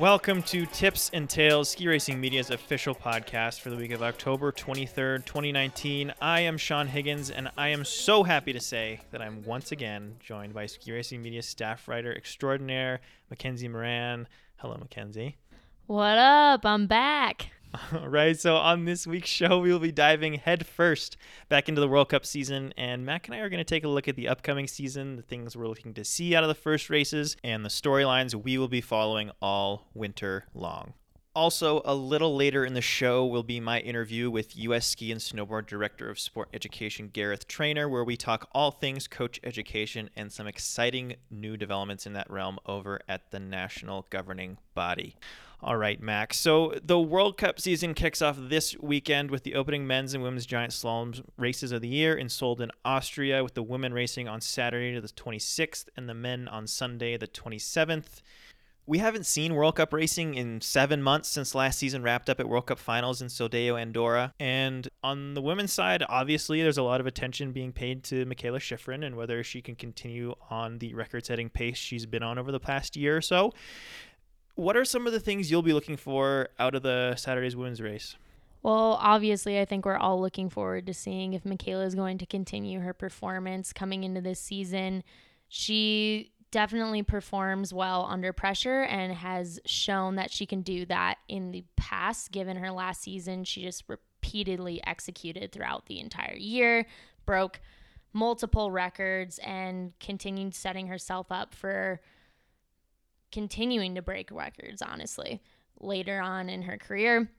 Welcome 0.00 0.42
to 0.44 0.64
Tips 0.64 1.10
and 1.12 1.28
Tales, 1.28 1.68
Ski 1.68 1.86
Racing 1.86 2.18
Media's 2.18 2.48
official 2.48 2.94
podcast 2.94 3.60
for 3.60 3.68
the 3.68 3.76
week 3.76 3.90
of 3.90 4.02
October 4.02 4.50
23rd, 4.50 5.26
2019. 5.26 6.14
I 6.22 6.40
am 6.40 6.56
Sean 6.56 6.86
Higgins, 6.86 7.28
and 7.30 7.50
I 7.58 7.68
am 7.68 7.84
so 7.84 8.22
happy 8.22 8.54
to 8.54 8.60
say 8.60 9.02
that 9.10 9.20
I'm 9.20 9.44
once 9.44 9.72
again 9.72 10.16
joined 10.18 10.54
by 10.54 10.64
Ski 10.64 10.92
Racing 10.92 11.20
Media 11.20 11.42
staff 11.42 11.86
writer 11.86 12.16
extraordinaire, 12.16 13.00
Mackenzie 13.28 13.68
Moran. 13.68 14.26
Hello, 14.56 14.74
Mackenzie. 14.78 15.36
What 15.86 16.16
up? 16.16 16.64
I'm 16.64 16.86
back. 16.86 17.50
All 17.92 18.08
right, 18.08 18.38
so 18.38 18.56
on 18.56 18.84
this 18.84 19.06
week's 19.06 19.28
show, 19.28 19.60
we 19.60 19.72
will 19.72 19.78
be 19.78 19.92
diving 19.92 20.34
headfirst 20.34 21.16
back 21.48 21.68
into 21.68 21.80
the 21.80 21.86
World 21.86 22.08
Cup 22.08 22.26
season, 22.26 22.74
and 22.76 23.06
Mac 23.06 23.28
and 23.28 23.34
I 23.34 23.38
are 23.40 23.48
going 23.48 23.58
to 23.58 23.64
take 23.64 23.84
a 23.84 23.88
look 23.88 24.08
at 24.08 24.16
the 24.16 24.28
upcoming 24.28 24.66
season, 24.66 25.16
the 25.16 25.22
things 25.22 25.56
we're 25.56 25.68
looking 25.68 25.94
to 25.94 26.04
see 26.04 26.34
out 26.34 26.42
of 26.42 26.48
the 26.48 26.54
first 26.54 26.90
races, 26.90 27.36
and 27.44 27.64
the 27.64 27.68
storylines 27.68 28.34
we 28.34 28.58
will 28.58 28.68
be 28.68 28.80
following 28.80 29.30
all 29.40 29.88
winter 29.94 30.46
long. 30.52 30.94
Also, 31.32 31.80
a 31.84 31.94
little 31.94 32.34
later 32.34 32.64
in 32.64 32.74
the 32.74 32.80
show 32.80 33.24
will 33.24 33.44
be 33.44 33.60
my 33.60 33.78
interview 33.78 34.28
with 34.28 34.56
U.S. 34.56 34.84
Ski 34.84 35.12
and 35.12 35.20
Snowboard 35.20 35.66
Director 35.66 36.10
of 36.10 36.18
Sport 36.18 36.48
Education 36.52 37.08
Gareth 37.12 37.46
Trainor, 37.46 37.88
where 37.88 38.02
we 38.02 38.16
talk 38.16 38.48
all 38.50 38.72
things 38.72 39.06
coach 39.06 39.38
education 39.44 40.10
and 40.16 40.32
some 40.32 40.48
exciting 40.48 41.14
new 41.30 41.56
developments 41.56 42.04
in 42.04 42.14
that 42.14 42.28
realm 42.28 42.58
over 42.66 42.98
at 43.08 43.30
the 43.30 43.38
national 43.38 44.06
governing 44.10 44.58
body. 44.74 45.14
All 45.62 45.76
right, 45.76 46.00
Max. 46.00 46.38
So 46.38 46.74
the 46.82 46.98
World 46.98 47.36
Cup 47.36 47.60
season 47.60 47.92
kicks 47.92 48.22
off 48.22 48.36
this 48.38 48.74
weekend 48.80 49.30
with 49.30 49.42
the 49.42 49.54
opening 49.54 49.86
men's 49.86 50.14
and 50.14 50.22
women's 50.22 50.46
giant 50.46 50.72
slalom 50.72 51.22
races 51.36 51.70
of 51.70 51.82
the 51.82 51.88
year 51.88 52.16
in 52.16 52.28
Solden, 52.28 52.70
Austria, 52.82 53.44
with 53.44 53.52
the 53.52 53.62
women 53.62 53.92
racing 53.92 54.26
on 54.26 54.40
Saturday 54.40 54.98
the 54.98 55.08
26th 55.08 55.88
and 55.98 56.08
the 56.08 56.14
men 56.14 56.48
on 56.48 56.66
Sunday 56.66 57.18
the 57.18 57.28
27th. 57.28 58.22
We 58.86 58.98
haven't 58.98 59.26
seen 59.26 59.54
World 59.54 59.76
Cup 59.76 59.92
racing 59.92 60.34
in 60.34 60.62
seven 60.62 61.02
months 61.02 61.28
since 61.28 61.54
last 61.54 61.78
season 61.78 62.02
wrapped 62.02 62.30
up 62.30 62.40
at 62.40 62.48
World 62.48 62.66
Cup 62.66 62.78
finals 62.78 63.20
in 63.20 63.28
Soldeu, 63.28 63.78
Andorra. 63.80 64.32
And 64.40 64.88
on 65.04 65.34
the 65.34 65.42
women's 65.42 65.72
side, 65.72 66.02
obviously, 66.08 66.62
there's 66.62 66.78
a 66.78 66.82
lot 66.82 67.00
of 67.00 67.06
attention 67.06 67.52
being 67.52 67.72
paid 67.72 68.02
to 68.04 68.24
Mikaela 68.24 68.58
Shiffrin 68.58 69.04
and 69.04 69.14
whether 69.14 69.44
she 69.44 69.60
can 69.60 69.76
continue 69.76 70.34
on 70.48 70.78
the 70.78 70.94
record 70.94 71.26
setting 71.26 71.50
pace 71.50 71.76
she's 71.76 72.06
been 72.06 72.22
on 72.22 72.38
over 72.38 72.50
the 72.50 72.58
past 72.58 72.96
year 72.96 73.16
or 73.16 73.20
so 73.20 73.52
what 74.54 74.76
are 74.76 74.84
some 74.84 75.06
of 75.06 75.12
the 75.12 75.20
things 75.20 75.50
you'll 75.50 75.62
be 75.62 75.72
looking 75.72 75.96
for 75.96 76.48
out 76.58 76.74
of 76.74 76.82
the 76.82 77.14
Saturday's 77.16 77.56
women's 77.56 77.80
race? 77.80 78.16
Well, 78.62 78.98
obviously, 79.00 79.58
I 79.58 79.64
think 79.64 79.86
we're 79.86 79.96
all 79.96 80.20
looking 80.20 80.50
forward 80.50 80.86
to 80.86 80.94
seeing 80.94 81.32
if 81.32 81.44
Mikaela 81.44 81.86
is 81.86 81.94
going 81.94 82.18
to 82.18 82.26
continue 82.26 82.80
her 82.80 82.92
performance 82.92 83.72
coming 83.72 84.04
into 84.04 84.20
this 84.20 84.38
season. 84.38 85.02
She 85.48 86.32
definitely 86.50 87.02
performs 87.02 87.72
well 87.72 88.06
under 88.10 88.32
pressure 88.32 88.82
and 88.82 89.12
has 89.12 89.60
shown 89.64 90.16
that 90.16 90.30
she 90.30 90.44
can 90.44 90.62
do 90.62 90.84
that 90.86 91.16
in 91.28 91.52
the 91.52 91.64
past. 91.76 92.32
Given 92.32 92.56
her 92.58 92.70
last 92.70 93.02
season, 93.02 93.44
she 93.44 93.62
just 93.62 93.84
repeatedly 93.88 94.84
executed 94.86 95.52
throughout 95.52 95.86
the 95.86 96.00
entire 96.00 96.36
year, 96.36 96.86
broke 97.24 97.60
multiple 98.12 98.70
records, 98.70 99.38
and 99.38 99.92
continued 100.00 100.54
setting 100.54 100.88
herself 100.88 101.28
up 101.30 101.54
for 101.54 102.00
continuing 103.32 103.94
to 103.94 104.02
break 104.02 104.30
records, 104.30 104.82
honestly, 104.82 105.40
later 105.80 106.20
on 106.20 106.48
in 106.48 106.62
her 106.62 106.76
career. 106.76 107.30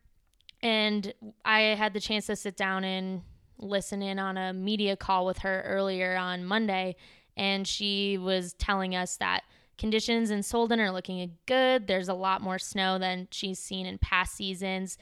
And 0.61 1.13
I 1.43 1.61
had 1.61 1.93
the 1.93 1.99
chance 1.99 2.27
to 2.27 2.35
sit 2.35 2.55
down 2.55 2.83
and 2.83 3.21
listen 3.57 4.01
in 4.01 4.19
on 4.19 4.37
a 4.37 4.53
media 4.53 4.95
call 4.95 5.25
with 5.25 5.39
her 5.39 5.61
earlier 5.65 6.15
on 6.15 6.45
Monday, 6.45 6.95
and 7.37 7.67
she 7.67 8.17
was 8.17 8.53
telling 8.53 8.95
us 8.95 9.17
that 9.17 9.43
conditions 9.77 10.29
in 10.29 10.39
Solden 10.39 10.79
are 10.79 10.91
looking 10.91 11.37
good. 11.45 11.87
There's 11.87 12.09
a 12.09 12.13
lot 12.13 12.41
more 12.41 12.59
snow 12.59 12.99
than 12.99 13.27
she's 13.31 13.59
seen 13.59 13.85
in 13.85 13.97
past 13.97 14.35
seasons. 14.35 14.97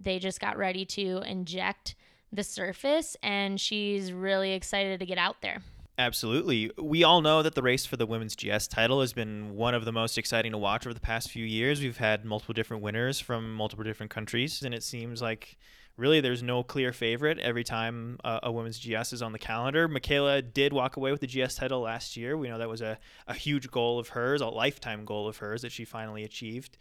They 0.00 0.18
just 0.18 0.40
got 0.40 0.56
ready 0.56 0.84
to 0.86 1.22
inject 1.26 1.94
the 2.32 2.42
surface, 2.42 3.16
and 3.22 3.60
she's 3.60 4.12
really 4.12 4.52
excited 4.52 4.98
to 4.98 5.06
get 5.06 5.18
out 5.18 5.40
there. 5.40 5.62
Absolutely. 5.96 6.72
We 6.76 7.04
all 7.04 7.20
know 7.20 7.42
that 7.42 7.54
the 7.54 7.62
race 7.62 7.86
for 7.86 7.96
the 7.96 8.06
women's 8.06 8.34
GS 8.34 8.66
title 8.66 9.00
has 9.00 9.12
been 9.12 9.54
one 9.54 9.74
of 9.74 9.84
the 9.84 9.92
most 9.92 10.18
exciting 10.18 10.50
to 10.50 10.58
watch 10.58 10.86
over 10.86 10.94
the 10.94 11.00
past 11.00 11.30
few 11.30 11.44
years. 11.44 11.80
We've 11.80 11.98
had 11.98 12.24
multiple 12.24 12.52
different 12.52 12.82
winners 12.82 13.20
from 13.20 13.54
multiple 13.54 13.84
different 13.84 14.10
countries, 14.10 14.62
and 14.62 14.74
it 14.74 14.82
seems 14.82 15.22
like 15.22 15.56
really 15.96 16.20
there's 16.20 16.42
no 16.42 16.64
clear 16.64 16.92
favorite 16.92 17.38
every 17.38 17.62
time 17.62 18.18
a 18.24 18.50
women's 18.50 18.80
GS 18.80 19.12
is 19.12 19.22
on 19.22 19.30
the 19.30 19.38
calendar. 19.38 19.88
Mikaela 19.88 20.42
did 20.52 20.72
walk 20.72 20.96
away 20.96 21.12
with 21.12 21.20
the 21.20 21.28
GS 21.28 21.54
title 21.54 21.80
last 21.80 22.16
year. 22.16 22.36
We 22.36 22.48
know 22.48 22.58
that 22.58 22.68
was 22.68 22.80
a, 22.80 22.98
a 23.28 23.34
huge 23.34 23.70
goal 23.70 24.00
of 24.00 24.08
hers, 24.08 24.40
a 24.40 24.48
lifetime 24.48 25.04
goal 25.04 25.28
of 25.28 25.36
hers 25.36 25.62
that 25.62 25.70
she 25.70 25.84
finally 25.84 26.24
achieved. 26.24 26.76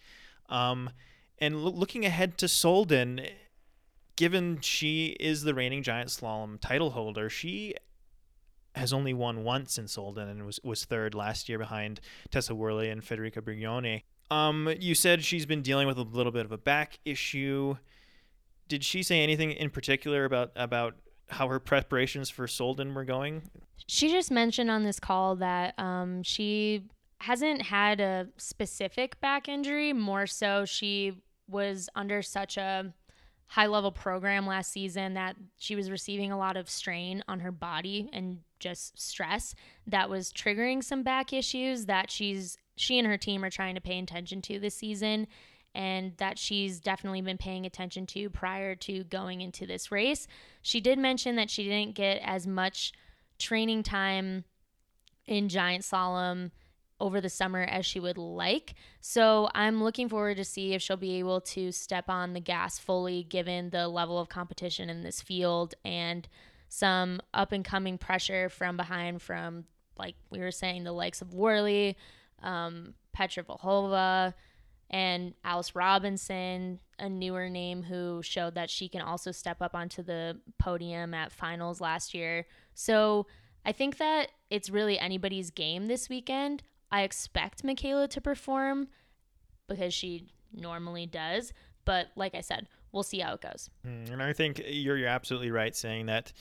Um, 0.49 0.89
and 1.37 1.63
lo- 1.63 1.71
looking 1.71 2.03
ahead 2.03 2.39
to 2.39 2.47
Solden, 2.47 3.29
given 4.15 4.59
she 4.61 5.15
is 5.19 5.43
the 5.43 5.53
reigning 5.53 5.83
giant 5.83 6.09
slalom 6.09 6.59
title 6.59 6.91
holder, 6.91 7.29
she 7.29 7.75
has 8.75 8.91
only 8.91 9.13
won 9.13 9.43
once 9.43 9.77
in 9.77 9.85
Solden 9.85 10.29
and 10.29 10.45
was, 10.45 10.59
was 10.63 10.85
third 10.85 11.13
last 11.13 11.47
year 11.47 11.57
behind 11.57 12.01
Tessa 12.31 12.55
Worley 12.55 12.89
and 12.89 13.01
Federica 13.01 13.41
Brignone. 13.41 14.03
Um, 14.31 14.73
you 14.79 14.95
said 14.95 15.23
she's 15.23 15.45
been 15.45 15.61
dealing 15.61 15.87
with 15.87 15.97
a 15.97 16.03
little 16.03 16.31
bit 16.31 16.45
of 16.45 16.51
a 16.51 16.57
back 16.57 16.99
issue. 17.05 17.77
Did 18.67 18.83
she 18.83 19.03
say 19.03 19.21
anything 19.21 19.51
in 19.51 19.69
particular 19.69 20.25
about 20.25 20.51
about 20.55 20.95
how 21.29 21.47
her 21.47 21.59
preparations 21.59 22.29
for 22.29 22.47
Solden 22.47 22.93
were 22.93 23.05
going? 23.05 23.43
She 23.87 24.09
just 24.09 24.31
mentioned 24.31 24.71
on 24.71 24.83
this 24.83 24.99
call 24.99 25.35
that 25.37 25.77
um, 25.77 26.23
she 26.23 26.85
hasn't 27.19 27.61
had 27.63 27.99
a 27.99 28.27
specific 28.37 29.19
back 29.21 29.47
injury. 29.47 29.93
More 29.93 30.25
so, 30.25 30.65
she 30.65 31.21
was 31.47 31.89
under 31.95 32.21
such 32.21 32.57
a 32.57 32.93
high 33.47 33.67
level 33.67 33.91
program 33.91 34.47
last 34.47 34.71
season 34.71 35.13
that 35.13 35.35
she 35.57 35.75
was 35.75 35.91
receiving 35.91 36.31
a 36.31 36.37
lot 36.37 36.57
of 36.57 36.69
strain 36.69 37.23
on 37.27 37.41
her 37.41 37.51
body 37.51 38.09
and 38.11 38.39
just 38.63 38.99
stress 38.99 39.53
that 39.85 40.09
was 40.09 40.31
triggering 40.31 40.83
some 40.83 41.03
back 41.03 41.33
issues 41.33 41.85
that 41.85 42.09
she's 42.09 42.57
she 42.75 42.97
and 42.97 43.07
her 43.07 43.17
team 43.17 43.43
are 43.43 43.51
trying 43.51 43.75
to 43.75 43.81
pay 43.81 43.99
attention 43.99 44.41
to 44.41 44.59
this 44.59 44.75
season 44.75 45.27
and 45.75 46.15
that 46.17 46.39
she's 46.39 46.79
definitely 46.79 47.21
been 47.21 47.37
paying 47.37 47.65
attention 47.65 48.05
to 48.05 48.29
prior 48.29 48.75
to 48.75 49.03
going 49.05 49.41
into 49.41 49.65
this 49.65 49.91
race. 49.91 50.27
She 50.61 50.79
did 50.79 50.97
mention 50.97 51.35
that 51.35 51.49
she 51.49 51.63
didn't 51.63 51.95
get 51.95 52.21
as 52.23 52.47
much 52.47 52.93
training 53.39 53.83
time 53.83 54.45
in 55.25 55.49
giant 55.49 55.83
slalom 55.83 56.51
over 56.99 57.19
the 57.19 57.29
summer 57.29 57.63
as 57.63 57.85
she 57.85 57.99
would 57.99 58.17
like. 58.17 58.75
So 59.01 59.49
I'm 59.53 59.83
looking 59.83 60.09
forward 60.09 60.37
to 60.37 60.45
see 60.45 60.73
if 60.73 60.81
she'll 60.81 60.95
be 60.95 61.19
able 61.19 61.41
to 61.41 61.71
step 61.71 62.07
on 62.07 62.33
the 62.33 62.39
gas 62.39 62.79
fully 62.79 63.23
given 63.23 63.71
the 63.71 63.87
level 63.87 64.19
of 64.19 64.29
competition 64.29 64.89
in 64.89 65.01
this 65.01 65.21
field 65.21 65.73
and 65.83 66.27
some 66.73 67.21
up 67.35 67.51
and 67.51 67.63
coming 67.63 67.99
pressure 67.99 68.49
from 68.49 68.75
behind 68.75 69.21
from 69.21 69.63
like 69.95 70.15
we 70.31 70.39
were 70.39 70.49
saying 70.49 70.83
the 70.83 70.91
likes 70.91 71.21
of 71.21 71.31
Worley, 71.31 71.95
um, 72.41 72.95
Petra 73.13 73.43
Vlhova, 73.43 74.33
and 74.89 75.35
Alice 75.43 75.75
Robinson, 75.75 76.79
a 76.97 77.07
newer 77.07 77.47
name 77.47 77.83
who 77.83 78.23
showed 78.23 78.55
that 78.55 78.71
she 78.71 78.89
can 78.89 79.01
also 79.01 79.31
step 79.31 79.61
up 79.61 79.75
onto 79.75 80.01
the 80.01 80.39
podium 80.57 81.13
at 81.13 81.31
finals 81.31 81.79
last 81.79 82.15
year. 82.15 82.47
So 82.73 83.27
I 83.63 83.71
think 83.71 83.97
that 83.97 84.29
it's 84.49 84.71
really 84.71 84.97
anybody's 84.97 85.51
game 85.51 85.87
this 85.87 86.09
weekend. 86.09 86.63
I 86.91 87.03
expect 87.03 87.63
Mikaela 87.63 88.09
to 88.09 88.19
perform 88.19 88.87
because 89.67 89.93
she 89.93 90.29
normally 90.51 91.05
does. 91.05 91.53
But 91.85 92.07
like 92.15 92.33
I 92.33 92.41
said, 92.41 92.67
we'll 92.93 93.03
see 93.03 93.19
how 93.19 93.33
it 93.33 93.41
goes. 93.41 93.69
Hmm, 93.83 94.11
and 94.11 94.23
I 94.23 94.31
think 94.31 94.61
you're 94.65 94.97
you're 94.97 95.09
absolutely 95.09 95.51
right 95.51 95.75
saying 95.75 96.05
that 96.05 96.31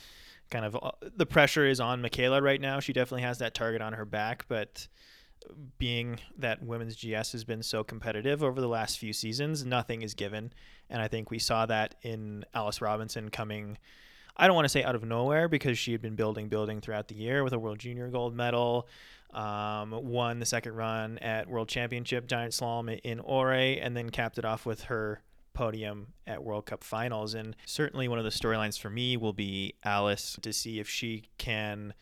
kind 0.51 0.65
of 0.65 0.77
uh, 0.81 0.93
the 1.17 1.27
pressure 1.27 1.67
is 1.67 1.81
on 1.81 2.03
Mikaela 2.03 2.41
right 2.41 2.61
now. 2.61 2.79
She 2.79 2.93
definitely 2.93 3.23
has 3.23 3.39
that 3.39 3.55
target 3.55 3.83
on 3.83 3.95
her 3.95 4.05
back, 4.05 4.45
but 4.49 4.87
being 5.79 6.21
that 6.39 6.63
women's 6.63 6.95
GS 6.95 7.33
has 7.33 7.43
been 7.43 7.65
so 7.65 7.83
competitive 7.83 8.45
over 8.45 8.61
the 8.61 8.69
last 8.69 8.99
few 8.99 9.13
seasons, 9.13 9.65
nothing 9.65 10.03
is 10.03 10.15
given. 10.15 10.53
And 10.89 11.03
I 11.03 11.09
think 11.09 11.33
we 11.33 11.41
saw 11.41 11.67
that 11.67 11.97
in 12.03 12.45
Alice 12.55 12.81
Robinson 12.81 13.29
coming 13.31 13.79
I 14.37 14.47
don't 14.47 14.57
want 14.57 14.65
to 14.65 14.71
say 14.71 14.83
out 14.83 14.95
of 14.95 15.05
nowhere 15.05 15.49
because 15.49 15.79
she 15.79 15.93
had 15.93 16.01
been 16.01 16.15
building, 16.15 16.49
building 16.49 16.81
throughout 16.81 17.09
the 17.09 17.15
year 17.15 17.45
with 17.45 17.53
a 17.53 17.59
World 17.59 17.79
Junior 17.79 18.09
gold 18.09 18.35
medal, 18.35 18.89
um, 19.35 19.91
won 19.91 20.39
the 20.39 20.47
second 20.47 20.75
run 20.75 21.19
at 21.19 21.49
World 21.49 21.69
Championship 21.69 22.27
Giant 22.27 22.53
Slalom 22.53 22.99
in 23.05 23.19
Åre, 23.21 23.79
and 23.83 23.97
then 23.97 24.11
capped 24.11 24.39
it 24.39 24.45
off 24.45 24.65
with 24.65 24.85
her 24.85 25.21
podium 25.55 26.09
at 26.27 26.43
World 26.43 26.67
Cup 26.67 26.85
finals. 26.85 27.35
And 27.35 27.57
certainly 27.67 28.09
one 28.09 28.19
of 28.19 28.25
the 28.25 28.31
storylines 28.31 28.79
for 28.79 28.91
me 28.91 29.17
will 29.17 29.33
be 29.33 29.75
Alice 29.85 30.39
to 30.43 30.53
see 30.53 30.79
if 30.79 30.89
she 30.89 31.25
can 31.39 31.95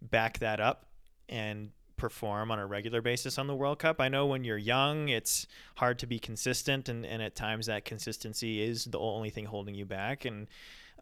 back 0.00 0.38
that 0.38 0.60
up 0.60 0.86
and 1.28 1.70
perform 1.96 2.50
on 2.50 2.58
a 2.58 2.66
regular 2.66 3.02
basis 3.02 3.38
on 3.38 3.46
the 3.46 3.54
World 3.54 3.78
Cup. 3.80 4.00
I 4.00 4.08
know 4.08 4.26
when 4.26 4.44
you're 4.44 4.56
young, 4.56 5.08
it's 5.08 5.46
hard 5.76 5.98
to 5.98 6.06
be 6.06 6.18
consistent, 6.18 6.88
and, 6.88 7.04
and 7.04 7.20
at 7.20 7.34
times 7.34 7.66
that 7.66 7.84
consistency 7.84 8.62
is 8.62 8.84
the 8.84 8.98
only 8.98 9.30
thing 9.30 9.46
holding 9.46 9.74
you 9.74 9.84
back. 9.84 10.24
And 10.24 10.46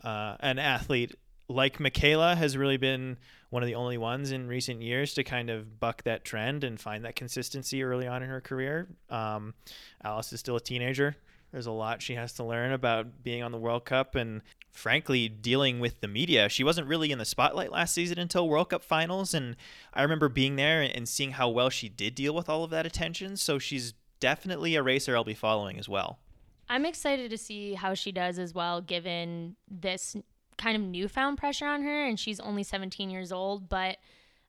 uh, 0.03 0.37
an 0.41 0.59
athlete 0.59 1.15
like 1.49 1.79
Mikaela, 1.79 2.37
has 2.37 2.57
really 2.57 2.77
been 2.77 3.19
one 3.51 3.63
of 3.63 3.67
the 3.69 3.75
only 3.75 3.99
ones 3.99 4.33
in 4.33 4.49
recent 4.49 4.83
years 4.83 5.15
to 5.15 5.25
kind 5.25 5.51
of 5.51 5.79
buck 5.79 6.03
that 6.03 6.25
trend 6.25 6.65
and 6.65 6.81
find 6.81 7.05
that 7.05 7.15
consistency 7.15 7.83
early 7.83 8.07
on 8.07 8.23
in 8.23 8.29
her 8.29 8.41
career. 8.41 8.89
Um, 9.11 9.55
Alice 10.03 10.33
is 10.33 10.41
still 10.41 10.57
a 10.57 10.61
teenager. 10.61 11.17
There's 11.57 11.65
a 11.65 11.73
lot 11.73 12.03
she 12.03 12.17
has 12.17 12.35
to 12.35 12.45
learn 12.45 12.71
about 12.71 13.23
being 13.23 13.43
on 13.43 13.51
the 13.51 13.57
World 13.57 13.87
Cup 13.87 14.15
and, 14.15 14.43
frankly, 14.71 15.27
dealing 15.27 15.81
with 15.81 16.03
the 16.03 16.07
media. 16.07 16.51
She 16.51 16.63
wasn't 16.63 16.87
really 16.87 17.11
in 17.11 17.19
the 17.19 17.25
spotlight 17.25 17.73
last 17.73 17.95
season 17.95 18.19
until 18.19 18.47
World 18.47 18.69
Cup 18.69 18.83
finals. 18.83 19.33
And 19.33 19.57
I 19.95 20.03
remember 20.03 20.29
being 20.29 20.57
there 20.57 20.83
and 20.83 21.09
seeing 21.09 21.31
how 21.31 21.49
well 21.49 21.71
she 21.71 21.89
did 21.89 22.15
deal 22.15 22.35
with 22.35 22.51
all 22.51 22.63
of 22.63 22.69
that 22.73 22.85
attention. 22.85 23.39
So 23.39 23.59
she's 23.59 23.95
definitely 24.21 24.77
a 24.77 24.83
racer 24.83 25.17
I'll 25.17 25.25
be 25.25 25.33
following 25.33 25.79
as 25.79 25.89
well. 25.89 26.19
I'm 26.69 26.85
excited 26.85 27.31
to 27.31 27.39
see 27.39 27.73
how 27.73 27.95
she 27.95 28.13
does 28.13 28.39
as 28.39 28.53
well, 28.53 28.83
given 28.83 29.57
this 29.67 30.15
kind 30.59 30.77
of 30.77 30.83
newfound 30.83 31.39
pressure 31.39 31.65
on 31.65 31.81
her. 31.85 32.05
And 32.05 32.21
she's 32.21 32.39
only 32.39 32.65
17 32.65 33.09
years 33.09 33.33
old. 33.33 33.71
But 33.71 33.97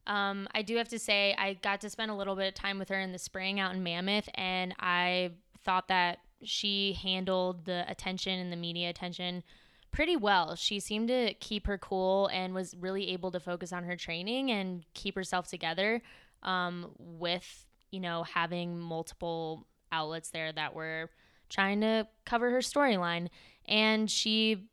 um, 0.08 0.50
I 0.54 0.62
do 0.62 0.76
have 0.76 0.90
to 0.90 1.00
say, 1.00 1.34
I 1.38 1.54
got 1.54 1.80
to 1.80 1.90
spend 1.90 2.12
a 2.12 2.16
little 2.16 2.36
bit 2.36 2.50
of 2.50 2.54
time 2.54 2.78
with 2.78 2.90
her 2.90 3.00
in 3.00 3.14
the 3.14 3.18
spring 3.18 3.62
out 3.62 3.74
in 3.74 3.82
Mammoth. 3.82 4.28
And 4.36 4.76
I 4.78 5.32
thought 5.64 5.88
that 5.88 6.20
she 6.44 6.94
handled 7.02 7.66
the 7.66 7.86
attention 7.90 8.40
and 8.40 8.52
the 8.52 8.58
media 8.58 8.90
attention 8.90 9.44
pretty 9.92 10.16
well. 10.16 10.56
She 10.56 10.80
seemed 10.80 11.08
to 11.08 11.34
keep 11.40 11.68
her 11.68 11.78
cool 11.78 12.28
and 12.28 12.54
was 12.54 12.76
really 12.76 13.10
able 13.10 13.32
to 13.32 13.40
focus 13.40 13.74
on 13.74 13.84
her 13.86 13.96
training 13.96 14.52
and 14.52 14.86
keep 14.94 15.16
herself 15.16 15.48
together 15.48 16.02
um, 16.44 16.92
with, 16.98 17.66
you 17.92 18.00
know, 18.00 18.24
having 18.24 18.78
multiple 18.78 19.66
outlets 19.92 20.30
there 20.30 20.52
that 20.52 20.76
were 20.76 21.10
trying 21.50 21.82
to 21.82 22.08
cover 22.26 22.52
her 22.52 22.60
storyline. 22.60 23.30
And 23.66 24.10
she 24.12 24.68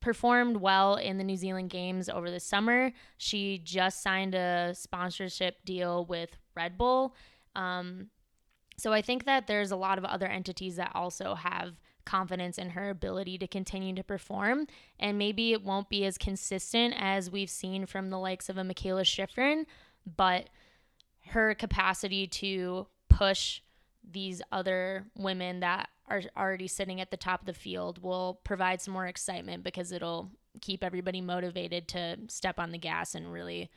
performed 0.00 0.56
well 0.56 0.96
in 0.96 1.18
the 1.18 1.24
New 1.24 1.36
Zealand 1.36 1.70
games 1.70 2.08
over 2.08 2.30
the 2.30 2.40
summer. 2.40 2.92
She 3.18 3.58
just 3.58 4.02
signed 4.02 4.34
a 4.34 4.74
sponsorship 4.74 5.64
deal 5.64 6.04
with 6.06 6.30
Red 6.54 6.78
Bull. 6.78 7.14
Um, 7.54 8.08
so 8.82 8.92
I 8.92 9.00
think 9.00 9.26
that 9.26 9.46
there's 9.46 9.70
a 9.70 9.76
lot 9.76 9.96
of 9.96 10.04
other 10.04 10.26
entities 10.26 10.74
that 10.74 10.90
also 10.92 11.36
have 11.36 11.74
confidence 12.04 12.58
in 12.58 12.70
her 12.70 12.90
ability 12.90 13.38
to 13.38 13.46
continue 13.46 13.94
to 13.94 14.02
perform. 14.02 14.66
And 14.98 15.16
maybe 15.16 15.52
it 15.52 15.62
won't 15.62 15.88
be 15.88 16.04
as 16.04 16.18
consistent 16.18 16.92
as 16.98 17.30
we've 17.30 17.48
seen 17.48 17.86
from 17.86 18.10
the 18.10 18.18
likes 18.18 18.48
of 18.48 18.58
a 18.58 18.62
Mikaela 18.62 19.04
Shiffrin, 19.04 19.66
but 20.16 20.48
her 21.26 21.54
capacity 21.54 22.26
to 22.26 22.88
push 23.08 23.60
these 24.02 24.42
other 24.50 25.06
women 25.16 25.60
that 25.60 25.88
are 26.08 26.22
already 26.36 26.66
sitting 26.66 27.00
at 27.00 27.12
the 27.12 27.16
top 27.16 27.38
of 27.38 27.46
the 27.46 27.54
field 27.54 28.02
will 28.02 28.40
provide 28.42 28.80
some 28.80 28.94
more 28.94 29.06
excitement 29.06 29.62
because 29.62 29.92
it'll 29.92 30.28
keep 30.60 30.82
everybody 30.82 31.20
motivated 31.20 31.86
to 31.86 32.16
step 32.26 32.58
on 32.58 32.72
the 32.72 32.78
gas 32.78 33.14
and 33.14 33.32
really 33.32 33.70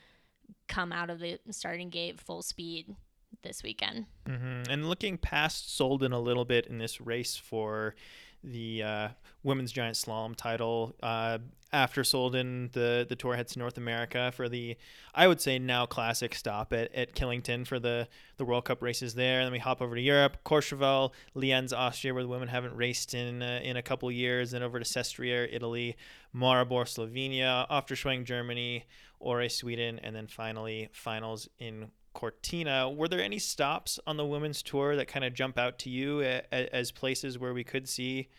come 0.68 0.92
out 0.92 1.12
of 1.12 1.20
the 1.20 1.38
starting 1.52 1.92
gate 1.92 2.20
full 2.20 2.42
speed 2.42 2.96
this 3.44 3.64
weekend. 3.64 4.06
Mm-hmm. 4.26 4.72
And 4.72 4.90
looking 4.90 5.18
past 5.18 5.70
Solden 5.70 6.14
a 6.14 6.20
little 6.20 6.46
bit 6.46 6.68
in 6.68 6.78
this 6.78 7.00
race 7.02 7.36
for 7.36 7.96
the 8.44 8.84
uh, 8.84 9.08
women's 9.44 9.72
giant 9.72 9.96
slalom 9.96 10.36
title. 10.36 10.96
Uh, 11.02 11.40
after 11.74 12.04
Solden, 12.04 12.72
the 12.72 13.06
the 13.08 13.16
tour 13.16 13.36
heads 13.36 13.54
to 13.54 13.60
North 13.60 13.78
America 13.78 14.32
for 14.34 14.48
the, 14.48 14.78
I 15.14 15.28
would 15.28 15.42
say 15.42 15.60
now 15.60 15.86
classic 15.86 16.34
stop 16.34 16.72
at, 16.72 16.94
at 16.96 17.16
Killington 17.16 17.66
for 17.68 17.80
the 17.80 18.08
the 18.38 18.46
World 18.46 18.66
Cup 18.66 18.82
races 18.82 19.16
there. 19.16 19.40
And 19.40 19.48
then 19.48 19.52
we 19.52 19.60
hop 19.60 19.82
over 19.82 19.96
to 19.96 20.02
Europe, 20.02 20.38
Courchevel, 20.46 21.12
Lienz, 21.36 21.74
Austria, 21.76 22.14
where 22.14 22.24
the 22.24 22.30
women 22.30 22.48
haven't 22.48 22.76
raced 22.76 23.14
in 23.14 23.42
uh, 23.42 23.60
in 23.64 23.78
a 23.78 23.82
couple 23.82 24.10
years. 24.12 24.52
Then 24.52 24.64
over 24.64 24.80
to 24.80 24.86
Sestriere, 24.86 25.50
Italy, 25.52 25.98
Maribor, 26.34 26.86
Slovenia, 26.86 27.68
Ofterschwang, 27.70 28.24
Germany, 28.24 28.86
Åre, 29.22 29.52
Sweden, 29.52 30.00
and 30.02 30.16
then 30.16 30.28
finally 30.28 30.90
finals 30.94 31.50
in 31.60 31.92
Cortina. 32.16 32.90
Were 32.90 33.08
there 33.08 33.22
any 33.22 33.38
stops 33.38 34.00
on 34.08 34.18
the 34.18 34.26
women's 34.26 34.64
tour 34.64 34.96
that 34.96 35.08
kind 35.08 35.24
of 35.24 35.36
jump 35.36 35.60
out 35.60 35.78
to 35.80 35.92
you 35.92 36.22
as 36.24 36.92
places 36.92 37.38
where 37.38 37.54
we 37.54 37.64
could 37.64 37.88
see 37.88 38.30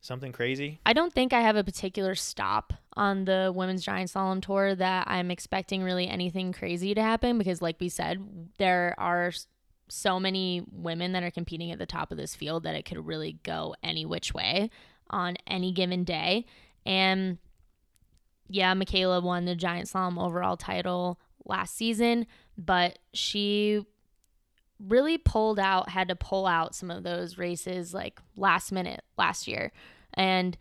something 0.00 0.32
crazy? 0.32 0.80
I 0.86 0.94
don't 0.94 1.12
think 1.12 1.34
I 1.34 1.40
have 1.42 1.56
a 1.56 1.64
particular 1.64 2.14
stop 2.14 2.72
on 2.96 3.26
the 3.26 3.52
women's 3.54 3.84
giant 3.84 4.10
slalom 4.10 4.40
tour 4.40 4.74
that 4.74 5.08
I'm 5.08 5.30
expecting 5.30 5.82
really 5.82 6.08
anything 6.08 6.52
crazy 6.52 6.94
to 6.94 7.02
happen 7.02 7.36
because, 7.36 7.60
like 7.60 7.76
we 7.80 7.90
said, 7.90 8.24
there 8.56 8.94
are 8.96 9.32
so 9.88 10.20
many 10.20 10.62
women 10.70 11.12
that 11.12 11.22
are 11.22 11.30
competing 11.30 11.72
at 11.72 11.78
the 11.78 11.86
top 11.86 12.12
of 12.12 12.18
this 12.18 12.34
field 12.34 12.62
that 12.62 12.74
it 12.74 12.84
could 12.84 13.04
really 13.06 13.38
go 13.42 13.74
any 13.82 14.06
which 14.06 14.32
way 14.32 14.70
on 15.10 15.36
any 15.46 15.72
given 15.72 16.04
day. 16.04 16.46
And 16.86 17.38
yeah, 18.48 18.74
Mikaela 18.74 19.22
won 19.22 19.44
the 19.44 19.54
giant 19.54 19.88
slalom 19.88 20.22
overall 20.22 20.56
title 20.56 21.18
last 21.44 21.74
season, 21.74 22.26
but 22.58 22.98
she 23.14 23.86
really 24.84 25.16
pulled 25.16 25.58
out, 25.58 25.88
had 25.88 26.08
to 26.08 26.16
pull 26.16 26.46
out 26.46 26.74
some 26.74 26.90
of 26.90 27.04
those 27.04 27.38
races 27.38 27.94
like 27.94 28.20
last 28.36 28.72
minute 28.72 29.02
last 29.16 29.48
year 29.48 29.72
and 30.14 30.58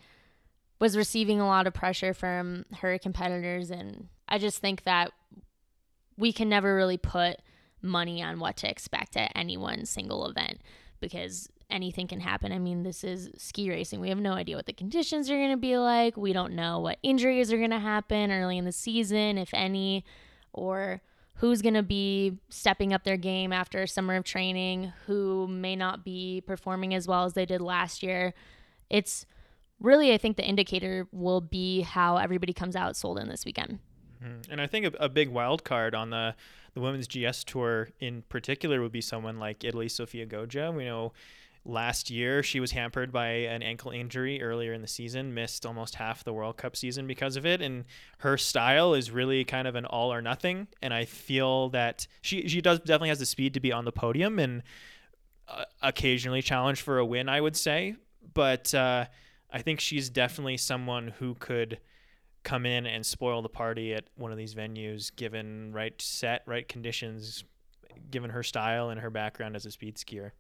was 0.80 0.96
receiving 0.96 1.42
a 1.42 1.48
lot 1.48 1.68
of 1.68 1.74
pressure 1.74 2.14
from 2.14 2.66
her 2.82 2.98
competitors. 3.00 3.72
And 3.72 4.08
I 4.30 4.38
just 4.38 4.60
think 4.60 4.84
that 4.84 5.12
we 6.18 6.32
can 6.32 6.50
never 6.50 6.76
really 6.76 6.98
put 6.98 7.38
money 7.82 8.22
on 8.22 8.40
what 8.40 8.58
to 8.58 8.70
expect 8.70 9.18
at 9.18 9.32
any 9.36 9.58
one 9.58 9.86
single 9.86 10.28
event 10.28 10.62
because 11.00 11.50
anything 11.70 12.08
can 12.08 12.20
happen. 12.20 12.52
I 12.52 12.60
mean, 12.60 12.84
this 12.84 13.04
is 13.04 13.30
ski 13.38 13.70
racing. 13.70 14.00
We 14.00 14.10
have 14.10 14.20
no 14.20 14.34
idea 14.34 14.56
what 14.56 14.66
the 14.66 14.74
conditions 14.74 15.30
are 15.30 15.36
going 15.36 15.52
to 15.52 15.58
be 15.58 15.78
like. 15.78 16.18
We 16.18 16.34
don't 16.34 16.54
know 16.54 16.80
what 16.80 16.98
injuries 17.04 17.52
are 17.52 17.58
going 17.58 17.72
to 17.72 17.80
happen 17.80 18.32
early 18.32 18.58
in 18.58 18.66
the 18.66 18.72
season, 18.72 19.38
if 19.38 19.54
any 19.54 20.06
or 20.54 21.02
who's 21.38 21.62
going 21.62 21.76
to 21.76 21.84
be 21.84 22.38
stepping 22.50 22.94
up 22.94 23.04
their 23.04 23.18
game 23.18 23.54
after 23.54 23.84
a 23.84 23.88
summer 23.88 24.16
of 24.16 24.24
training, 24.24 24.92
who 25.06 25.48
may 25.48 25.76
not 25.76 26.04
be 26.04 26.42
performing 26.46 26.94
as 26.94 27.08
well 27.08 27.26
as 27.26 27.34
they 27.34 27.46
did 27.46 27.62
last 27.62 28.02
year. 28.02 28.34
It's 28.90 29.26
really, 29.80 30.14
I 30.14 30.18
think 30.18 30.38
the 30.38 30.46
indicator 30.46 31.08
will 31.12 31.42
be 31.42 31.82
how 31.82 32.18
everybody 32.18 32.54
comes 32.54 32.76
out 32.76 32.94
Solden 32.94 33.30
this 33.30 33.46
weekend. 33.46 33.80
Mm-hmm. 34.24 34.52
And 34.52 34.62
I 34.62 34.66
think 34.68 34.88
a, 34.88 34.92
a, 35.00 35.10
big 35.10 35.30
wild 35.30 35.64
card 35.64 35.94
on 35.94 36.10
the, 36.10 36.36
the 36.74 36.82
women's 36.82 37.08
GS 37.08 37.44
tour 37.44 37.90
in 38.00 38.24
particular 38.24 38.82
would 38.82 38.92
be 38.92 39.02
someone 39.02 39.38
like 39.38 39.64
Italy 39.64 39.90
Sofia 39.90 40.26
Goggia. 40.26 40.72
We 40.72 40.86
know 40.86 41.14
last 41.68 42.10
year 42.10 42.42
she 42.42 42.60
was 42.62 42.72
hampered 42.72 43.12
by 43.12 43.28
an 43.28 43.62
ankle 43.62 43.92
injury 43.92 44.42
earlier 44.42 44.72
in 44.72 44.82
the 44.82 44.88
season 44.88 45.34
missed 45.34 45.66
almost 45.66 45.96
half 45.96 46.24
the 46.24 46.32
world 46.32 46.56
cup 46.56 46.76
season 46.78 47.06
because 47.06 47.36
of 47.36 47.46
it 47.46 47.62
and 47.62 47.84
her 48.20 48.38
style 48.38 48.94
is 48.94 49.12
really 49.12 49.44
kind 49.44 49.68
of 49.68 49.76
an 49.76 49.86
all 49.86 50.12
or 50.12 50.22
nothing 50.22 50.68
and 50.82 50.94
i 50.94 51.04
feel 51.04 51.70
that 51.70 52.08
she 52.22 52.48
she 52.48 52.62
does 52.62 52.80
definitely 52.80 53.10
has 53.10 53.20
the 53.20 53.26
speed 53.26 53.54
to 53.54 53.60
be 53.60 53.72
on 53.72 53.84
the 53.84 53.92
podium 53.92 54.40
and 54.40 54.64
uh, 55.50 55.66
occasionally 55.82 56.42
challenge 56.42 56.82
for 56.82 57.00
a 57.00 57.06
win 57.06 57.28
i 57.28 57.42
would 57.42 57.56
say 57.56 57.96
but 58.34 58.74
uh, 58.74 59.06
i 59.52 59.62
think 59.62 59.82
she's 59.82 60.10
definitely 60.10 60.56
someone 60.56 61.10
who 61.20 61.36
could 61.36 61.80
come 62.44 62.66
in 62.66 62.86
and 62.86 63.06
spoil 63.06 63.42
the 63.42 63.50
party 63.50 63.94
at 63.94 64.06
one 64.16 64.32
of 64.32 64.38
these 64.38 64.56
venues 64.56 65.14
given 65.14 65.74
right 65.74 66.02
set 66.02 66.44
right 66.46 66.70
conditions 66.70 67.44
given 68.10 68.30
her 68.30 68.44
style 68.44 68.90
and 68.90 69.02
her 69.02 69.10
background 69.10 69.54
as 69.54 69.66
a 69.66 69.72
speed 69.72 69.98
skier 69.98 70.32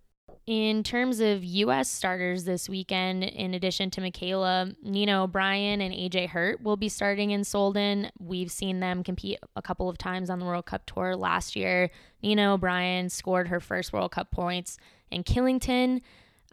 in 0.45 0.81
terms 0.83 1.19
of 1.19 1.43
U.S. 1.43 1.89
starters 1.89 2.45
this 2.45 2.69
weekend, 2.69 3.23
in 3.23 3.53
addition 3.53 3.91
to 3.91 4.01
Mikaela, 4.01 4.75
Nina 4.81 5.23
O'Brien 5.23 5.81
and 5.81 5.93
AJ 5.93 6.29
Hurt 6.29 6.61
will 6.61 6.77
be 6.77 6.89
starting 6.89 7.31
in 7.31 7.41
Solden. 7.41 8.09
We've 8.19 8.51
seen 8.51 8.79
them 8.79 9.03
compete 9.03 9.39
a 9.55 9.61
couple 9.61 9.89
of 9.89 9.97
times 9.97 10.29
on 10.29 10.39
the 10.39 10.45
World 10.45 10.65
Cup 10.65 10.85
Tour 10.85 11.15
last 11.15 11.55
year. 11.55 11.89
Nina 12.23 12.53
O'Brien 12.53 13.09
scored 13.09 13.49
her 13.49 13.59
first 13.59 13.91
World 13.91 14.11
Cup 14.11 14.31
points 14.31 14.77
in 15.11 15.23
Killington 15.23 16.01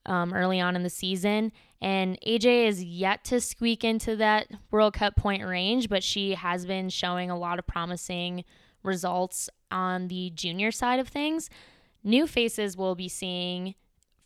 um, 0.06 0.34
early 0.34 0.60
on 0.60 0.76
in 0.76 0.82
the 0.82 0.90
season. 0.90 1.52
And 1.80 2.18
AJ 2.26 2.66
is 2.66 2.82
yet 2.82 3.24
to 3.26 3.40
squeak 3.40 3.84
into 3.84 4.16
that 4.16 4.48
World 4.70 4.94
Cup 4.94 5.16
point 5.16 5.44
range, 5.44 5.88
but 5.88 6.02
she 6.02 6.34
has 6.34 6.66
been 6.66 6.88
showing 6.88 7.30
a 7.30 7.38
lot 7.38 7.58
of 7.58 7.66
promising 7.66 8.44
results 8.82 9.48
on 9.70 10.08
the 10.08 10.30
junior 10.30 10.70
side 10.70 11.00
of 11.00 11.08
things. 11.08 11.50
New 12.06 12.26
faces 12.26 12.76
we'll 12.76 12.94
be 12.94 13.08
seeing 13.08 13.74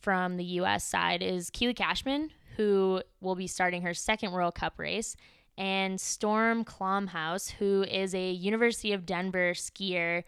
from 0.01 0.35
the 0.35 0.43
US 0.43 0.83
side 0.83 1.23
is 1.23 1.49
Keely 1.49 1.73
Cashman, 1.73 2.31
who 2.57 3.01
will 3.21 3.35
be 3.35 3.47
starting 3.47 3.81
her 3.83 3.93
second 3.93 4.33
World 4.33 4.53
Cup 4.53 4.77
race, 4.77 5.15
and 5.57 5.99
Storm 5.99 6.65
Klomhaus, 6.65 7.51
who 7.51 7.83
is 7.83 8.13
a 8.13 8.31
University 8.31 8.91
of 8.91 9.05
Denver 9.05 9.53
skier, 9.53 10.23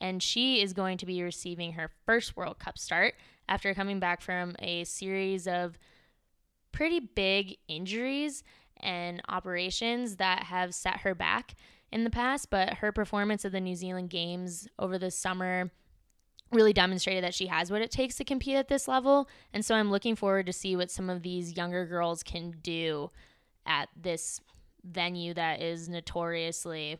and 0.00 0.22
she 0.22 0.62
is 0.62 0.72
going 0.72 0.96
to 0.98 1.06
be 1.06 1.22
receiving 1.22 1.72
her 1.72 1.90
first 2.06 2.38
World 2.38 2.58
Cup 2.58 2.78
start 2.78 3.14
after 3.48 3.74
coming 3.74 4.00
back 4.00 4.22
from 4.22 4.56
a 4.58 4.84
series 4.84 5.46
of 5.46 5.78
pretty 6.72 7.00
big 7.00 7.58
injuries 7.68 8.42
and 8.78 9.22
operations 9.28 10.16
that 10.16 10.44
have 10.44 10.74
set 10.74 11.00
her 11.00 11.14
back 11.14 11.54
in 11.92 12.04
the 12.04 12.10
past. 12.10 12.48
But 12.50 12.74
her 12.74 12.92
performance 12.92 13.44
at 13.44 13.52
the 13.52 13.60
New 13.60 13.76
Zealand 13.76 14.10
Games 14.10 14.68
over 14.78 14.98
the 14.98 15.10
summer 15.10 15.70
really 16.54 16.72
demonstrated 16.72 17.24
that 17.24 17.34
she 17.34 17.46
has 17.46 17.70
what 17.70 17.82
it 17.82 17.90
takes 17.90 18.16
to 18.16 18.24
compete 18.24 18.56
at 18.56 18.68
this 18.68 18.88
level. 18.88 19.28
And 19.52 19.64
so 19.64 19.74
I'm 19.74 19.90
looking 19.90 20.16
forward 20.16 20.46
to 20.46 20.52
see 20.52 20.76
what 20.76 20.90
some 20.90 21.10
of 21.10 21.22
these 21.22 21.56
younger 21.56 21.86
girls 21.86 22.22
can 22.22 22.54
do 22.62 23.10
at 23.66 23.88
this 24.00 24.40
venue 24.84 25.34
that 25.34 25.60
is 25.60 25.88
notoriously 25.88 26.98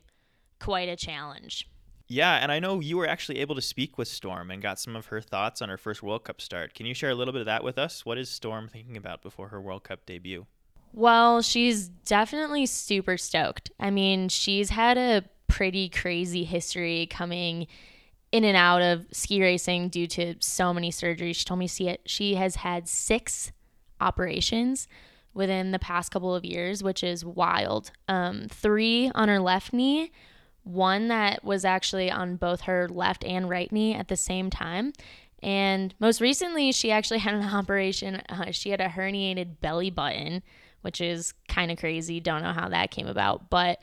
quite 0.59 0.89
a 0.89 0.95
challenge. 0.95 1.69
Yeah, 2.07 2.35
and 2.35 2.51
I 2.51 2.59
know 2.59 2.79
you 2.81 2.97
were 2.97 3.07
actually 3.07 3.39
able 3.39 3.55
to 3.55 3.61
speak 3.61 3.97
with 3.97 4.07
Storm 4.07 4.51
and 4.51 4.61
got 4.61 4.79
some 4.79 4.95
of 4.95 5.07
her 5.07 5.21
thoughts 5.21 5.61
on 5.61 5.69
her 5.69 5.77
first 5.77 6.03
World 6.03 6.23
Cup 6.23 6.39
start. 6.39 6.75
Can 6.75 6.85
you 6.85 6.93
share 6.93 7.09
a 7.09 7.15
little 7.15 7.31
bit 7.31 7.39
of 7.39 7.47
that 7.47 7.63
with 7.63 7.79
us? 7.79 8.05
What 8.05 8.19
is 8.19 8.29
Storm 8.29 8.67
thinking 8.67 8.95
about 8.95 9.23
before 9.23 9.47
her 9.49 9.59
World 9.59 9.83
Cup 9.83 10.05
debut? 10.05 10.45
Well, 10.93 11.41
she's 11.41 11.89
definitely 11.89 12.67
super 12.67 13.17
stoked. 13.17 13.71
I 13.79 13.89
mean, 13.89 14.29
she's 14.29 14.69
had 14.69 14.97
a 14.97 15.23
pretty 15.47 15.89
crazy 15.89 16.43
history 16.43 17.07
coming 17.07 17.67
in 18.35 18.43
and 18.43 18.57
out 18.57 18.81
of 18.81 19.05
ski 19.11 19.41
racing 19.41 19.89
due 19.89 20.07
to 20.07 20.35
so 20.39 20.73
many 20.73 20.91
surgeries. 20.91 21.35
She 21.35 21.45
told 21.45 21.59
me 21.59 21.67
she 21.67 21.97
she 22.05 22.35
has 22.35 22.57
had 22.57 22.87
six 22.87 23.51
operations 24.01 24.87
within 25.33 25.71
the 25.71 25.79
past 25.79 26.11
couple 26.11 26.33
of 26.33 26.43
years, 26.45 26.83
which 26.83 27.03
is 27.03 27.23
wild. 27.23 27.91
Um, 28.07 28.47
three 28.49 29.11
on 29.15 29.29
her 29.29 29.39
left 29.39 29.73
knee 29.73 30.11
one 30.65 31.09
that 31.09 31.43
was 31.43 31.63
actually 31.63 32.11
on 32.11 32.35
both 32.35 32.61
her 32.61 32.89
left 32.89 33.23
and 33.23 33.47
right 33.47 33.71
knee 33.71 33.93
at 33.93 34.07
the 34.07 34.17
same 34.17 34.49
time. 34.49 34.91
And 35.41 35.93
most 35.99 36.19
recently, 36.19 36.71
she 36.71 36.91
actually 36.91 37.19
had 37.27 37.35
an 37.35 37.43
operation. 37.43 38.15
Uh, 38.27 38.51
she 38.51 38.71
had 38.71 38.81
a 38.81 38.89
herniated 38.89 39.61
belly 39.61 39.91
button, 39.91 40.43
which 40.81 40.99
is 40.99 41.33
kind 41.47 41.71
of 41.71 41.77
crazy. 41.77 42.19
Don't 42.19 42.41
know 42.41 42.51
how 42.51 42.67
that 42.69 42.91
came 42.91 43.07
about. 43.07 43.49
But 43.49 43.81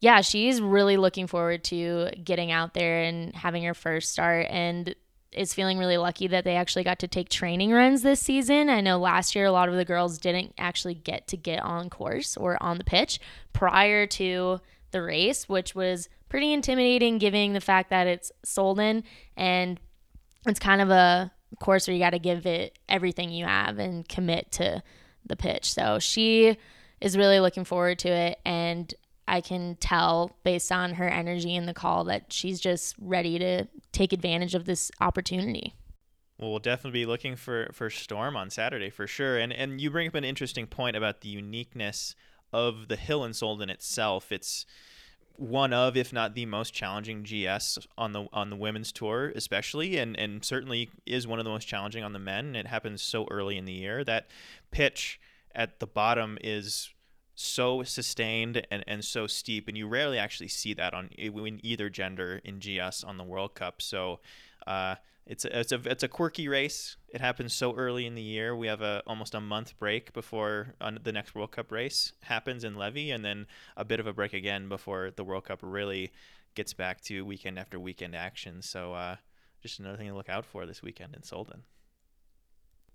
yeah, 0.00 0.22
she's 0.22 0.60
really 0.60 0.96
looking 0.96 1.26
forward 1.26 1.64
to 1.64 2.10
getting 2.24 2.50
out 2.50 2.74
there 2.74 3.02
and 3.02 3.34
having 3.34 3.62
her 3.64 3.74
first 3.74 4.10
start. 4.10 4.46
And 4.50 4.94
is 5.32 5.54
feeling 5.54 5.78
really 5.78 5.96
lucky 5.96 6.26
that 6.26 6.44
they 6.44 6.56
actually 6.56 6.82
got 6.82 6.98
to 6.98 7.08
take 7.08 7.28
training 7.28 7.70
runs 7.70 8.02
this 8.02 8.20
season. 8.20 8.68
I 8.68 8.80
know 8.80 8.98
last 8.98 9.34
year 9.34 9.44
a 9.44 9.52
lot 9.52 9.68
of 9.68 9.76
the 9.76 9.84
girls 9.84 10.18
didn't 10.18 10.54
actually 10.58 10.94
get 10.94 11.28
to 11.28 11.36
get 11.36 11.62
on 11.62 11.88
course 11.88 12.36
or 12.36 12.60
on 12.62 12.78
the 12.78 12.84
pitch 12.84 13.20
prior 13.52 14.06
to 14.08 14.60
the 14.90 15.02
race, 15.02 15.48
which 15.48 15.74
was 15.74 16.08
pretty 16.28 16.52
intimidating 16.52 17.18
given 17.18 17.52
the 17.52 17.60
fact 17.60 17.90
that 17.90 18.06
it's 18.06 18.32
Solden 18.44 19.04
and 19.36 19.78
it's 20.46 20.58
kind 20.58 20.80
of 20.80 20.90
a 20.90 21.30
course 21.60 21.86
where 21.86 21.94
you 21.94 22.00
got 22.02 22.10
to 22.10 22.18
give 22.18 22.46
it 22.46 22.78
everything 22.88 23.30
you 23.30 23.44
have 23.44 23.78
and 23.78 24.08
commit 24.08 24.50
to 24.52 24.82
the 25.24 25.36
pitch. 25.36 25.72
So 25.72 25.98
she 26.00 26.56
is 27.00 27.16
really 27.16 27.40
looking 27.40 27.64
forward 27.64 27.98
to 28.00 28.08
it 28.08 28.40
and 28.44 28.92
I 29.30 29.40
can 29.40 29.76
tell 29.76 30.36
based 30.42 30.72
on 30.72 30.94
her 30.94 31.08
energy 31.08 31.54
in 31.54 31.66
the 31.66 31.72
call 31.72 32.02
that 32.04 32.32
she's 32.32 32.58
just 32.58 32.96
ready 33.00 33.38
to 33.38 33.66
take 33.92 34.12
advantage 34.12 34.56
of 34.56 34.64
this 34.64 34.90
opportunity. 35.00 35.72
Well, 36.36 36.50
we'll 36.50 36.58
definitely 36.58 37.00
be 37.00 37.06
looking 37.06 37.36
for 37.36 37.70
for 37.72 37.90
Storm 37.90 38.36
on 38.36 38.50
Saturday 38.50 38.90
for 38.90 39.06
sure. 39.06 39.38
And 39.38 39.52
and 39.52 39.80
you 39.80 39.88
bring 39.88 40.08
up 40.08 40.16
an 40.16 40.24
interesting 40.24 40.66
point 40.66 40.96
about 40.96 41.20
the 41.20 41.28
uniqueness 41.28 42.16
of 42.52 42.88
the 42.88 42.96
hill 42.96 43.24
in 43.24 43.30
Solden 43.30 43.70
itself. 43.70 44.32
It's 44.32 44.66
one 45.36 45.72
of, 45.72 45.96
if 45.96 46.12
not 46.12 46.34
the 46.34 46.46
most 46.46 46.74
challenging 46.74 47.22
GS 47.22 47.78
on 47.96 48.12
the 48.12 48.26
on 48.32 48.50
the 48.50 48.56
women's 48.56 48.90
tour, 48.90 49.32
especially, 49.36 49.96
and 49.96 50.18
and 50.18 50.44
certainly 50.44 50.90
is 51.06 51.28
one 51.28 51.38
of 51.38 51.44
the 51.44 51.52
most 51.52 51.68
challenging 51.68 52.02
on 52.02 52.12
the 52.12 52.18
men. 52.18 52.56
It 52.56 52.66
happens 52.66 53.00
so 53.00 53.28
early 53.30 53.56
in 53.56 53.64
the 53.64 53.72
year. 53.72 54.02
That 54.02 54.26
pitch 54.72 55.20
at 55.54 55.78
the 55.78 55.86
bottom 55.86 56.36
is 56.42 56.90
so 57.40 57.82
sustained 57.82 58.66
and, 58.70 58.84
and 58.86 59.04
so 59.04 59.26
steep, 59.26 59.68
and 59.68 59.76
you 59.76 59.86
rarely 59.86 60.18
actually 60.18 60.48
see 60.48 60.74
that 60.74 60.94
on 60.94 61.08
in 61.16 61.60
either 61.62 61.88
gender 61.88 62.40
in 62.44 62.58
GS 62.58 63.04
on 63.04 63.16
the 63.16 63.24
World 63.24 63.54
Cup. 63.54 63.82
So. 63.82 64.20
Uh, 64.66 64.96
it's 65.26 65.44
a, 65.44 65.60
it's 65.60 65.70
a 65.70 65.80
it's 65.84 66.02
a 66.02 66.08
quirky 66.08 66.48
race. 66.48 66.96
It 67.08 67.20
happens 67.20 67.54
so 67.54 67.76
early 67.76 68.04
in 68.04 68.16
the 68.16 68.22
year. 68.22 68.56
We 68.56 68.66
have 68.66 68.82
a 68.82 69.00
almost 69.06 69.32
a 69.34 69.40
month 69.40 69.78
break 69.78 70.12
before 70.12 70.74
the 70.80 71.12
next 71.12 71.36
World 71.36 71.52
Cup 71.52 71.70
race 71.70 72.14
happens 72.22 72.64
in 72.64 72.74
Levi, 72.74 73.14
and 73.14 73.24
then 73.24 73.46
a 73.76 73.84
bit 73.84 74.00
of 74.00 74.08
a 74.08 74.12
break 74.12 74.32
again 74.32 74.68
before 74.68 75.12
the 75.14 75.22
World 75.22 75.44
Cup 75.44 75.60
really 75.62 76.10
gets 76.56 76.72
back 76.72 77.00
to 77.02 77.24
weekend 77.24 77.60
after 77.60 77.78
weekend 77.78 78.16
action. 78.16 78.60
So 78.60 78.94
uh, 78.94 79.16
just 79.62 79.78
another 79.78 79.96
thing 79.96 80.08
to 80.08 80.14
look 80.14 80.28
out 80.28 80.44
for 80.44 80.66
this 80.66 80.82
weekend 80.82 81.14
in 81.14 81.22
Solden. 81.22 81.60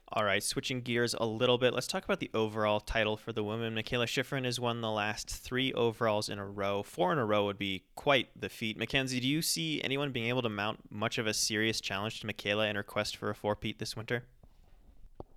All 0.10 0.24
right, 0.24 0.44
switching 0.44 0.82
gears 0.82 1.16
a 1.20 1.26
little 1.26 1.58
bit, 1.58 1.74
let's 1.74 1.88
talk 1.88 2.06
about 2.06 2.20
the 2.20 2.30
overall 2.34 2.80
title 2.80 3.18
for 3.18 3.34
the 3.34 3.44
women. 3.44 3.74
Mikaela 3.74 4.06
Shiffrin 4.06 4.46
has 4.46 4.60
won 4.60 4.82
the 4.82 4.92
last 4.92 5.30
three 5.30 5.74
overalls 5.74 6.30
in 6.30 6.38
a 6.38 6.46
row. 6.46 6.84
Four 6.84 7.12
in 7.12 7.18
a 7.18 7.26
row 7.26 7.46
would 7.46 7.58
be 7.58 7.84
quite 7.96 8.30
the 8.40 8.48
feat. 8.48 8.78
Mackenzie, 8.78 9.20
do 9.20 9.28
you 9.28 9.42
see 9.42 9.82
anyone 9.84 10.12
being 10.12 10.30
able 10.30 10.44
to 10.44 10.50
mount 10.50 10.80
much 10.92 11.18
of 11.18 11.26
a 11.26 11.34
serious 11.34 11.82
challenge 11.82 12.20
to 12.22 12.28
Mikaela 12.28 12.70
in 12.70 12.76
her 12.76 12.84
quest 12.84 13.18
for 13.18 13.32
a 13.32 13.36
four-peat 13.36 13.80
this 13.80 13.98
winter? 13.98 14.24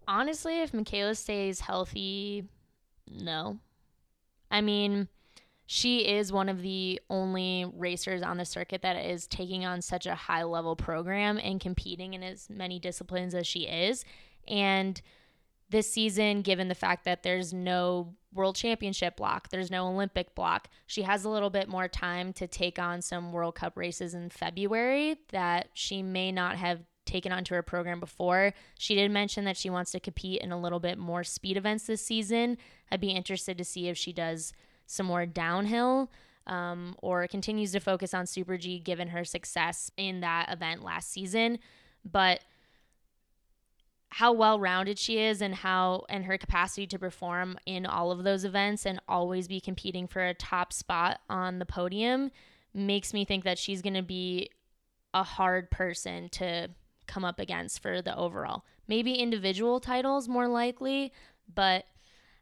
Honestly, 0.06 0.60
if 0.60 0.72
Mikaela 0.72 1.16
stays 1.16 1.60
healthy, 1.60 2.44
no. 3.10 3.58
I 4.50 4.60
mean, 4.60 5.08
she 5.64 6.00
is 6.06 6.30
one 6.30 6.50
of 6.50 6.60
the 6.60 7.00
only 7.08 7.70
racers 7.74 8.22
on 8.22 8.36
the 8.36 8.44
circuit 8.44 8.82
that 8.82 8.96
is 8.96 9.26
taking 9.26 9.64
on 9.64 9.80
such 9.80 10.06
a 10.06 10.14
high 10.14 10.44
level 10.44 10.76
program 10.76 11.38
and 11.42 11.58
competing 11.58 12.12
in 12.14 12.22
as 12.22 12.48
many 12.50 12.78
disciplines 12.78 13.34
as 13.34 13.46
she 13.46 13.60
is. 13.60 14.04
And 14.48 15.00
this 15.70 15.90
season, 15.90 16.42
given 16.42 16.68
the 16.68 16.74
fact 16.74 17.04
that 17.04 17.22
there's 17.22 17.52
no 17.52 18.14
world 18.32 18.56
championship 18.56 19.16
block, 19.16 19.50
there's 19.50 19.70
no 19.70 19.88
Olympic 19.88 20.34
block, 20.34 20.68
she 20.86 21.02
has 21.02 21.24
a 21.24 21.28
little 21.28 21.50
bit 21.50 21.68
more 21.68 21.88
time 21.88 22.32
to 22.34 22.46
take 22.46 22.78
on 22.78 23.02
some 23.02 23.32
World 23.32 23.54
Cup 23.54 23.76
races 23.76 24.14
in 24.14 24.30
February 24.30 25.16
that 25.30 25.68
she 25.74 26.02
may 26.02 26.32
not 26.32 26.56
have 26.56 26.80
taken 27.04 27.32
onto 27.32 27.54
her 27.54 27.62
program 27.62 28.00
before. 28.00 28.52
She 28.78 28.94
did 28.94 29.10
mention 29.10 29.44
that 29.44 29.56
she 29.56 29.70
wants 29.70 29.92
to 29.92 30.00
compete 30.00 30.42
in 30.42 30.52
a 30.52 30.60
little 30.60 30.80
bit 30.80 30.98
more 30.98 31.24
speed 31.24 31.56
events 31.56 31.86
this 31.86 32.04
season. 32.04 32.58
I'd 32.90 33.00
be 33.00 33.10
interested 33.10 33.56
to 33.58 33.64
see 33.64 33.88
if 33.88 33.96
she 33.96 34.12
does 34.12 34.52
some 34.86 35.06
more 35.06 35.26
downhill. 35.26 36.10
Um, 36.46 36.94
or 37.02 37.28
continues 37.28 37.72
to 37.72 37.80
focus 37.80 38.14
on 38.14 38.24
Super 38.24 38.56
G 38.56 38.78
given 38.78 39.08
her 39.08 39.22
success 39.22 39.90
in 39.98 40.20
that 40.20 40.50
event 40.50 40.82
last 40.82 41.12
season. 41.12 41.58
But 42.10 42.40
how 44.10 44.32
well 44.32 44.58
rounded 44.58 44.98
she 44.98 45.18
is 45.18 45.42
and 45.42 45.54
how 45.54 46.04
and 46.08 46.24
her 46.24 46.38
capacity 46.38 46.86
to 46.86 46.98
perform 46.98 47.58
in 47.66 47.84
all 47.84 48.10
of 48.10 48.24
those 48.24 48.44
events 48.44 48.86
and 48.86 49.00
always 49.08 49.48
be 49.48 49.60
competing 49.60 50.06
for 50.06 50.24
a 50.26 50.34
top 50.34 50.72
spot 50.72 51.20
on 51.28 51.58
the 51.58 51.66
podium 51.66 52.30
makes 52.72 53.12
me 53.12 53.24
think 53.24 53.44
that 53.44 53.58
she's 53.58 53.82
going 53.82 53.94
to 53.94 54.02
be 54.02 54.50
a 55.12 55.22
hard 55.22 55.70
person 55.70 56.28
to 56.30 56.68
come 57.06 57.24
up 57.24 57.38
against 57.38 57.82
for 57.82 58.00
the 58.00 58.16
overall. 58.16 58.64
Maybe 58.86 59.14
individual 59.14 59.80
titles 59.80 60.28
more 60.28 60.48
likely, 60.48 61.12
but 61.52 61.84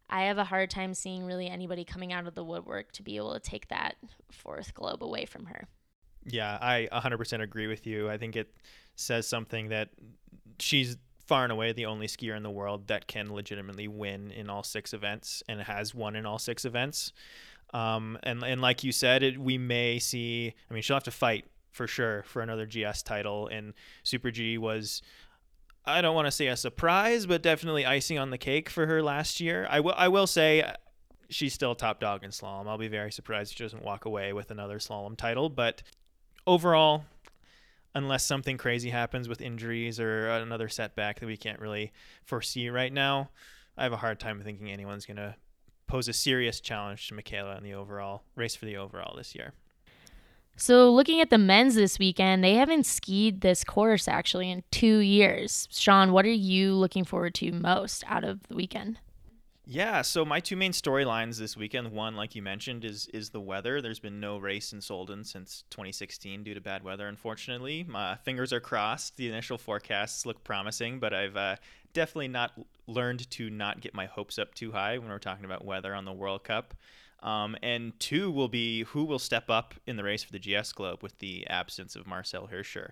I 0.09 0.25
have 0.25 0.39
a 0.39 0.45
hard 0.45 0.71
time 0.71 0.95
seeing 0.95 1.25
really 1.25 1.49
anybody 1.49 1.85
coming 1.85 2.13
out 2.13 2.27
of 2.27 2.35
the 2.35 2.45
woodwork 2.45 2.93
to 2.93 3.03
be 3.03 3.17
able 3.17 3.35
to 3.35 3.41
take 3.41 3.69
that 3.69 3.97
fourth 4.31 4.75
globe 4.75 5.03
away 5.03 5.25
from 5.25 5.47
her. 5.47 5.67
Yeah, 6.25 6.59
I 6.61 6.89
100% 6.93 7.41
agree 7.41 7.67
with 7.67 7.87
you. 7.87 8.09
I 8.11 8.19
think 8.19 8.37
it 8.37 8.53
says 8.95 9.27
something 9.27 9.69
that 9.69 9.91
she's 10.59 10.97
far 11.27 11.43
and 11.43 11.53
away 11.53 11.73
the 11.73 11.87
only 11.87 12.07
skier 12.07 12.37
in 12.37 12.43
the 12.43 12.51
world 12.51 12.87
that 12.87 13.07
can 13.07 13.33
legitimately 13.33 13.89
win 13.89 14.31
in 14.31 14.49
all 14.49 14.63
six 14.63 14.95
events 14.95 15.43
and 15.49 15.61
has 15.63 15.95
won 15.95 16.17
in 16.17 16.25
all 16.25 16.39
six 16.39 16.65
events. 16.65 17.13
Um, 17.75 18.17
and 18.23 18.43
and 18.45 18.61
like 18.61 18.85
you 18.85 18.93
said, 18.93 19.23
it, 19.23 19.39
we 19.39 19.59
may 19.59 19.99
see. 19.99 20.55
I 20.71 20.75
mean, 20.75 20.83
she'll 20.83 20.97
have 20.97 21.05
to 21.05 21.11
fight 21.11 21.45
for 21.73 21.87
sure 21.87 22.23
for 22.23 22.41
another 22.43 22.67
GS 22.67 23.03
title. 23.03 23.49
And 23.49 23.75
Super 24.03 24.31
G 24.31 24.57
was, 24.57 25.03
I 25.85 26.01
don't 26.01 26.15
want 26.15 26.27
to 26.27 26.33
say 26.33 26.47
a 26.47 26.57
surprise, 26.57 27.27
but 27.27 27.43
definitely 27.43 27.85
icing 27.85 28.19
on 28.19 28.31
the 28.31 28.39
cake 28.39 28.71
for 28.71 28.87
her 28.87 29.03
last 29.03 29.41
year. 29.41 29.67
I 29.69 29.81
will 29.81 29.95
I 29.97 30.09
will 30.09 30.27
say. 30.27 30.63
Uh, 30.63 30.73
she's 31.29 31.53
still 31.53 31.75
top 31.75 31.99
dog 31.99 32.23
in 32.23 32.31
slalom. 32.31 32.69
I'll 32.69 32.79
be 32.79 32.87
very 32.87 33.11
surprised 33.11 33.51
if 33.51 33.59
she 33.59 33.65
doesn't 33.65 33.83
walk 33.83 34.05
away 34.05 34.33
with 34.33 34.53
another 34.53 34.79
slalom 34.79 35.17
title. 35.17 35.49
But 35.49 35.83
overall, 36.47 37.05
unless 37.97 38.27
something 38.27 38.59
crazy 38.59 38.91
happens 38.91 39.27
with 39.27 39.41
injuries 39.41 39.99
or 39.99 40.29
another 40.29 40.69
setback 40.69 41.19
that 41.19 41.27
we 41.27 41.37
can't 41.37 41.59
really 41.59 41.93
foresee 42.25 42.69
right 42.69 42.93
now, 42.93 43.31
I 43.77 43.85
have 43.85 43.93
a 43.93 43.97
hard 43.97 44.21
time 44.21 44.43
thinking 44.43 44.71
anyone's 44.71 45.07
going 45.07 45.17
to 45.17 45.35
pose 45.87 46.07
a 46.07 46.13
serious 46.13 46.61
challenge 46.61 47.09
to 47.09 47.15
Mikaela 47.15 47.57
in 47.57 47.65
the 47.65 47.73
overall 47.73 48.23
race 48.35 48.55
for 48.55 48.67
the 48.67 48.77
overall 48.77 49.17
this 49.17 49.35
year. 49.35 49.55
So, 50.59 50.91
looking 50.91 51.21
at 51.21 51.31
the 51.31 51.39
men's 51.39 51.75
this 51.75 51.99
weekend, 51.99 52.45
they 52.45 52.55
haven't 52.55 52.85
skied 52.87 53.41
this 53.41 53.65
course 53.65 54.09
actually 54.09 54.51
in 54.51 54.63
two 54.71 54.99
years. 54.99 55.67
Sean, 55.71 56.13
what 56.13 56.25
are 56.25 56.31
you 56.31 56.75
looking 56.75 57.05
forward 57.05 57.35
to 57.37 57.53
most 57.53 58.05
out 58.07 58.25
of 58.25 58.43
the 58.49 58.57
weekend? 58.57 58.99
Yeah, 59.69 60.03
so 60.03 60.25
my 60.25 60.39
two 60.39 60.55
main 60.55 60.71
storylines 60.71 61.39
this 61.39 61.57
weekend, 61.57 61.91
one 61.91 62.15
like 62.15 62.37
you 62.37 62.43
mentioned 62.43 62.85
is 62.85 63.09
is 63.09 63.31
the 63.31 63.41
weather. 63.41 63.83
There's 63.83 63.99
been 63.99 64.21
no 64.21 64.39
race 64.39 64.73
in 64.73 64.79
Solden 64.79 65.27
since 65.27 65.65
2016 65.71 66.45
due 66.45 66.55
to 66.55 66.61
bad 66.61 66.85
weather, 66.85 67.09
unfortunately. 67.09 67.85
My 67.89 68.15
fingers 68.15 68.53
are 68.53 68.61
crossed. 68.61 69.17
The 69.17 69.29
initial 69.29 69.59
forecasts 69.59 70.25
look 70.25 70.45
promising, 70.45 71.01
but 71.01 71.13
I've 71.13 71.37
uh, 71.37 71.57
definitely 71.93 72.29
not 72.29 72.53
learned 72.87 73.29
to 73.33 73.51
not 73.51 73.81
get 73.81 73.93
my 73.93 74.07
hopes 74.07 74.39
up 74.39 74.55
too 74.55 74.71
high 74.71 74.99
when 74.99 75.09
we're 75.09 75.19
talking 75.19 75.45
about 75.45 75.65
weather 75.65 75.97
on 75.97 76.05
the 76.05 76.13
World 76.13 76.45
Cup. 76.45 76.73
Um, 77.25 77.57
and 77.61 77.99
two 77.99 78.31
will 78.31 78.49
be 78.49 78.85
who 78.85 79.03
will 79.03 79.19
step 79.19 79.51
up 79.51 79.75
in 79.85 79.97
the 79.97 80.05
race 80.05 80.23
for 80.23 80.31
the 80.31 80.39
GS 80.39 80.73
Globe 80.75 81.03
with 81.03 81.19
the 81.19 81.45
absence 81.49 81.97
of 81.97 82.07
Marcel 82.07 82.49
Hirscher. 82.53 82.91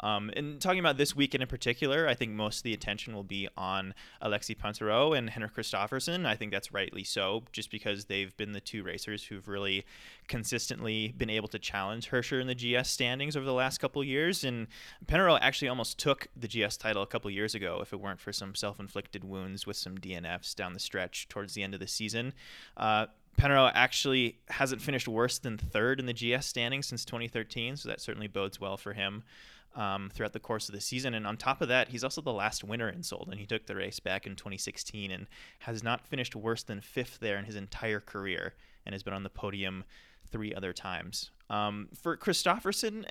Um, 0.00 0.30
and 0.36 0.60
talking 0.60 0.80
about 0.80 0.96
this 0.96 1.14
weekend 1.14 1.42
in 1.42 1.48
particular, 1.48 2.08
I 2.08 2.14
think 2.14 2.32
most 2.32 2.58
of 2.58 2.62
the 2.64 2.72
attention 2.72 3.14
will 3.14 3.22
be 3.22 3.48
on 3.56 3.94
Alexis 4.20 4.56
Pinturault 4.56 5.16
and 5.16 5.30
Henrik 5.30 5.54
Kristoffersen. 5.54 6.26
I 6.26 6.34
think 6.34 6.52
that's 6.52 6.72
rightly 6.72 7.04
so, 7.04 7.44
just 7.52 7.70
because 7.70 8.06
they've 8.06 8.36
been 8.36 8.52
the 8.52 8.60
two 8.60 8.82
racers 8.82 9.24
who've 9.24 9.46
really 9.46 9.84
consistently 10.28 11.14
been 11.16 11.30
able 11.30 11.48
to 11.48 11.58
challenge 11.58 12.10
Hirscher 12.10 12.40
in 12.40 12.46
the 12.46 12.54
GS 12.54 12.88
standings 12.88 13.36
over 13.36 13.44
the 13.44 13.52
last 13.52 13.78
couple 13.78 14.02
years. 14.02 14.44
And 14.44 14.66
Pinturault 15.06 15.38
actually 15.40 15.68
almost 15.68 15.98
took 15.98 16.28
the 16.36 16.48
GS 16.48 16.76
title 16.76 17.02
a 17.02 17.06
couple 17.06 17.30
years 17.30 17.54
ago 17.54 17.80
if 17.82 17.92
it 17.92 18.00
weren't 18.00 18.20
for 18.20 18.32
some 18.32 18.54
self-inflicted 18.54 19.24
wounds 19.24 19.66
with 19.66 19.76
some 19.76 19.98
DNFs 19.98 20.54
down 20.54 20.72
the 20.72 20.80
stretch 20.80 21.28
towards 21.28 21.54
the 21.54 21.62
end 21.62 21.74
of 21.74 21.80
the 21.80 21.86
season. 21.86 22.32
Uh, 22.76 23.06
actually 23.38 24.38
hasn't 24.48 24.80
finished 24.80 25.08
worse 25.08 25.38
than 25.38 25.58
third 25.58 25.98
in 25.98 26.06
the 26.06 26.12
GS 26.12 26.46
standings 26.46 26.86
since 26.86 27.04
2013, 27.04 27.76
so 27.76 27.88
that 27.88 28.00
certainly 28.00 28.28
bodes 28.28 28.60
well 28.60 28.76
for 28.76 28.92
him 28.92 29.24
um, 29.74 30.10
throughout 30.12 30.32
the 30.32 30.40
course 30.40 30.68
of 30.68 30.74
the 30.74 30.80
season. 30.80 31.14
And 31.14 31.26
on 31.26 31.36
top 31.36 31.60
of 31.60 31.68
that, 31.68 31.88
he's 31.88 32.04
also 32.04 32.20
the 32.20 32.32
last 32.32 32.64
winner 32.64 32.88
in 32.88 33.00
Solden. 33.00 33.38
He 33.38 33.46
took 33.46 33.66
the 33.66 33.76
race 33.76 34.00
back 34.00 34.26
in 34.26 34.36
2016 34.36 35.10
and 35.10 35.26
has 35.60 35.82
not 35.82 36.06
finished 36.06 36.36
worse 36.36 36.62
than 36.62 36.80
fifth 36.80 37.18
there 37.20 37.38
in 37.38 37.44
his 37.44 37.56
entire 37.56 38.00
career 38.00 38.54
and 38.84 38.94
has 38.94 39.02
been 39.02 39.14
on 39.14 39.22
the 39.22 39.30
podium 39.30 39.84
three 40.30 40.54
other 40.54 40.72
times. 40.72 41.30
Um, 41.50 41.88
for 41.94 42.16
Kristoffersen, 42.16 43.04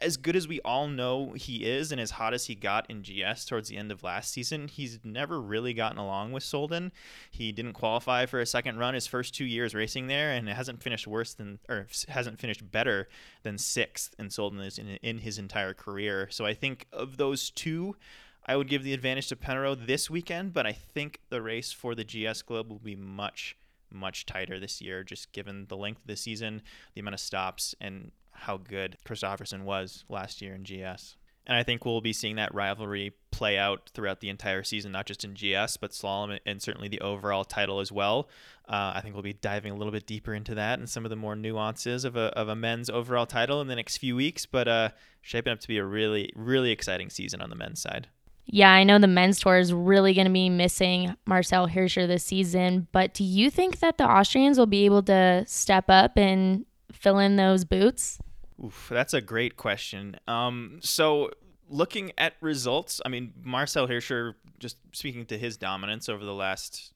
as 0.00 0.16
good 0.16 0.36
as 0.36 0.46
we 0.46 0.60
all 0.60 0.88
know 0.88 1.32
he 1.32 1.64
is 1.64 1.90
and 1.90 2.00
as 2.00 2.12
hot 2.12 2.34
as 2.34 2.46
he 2.46 2.54
got 2.54 2.88
in 2.90 3.02
GS 3.02 3.46
towards 3.46 3.68
the 3.68 3.76
end 3.76 3.90
of 3.90 4.02
last 4.02 4.30
season, 4.30 4.68
he's 4.68 4.98
never 5.02 5.40
really 5.40 5.72
gotten 5.72 5.98
along 5.98 6.32
with 6.32 6.42
Solden. 6.42 6.90
He 7.30 7.50
didn't 7.50 7.72
qualify 7.72 8.26
for 8.26 8.40
a 8.40 8.46
second 8.46 8.78
run 8.78 8.94
his 8.94 9.06
first 9.06 9.34
two 9.34 9.44
years 9.44 9.74
racing 9.74 10.06
there, 10.06 10.32
and 10.32 10.48
it 10.48 10.56
hasn't 10.56 10.82
finished 10.82 11.06
worse 11.06 11.32
than 11.32 11.58
or 11.68 11.86
hasn't 12.08 12.40
finished 12.40 12.70
better 12.70 13.08
than 13.42 13.56
sixth 13.56 14.14
in 14.18 14.28
Solden 14.28 14.78
in, 14.78 14.98
in 15.02 15.18
his 15.18 15.38
entire 15.38 15.72
career. 15.72 16.28
So 16.30 16.44
I 16.44 16.52
think 16.52 16.86
of 16.92 17.16
those 17.16 17.50
two, 17.50 17.96
I 18.44 18.56
would 18.56 18.68
give 18.68 18.84
the 18.84 18.92
advantage 18.92 19.28
to 19.28 19.36
Pinturault 19.36 19.86
this 19.86 20.10
weekend, 20.10 20.52
but 20.52 20.66
I 20.66 20.72
think 20.72 21.20
the 21.30 21.40
race 21.40 21.72
for 21.72 21.94
the 21.94 22.04
GS 22.04 22.42
Globe 22.42 22.68
will 22.68 22.78
be 22.78 22.96
much 22.96 23.56
much 23.88 24.26
tighter 24.26 24.58
this 24.58 24.80
year, 24.82 25.04
just 25.04 25.32
given 25.32 25.66
the 25.68 25.76
length 25.76 26.00
of 26.00 26.06
the 26.08 26.16
season, 26.16 26.60
the 26.94 27.00
amount 27.00 27.14
of 27.14 27.20
stops, 27.20 27.74
and 27.80 28.10
how 28.36 28.56
good 28.56 28.96
Kristoffersen 29.06 29.62
was 29.62 30.04
last 30.08 30.40
year 30.40 30.54
in 30.54 30.62
GS. 30.62 31.16
And 31.46 31.56
I 31.56 31.62
think 31.62 31.84
we'll 31.84 32.00
be 32.00 32.12
seeing 32.12 32.36
that 32.36 32.52
rivalry 32.54 33.12
play 33.30 33.56
out 33.56 33.90
throughout 33.94 34.20
the 34.20 34.28
entire 34.28 34.64
season, 34.64 34.90
not 34.90 35.06
just 35.06 35.24
in 35.24 35.34
GS, 35.34 35.76
but 35.76 35.92
slalom 35.92 36.40
and 36.44 36.60
certainly 36.60 36.88
the 36.88 37.00
overall 37.00 37.44
title 37.44 37.78
as 37.78 37.92
well. 37.92 38.28
Uh, 38.68 38.94
I 38.96 39.00
think 39.00 39.14
we'll 39.14 39.22
be 39.22 39.32
diving 39.32 39.72
a 39.72 39.76
little 39.76 39.92
bit 39.92 40.06
deeper 40.06 40.34
into 40.34 40.56
that 40.56 40.80
and 40.80 40.90
some 40.90 41.04
of 41.04 41.10
the 41.10 41.16
more 41.16 41.36
nuances 41.36 42.04
of 42.04 42.16
a, 42.16 42.36
of 42.36 42.48
a 42.48 42.56
men's 42.56 42.90
overall 42.90 43.26
title 43.26 43.60
in 43.60 43.68
the 43.68 43.76
next 43.76 43.98
few 43.98 44.16
weeks, 44.16 44.44
but 44.44 44.66
uh, 44.66 44.88
shaping 45.20 45.52
up 45.52 45.60
to 45.60 45.68
be 45.68 45.78
a 45.78 45.84
really, 45.84 46.32
really 46.34 46.72
exciting 46.72 47.10
season 47.10 47.40
on 47.40 47.50
the 47.50 47.56
men's 47.56 47.80
side. 47.80 48.08
Yeah, 48.46 48.72
I 48.72 48.84
know 48.84 48.98
the 48.98 49.08
men's 49.08 49.40
tour 49.40 49.58
is 49.58 49.72
really 49.72 50.14
going 50.14 50.26
to 50.26 50.32
be 50.32 50.48
missing 50.48 51.16
Marcel 51.26 51.68
Hirscher 51.68 52.06
this 52.06 52.24
season, 52.24 52.86
but 52.92 53.12
do 53.12 53.24
you 53.24 53.50
think 53.50 53.80
that 53.80 53.98
the 53.98 54.08
Austrians 54.08 54.58
will 54.58 54.66
be 54.66 54.84
able 54.84 55.02
to 55.04 55.44
step 55.46 55.86
up 55.88 56.16
and 56.16 56.64
fill 56.92 57.18
in 57.18 57.36
those 57.36 57.64
boots? 57.64 58.18
Oof, 58.64 58.88
that's 58.90 59.14
a 59.14 59.20
great 59.20 59.56
question. 59.56 60.16
Um, 60.26 60.78
so 60.82 61.30
looking 61.68 62.12
at 62.16 62.34
results, 62.40 63.00
I 63.04 63.08
mean, 63.08 63.32
Marcel 63.42 63.86
Hirscher, 63.86 64.34
just 64.58 64.78
speaking 64.92 65.26
to 65.26 65.38
his 65.38 65.56
dominance 65.56 66.08
over 66.08 66.24
the 66.24 66.34
last 66.34 66.92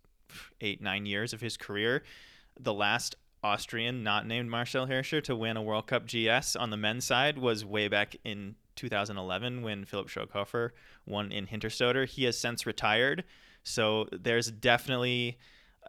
eight, 0.60 0.80
nine 0.80 1.06
years 1.06 1.32
of 1.32 1.40
his 1.40 1.56
career, 1.56 2.02
the 2.58 2.72
last 2.72 3.16
Austrian 3.42 4.02
not 4.02 4.26
named 4.26 4.50
Marcel 4.50 4.86
Hirscher 4.86 5.22
to 5.24 5.34
win 5.34 5.56
a 5.56 5.62
World 5.62 5.86
Cup 5.86 6.06
GS 6.06 6.56
on 6.56 6.70
the 6.70 6.76
men's 6.76 7.06
side 7.06 7.38
was 7.38 7.64
way 7.64 7.88
back 7.88 8.16
in 8.24 8.54
2011 8.76 9.62
when 9.62 9.84
Philipp 9.84 10.08
Schörghofer 10.08 10.70
won 11.06 11.32
in 11.32 11.46
Hinterstoder. 11.46 12.06
He 12.06 12.24
has 12.24 12.38
since 12.38 12.66
retired. 12.66 13.24
So 13.62 14.08
there's 14.12 14.50
definitely 14.50 15.38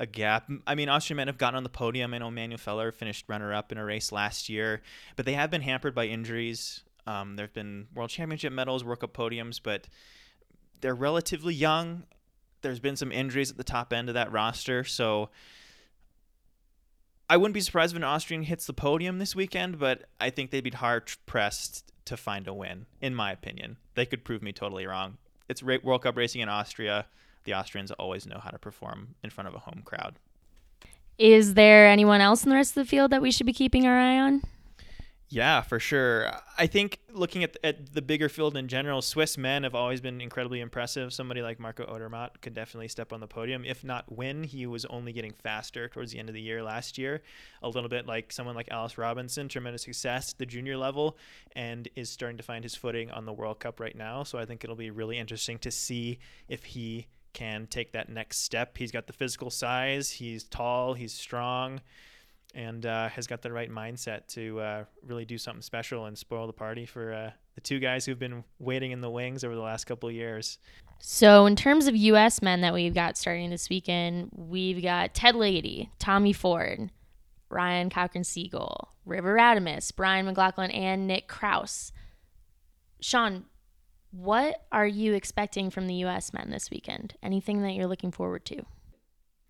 a 0.01 0.07
gap. 0.07 0.49
I 0.65 0.73
mean, 0.73 0.89
Austrian 0.89 1.17
men 1.17 1.27
have 1.27 1.37
gotten 1.37 1.55
on 1.55 1.63
the 1.63 1.69
podium. 1.69 2.15
I 2.15 2.17
know 2.17 2.31
Manuel 2.31 2.57
Feller 2.57 2.91
finished 2.91 3.25
runner 3.27 3.53
up 3.53 3.71
in 3.71 3.77
a 3.77 3.85
race 3.85 4.11
last 4.11 4.49
year, 4.49 4.81
but 5.15 5.27
they 5.27 5.33
have 5.33 5.51
been 5.51 5.61
hampered 5.61 5.93
by 5.93 6.07
injuries. 6.07 6.83
Um, 7.05 7.35
there 7.35 7.45
have 7.45 7.53
been 7.53 7.87
world 7.93 8.09
championship 8.09 8.51
medals, 8.51 8.83
World 8.83 9.01
Cup 9.01 9.13
podiums, 9.13 9.61
but 9.61 9.87
they're 10.81 10.95
relatively 10.95 11.53
young. 11.53 12.03
There's 12.63 12.79
been 12.79 12.95
some 12.95 13.11
injuries 13.11 13.51
at 13.51 13.57
the 13.57 13.63
top 13.63 13.93
end 13.93 14.09
of 14.09 14.15
that 14.15 14.31
roster. 14.31 14.83
So 14.83 15.29
I 17.29 17.37
wouldn't 17.37 17.53
be 17.53 17.61
surprised 17.61 17.93
if 17.93 17.97
an 17.97 18.03
Austrian 18.03 18.41
hits 18.41 18.65
the 18.65 18.73
podium 18.73 19.19
this 19.19 19.35
weekend, 19.35 19.77
but 19.77 20.05
I 20.19 20.31
think 20.31 20.49
they'd 20.49 20.63
be 20.63 20.71
hard 20.71 21.11
pressed 21.27 21.91
to 22.05 22.17
find 22.17 22.47
a 22.47 22.55
win, 22.55 22.87
in 23.01 23.13
my 23.13 23.31
opinion. 23.31 23.77
They 23.93 24.07
could 24.07 24.25
prove 24.25 24.41
me 24.41 24.51
totally 24.51 24.87
wrong. 24.87 25.19
It's 25.47 25.61
World 25.61 26.01
Cup 26.01 26.17
racing 26.17 26.41
in 26.41 26.49
Austria 26.49 27.05
the 27.43 27.53
Austrians 27.53 27.91
always 27.91 28.25
know 28.25 28.39
how 28.39 28.49
to 28.49 28.59
perform 28.59 29.15
in 29.23 29.29
front 29.29 29.47
of 29.47 29.55
a 29.55 29.59
home 29.59 29.81
crowd. 29.85 30.15
Is 31.17 31.53
there 31.53 31.87
anyone 31.87 32.21
else 32.21 32.43
in 32.43 32.49
the 32.49 32.55
rest 32.55 32.71
of 32.71 32.83
the 32.83 32.89
field 32.89 33.11
that 33.11 33.21
we 33.21 33.31
should 33.31 33.45
be 33.45 33.53
keeping 33.53 33.85
our 33.85 33.97
eye 33.97 34.19
on? 34.19 34.41
Yeah, 35.33 35.61
for 35.61 35.79
sure. 35.79 36.29
I 36.57 36.67
think 36.67 36.99
looking 37.13 37.41
at, 37.45 37.55
at 37.63 37.93
the 37.93 38.01
bigger 38.01 38.27
field 38.27 38.57
in 38.57 38.67
general, 38.67 39.01
Swiss 39.01 39.37
men 39.37 39.63
have 39.63 39.73
always 39.73 40.01
been 40.01 40.19
incredibly 40.19 40.59
impressive. 40.59 41.13
Somebody 41.13 41.41
like 41.41 41.57
Marco 41.57 41.85
Odermatt 41.85 42.41
could 42.41 42.53
definitely 42.53 42.89
step 42.89 43.13
on 43.13 43.21
the 43.21 43.27
podium, 43.27 43.63
if 43.63 43.81
not 43.81 44.11
win. 44.11 44.43
He 44.43 44.65
was 44.65 44.83
only 44.85 45.13
getting 45.13 45.31
faster 45.31 45.87
towards 45.87 46.11
the 46.11 46.19
end 46.19 46.27
of 46.27 46.35
the 46.35 46.41
year 46.41 46.61
last 46.61 46.97
year, 46.97 47.21
a 47.63 47.69
little 47.69 47.87
bit 47.87 48.07
like 48.07 48.33
someone 48.33 48.55
like 48.55 48.67
Alice 48.71 48.97
Robinson, 48.97 49.47
tremendous 49.47 49.83
success 49.83 50.33
at 50.33 50.37
the 50.37 50.45
junior 50.45 50.75
level, 50.75 51.17
and 51.55 51.87
is 51.95 52.09
starting 52.09 52.35
to 52.35 52.43
find 52.43 52.65
his 52.65 52.75
footing 52.75 53.09
on 53.09 53.25
the 53.25 53.31
World 53.31 53.61
Cup 53.61 53.79
right 53.79 53.95
now. 53.95 54.23
So 54.23 54.37
I 54.37 54.43
think 54.43 54.65
it'll 54.65 54.75
be 54.75 54.91
really 54.91 55.17
interesting 55.17 55.59
to 55.59 55.71
see 55.71 56.19
if 56.49 56.65
he 56.65 57.07
can 57.33 57.67
take 57.67 57.93
that 57.93 58.09
next 58.09 58.39
step. 58.39 58.77
He's 58.77 58.91
got 58.91 59.07
the 59.07 59.13
physical 59.13 59.49
size, 59.49 60.09
he's 60.09 60.43
tall, 60.43 60.93
he's 60.93 61.13
strong, 61.13 61.81
and 62.53 62.85
uh, 62.85 63.09
has 63.09 63.27
got 63.27 63.41
the 63.41 63.51
right 63.51 63.69
mindset 63.69 64.27
to 64.29 64.59
uh, 64.59 64.83
really 65.05 65.25
do 65.25 65.37
something 65.37 65.61
special 65.61 66.05
and 66.05 66.17
spoil 66.17 66.47
the 66.47 66.53
party 66.53 66.85
for 66.85 67.13
uh, 67.13 67.31
the 67.55 67.61
two 67.61 67.79
guys 67.79 68.05
who've 68.05 68.19
been 68.19 68.43
waiting 68.59 68.91
in 68.91 69.01
the 69.01 69.09
wings 69.09 69.43
over 69.43 69.55
the 69.55 69.61
last 69.61 69.85
couple 69.85 70.09
of 70.09 70.15
years. 70.15 70.57
So, 70.99 71.47
in 71.47 71.55
terms 71.55 71.87
of 71.87 71.95
U.S. 71.95 72.41
men 72.41 72.61
that 72.61 72.73
we've 72.73 72.93
got 72.93 73.17
starting 73.17 73.49
this 73.49 73.69
weekend, 73.69 74.29
we've 74.35 74.83
got 74.83 75.15
Ted 75.15 75.33
Ligety, 75.33 75.89
Tommy 75.97 76.31
Ford, 76.31 76.91
Ryan 77.49 77.89
Cochran 77.89 78.23
Siegle, 78.23 78.87
River 79.05 79.35
Radamus, 79.35 79.95
Brian 79.95 80.25
McLaughlin, 80.25 80.71
and 80.71 81.07
Nick 81.07 81.27
Krause. 81.27 81.91
Sean, 83.01 83.45
what 84.11 84.65
are 84.71 84.87
you 84.87 85.13
expecting 85.13 85.69
from 85.69 85.87
the 85.87 85.95
U.S. 85.95 86.33
men 86.33 86.49
this 86.49 86.69
weekend? 86.69 87.15
Anything 87.23 87.61
that 87.63 87.71
you're 87.71 87.87
looking 87.87 88.11
forward 88.11 88.45
to? 88.45 88.63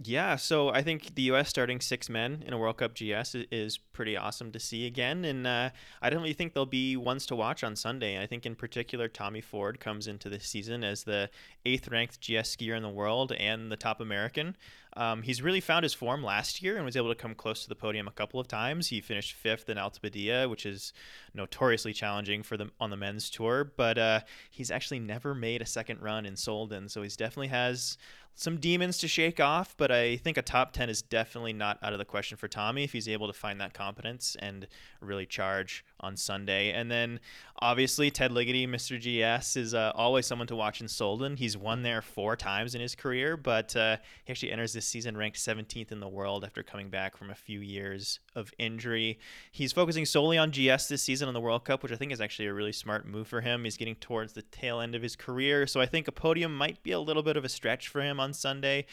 Yeah, 0.03 0.35
so 0.35 0.69
I 0.69 0.81
think 0.81 1.13
the 1.13 1.21
U.S. 1.23 1.49
starting 1.49 1.79
six 1.79 2.09
men 2.09 2.43
in 2.47 2.53
a 2.53 2.57
World 2.57 2.77
Cup 2.77 2.95
GS 2.95 3.35
is 3.51 3.77
pretty 3.77 4.17
awesome 4.17 4.51
to 4.51 4.59
see 4.59 4.87
again, 4.87 5.25
and 5.25 5.45
uh, 5.45 5.69
I 6.01 6.09
definitely 6.09 6.33
think 6.33 6.53
they'll 6.53 6.65
be 6.65 6.97
ones 6.97 7.27
to 7.27 7.35
watch 7.35 7.63
on 7.63 7.75
Sunday. 7.75 8.21
I 8.21 8.25
think 8.25 8.45
in 8.45 8.55
particular 8.55 9.07
Tommy 9.07 9.41
Ford 9.41 9.79
comes 9.79 10.07
into 10.07 10.27
this 10.27 10.45
season 10.45 10.83
as 10.83 11.03
the 11.03 11.29
eighth-ranked 11.65 12.19
GS 12.19 12.55
skier 12.55 12.75
in 12.75 12.81
the 12.81 12.89
world 12.89 13.31
and 13.33 13.71
the 13.71 13.77
top 13.77 14.01
American. 14.01 14.55
Um, 14.97 15.21
he's 15.21 15.41
really 15.41 15.61
found 15.61 15.83
his 15.83 15.93
form 15.93 16.23
last 16.23 16.61
year 16.61 16.75
and 16.75 16.85
was 16.85 16.97
able 16.97 17.09
to 17.09 17.15
come 17.15 17.33
close 17.33 17.63
to 17.63 17.69
the 17.69 17.75
podium 17.75 18.07
a 18.07 18.11
couple 18.11 18.39
of 18.39 18.47
times. 18.47 18.87
He 18.87 19.01
finished 19.01 19.33
fifth 19.33 19.69
in 19.69 19.77
Alta 19.77 19.99
Badia, 20.01 20.49
which 20.49 20.65
is 20.65 20.93
notoriously 21.33 21.93
challenging 21.93 22.43
for 22.43 22.57
the 22.57 22.69
on 22.79 22.89
the 22.89 22.97
men's 22.97 23.29
tour, 23.29 23.71
but 23.75 23.97
uh, 23.97 24.19
he's 24.49 24.71
actually 24.71 24.99
never 24.99 25.33
made 25.33 25.61
a 25.61 25.65
second 25.65 26.01
run 26.01 26.25
in 26.25 26.33
Solden, 26.33 26.89
so 26.89 27.01
he's 27.01 27.15
definitely 27.15 27.47
has 27.47 27.97
some 28.35 28.57
demons 28.57 28.97
to 28.99 29.07
shake 29.07 29.39
off, 29.39 29.75
but 29.77 29.91
I 29.91 30.17
think 30.17 30.37
a 30.37 30.41
top 30.41 30.71
10 30.73 30.89
is 30.89 31.01
definitely 31.01 31.53
not 31.53 31.77
out 31.83 31.93
of 31.93 31.99
the 31.99 32.05
question 32.05 32.37
for 32.37 32.47
Tommy 32.47 32.83
if 32.83 32.93
he's 32.93 33.09
able 33.09 33.27
to 33.27 33.33
find 33.33 33.59
that 33.59 33.73
competence 33.73 34.35
and 34.39 34.67
really 34.99 35.25
charge 35.25 35.85
on 36.01 36.17
Sunday. 36.17 36.71
And 36.71 36.91
then 36.91 37.19
obviously, 37.59 38.11
Ted 38.11 38.31
Ligety, 38.31 38.67
Mr. 38.67 38.97
GS, 38.99 39.55
is 39.55 39.73
uh, 39.73 39.91
always 39.95 40.25
someone 40.25 40.47
to 40.47 40.55
watch 40.55 40.81
in 40.81 40.87
Solden. 40.87 41.37
He's 41.37 41.55
won 41.55 41.83
there 41.83 42.01
four 42.01 42.35
times 42.35 42.75
in 42.75 42.81
his 42.81 42.95
career, 42.95 43.37
but 43.37 43.75
uh, 43.75 43.97
he 44.25 44.31
actually 44.31 44.51
enters 44.51 44.73
this 44.73 44.85
season 44.85 45.15
ranked 45.15 45.37
17th 45.37 45.91
in 45.91 45.99
the 45.99 46.07
world 46.09 46.43
after 46.43 46.63
coming 46.63 46.89
back 46.89 47.15
from 47.15 47.29
a 47.29 47.35
few 47.35 47.59
years 47.59 48.19
of 48.35 48.51
injury. 48.57 49.19
He's 49.51 49.71
focusing 49.71 50.05
solely 50.05 50.37
on 50.37 50.51
GS 50.51 50.87
this 50.87 51.03
season 51.03 51.27
on 51.27 51.33
the 51.33 51.41
World 51.41 51.65
Cup, 51.65 51.83
which 51.83 51.91
I 51.91 51.95
think 51.95 52.11
is 52.11 52.21
actually 52.21 52.47
a 52.47 52.53
really 52.53 52.73
smart 52.73 53.07
move 53.07 53.27
for 53.27 53.41
him. 53.41 53.63
He's 53.63 53.77
getting 53.77 53.95
towards 53.95 54.33
the 54.33 54.41
tail 54.43 54.79
end 54.79 54.95
of 54.95 55.01
his 55.01 55.15
career, 55.15 55.67
so 55.67 55.79
I 55.79 55.85
think 55.85 56.07
a 56.07 56.11
podium 56.11 56.55
might 56.55 56.81
be 56.83 56.91
a 56.91 56.99
little 56.99 57.23
bit 57.23 57.37
of 57.37 57.45
a 57.45 57.49
stretch 57.49 57.87
for 57.87 58.01
him 58.01 58.19
on 58.19 58.33
Sunday, 58.33 58.85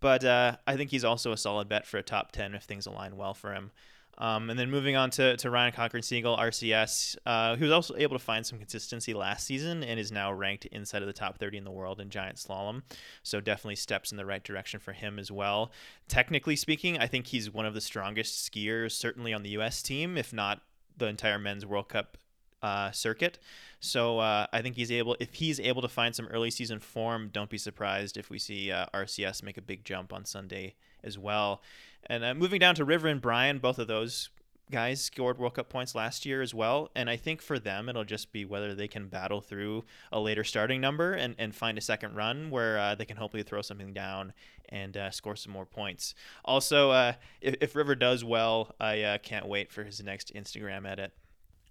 but 0.00 0.24
uh, 0.24 0.56
I 0.66 0.76
think 0.76 0.90
he's 0.90 1.04
also 1.04 1.32
a 1.32 1.36
solid 1.36 1.68
bet 1.68 1.86
for 1.86 1.98
a 1.98 2.02
top 2.02 2.32
10 2.32 2.54
if 2.54 2.64
things 2.64 2.86
align 2.86 3.16
well 3.16 3.34
for 3.34 3.52
him. 3.52 3.70
Um, 4.18 4.50
and 4.50 4.58
then 4.58 4.70
moving 4.70 4.94
on 4.94 5.10
to, 5.12 5.36
to 5.38 5.50
Ryan 5.50 5.72
Cochran 5.72 6.02
Siegle, 6.02 6.38
RCS, 6.38 7.16
uh, 7.24 7.56
who 7.56 7.64
was 7.64 7.72
also 7.72 7.96
able 7.96 8.16
to 8.16 8.22
find 8.22 8.44
some 8.44 8.58
consistency 8.58 9.14
last 9.14 9.46
season 9.46 9.82
and 9.82 9.98
is 9.98 10.12
now 10.12 10.32
ranked 10.32 10.66
inside 10.66 11.02
of 11.02 11.06
the 11.06 11.14
top 11.14 11.38
30 11.38 11.58
in 11.58 11.64
the 11.64 11.70
world 11.70 11.98
in 11.98 12.10
giant 12.10 12.36
slalom. 12.36 12.82
So 13.22 13.40
definitely 13.40 13.76
steps 13.76 14.12
in 14.12 14.18
the 14.18 14.26
right 14.26 14.44
direction 14.44 14.80
for 14.80 14.92
him 14.92 15.18
as 15.18 15.30
well. 15.30 15.72
Technically 16.08 16.56
speaking, 16.56 16.98
I 16.98 17.06
think 17.06 17.26
he's 17.26 17.50
one 17.50 17.64
of 17.64 17.74
the 17.74 17.80
strongest 17.80 18.50
skiers, 18.50 18.92
certainly 18.92 19.32
on 19.32 19.42
the 19.42 19.50
U.S. 19.50 19.82
team, 19.82 20.18
if 20.18 20.32
not 20.32 20.60
the 20.96 21.06
entire 21.06 21.38
men's 21.38 21.64
World 21.64 21.88
Cup 21.88 22.18
uh, 22.62 22.90
circuit. 22.92 23.38
So 23.80 24.18
uh, 24.18 24.46
I 24.52 24.62
think 24.62 24.76
he's 24.76 24.92
able, 24.92 25.16
if 25.18 25.34
he's 25.34 25.58
able 25.58 25.82
to 25.82 25.88
find 25.88 26.14
some 26.14 26.28
early 26.28 26.50
season 26.50 26.78
form, 26.78 27.30
don't 27.32 27.50
be 27.50 27.58
surprised 27.58 28.16
if 28.16 28.30
we 28.30 28.38
see 28.38 28.70
uh, 28.70 28.86
RCS 28.94 29.42
make 29.42 29.58
a 29.58 29.62
big 29.62 29.84
jump 29.84 30.12
on 30.12 30.24
Sunday 30.24 30.76
as 31.02 31.18
well. 31.18 31.62
And 32.06 32.24
uh, 32.24 32.34
moving 32.34 32.58
down 32.58 32.74
to 32.76 32.84
River 32.84 33.08
and 33.08 33.20
Brian, 33.20 33.58
both 33.58 33.78
of 33.78 33.86
those 33.86 34.30
guys 34.72 35.02
scored 35.02 35.38
World 35.38 35.54
Cup 35.54 35.68
points 35.68 35.94
last 35.94 36.26
year 36.26 36.42
as 36.42 36.52
well. 36.52 36.90
And 36.96 37.08
I 37.08 37.16
think 37.16 37.42
for 37.42 37.58
them, 37.58 37.88
it'll 37.88 38.04
just 38.04 38.32
be 38.32 38.44
whether 38.44 38.74
they 38.74 38.88
can 38.88 39.06
battle 39.06 39.40
through 39.40 39.84
a 40.10 40.18
later 40.18 40.42
starting 40.42 40.80
number 40.80 41.12
and, 41.12 41.36
and 41.38 41.54
find 41.54 41.78
a 41.78 41.80
second 41.80 42.16
run 42.16 42.50
where 42.50 42.78
uh, 42.78 42.94
they 42.94 43.04
can 43.04 43.16
hopefully 43.16 43.42
throw 43.44 43.62
something 43.62 43.92
down 43.92 44.32
and 44.68 44.96
uh, 44.96 45.10
score 45.10 45.36
some 45.36 45.52
more 45.52 45.66
points. 45.66 46.14
Also, 46.44 46.90
uh, 46.90 47.12
if, 47.40 47.54
if, 47.60 47.76
River 47.76 47.94
does 47.94 48.24
well, 48.24 48.74
I 48.80 49.02
uh, 49.02 49.18
can't 49.18 49.46
wait 49.46 49.70
for 49.70 49.84
his 49.84 50.02
next 50.02 50.34
Instagram 50.34 50.88
edit. 50.88 51.12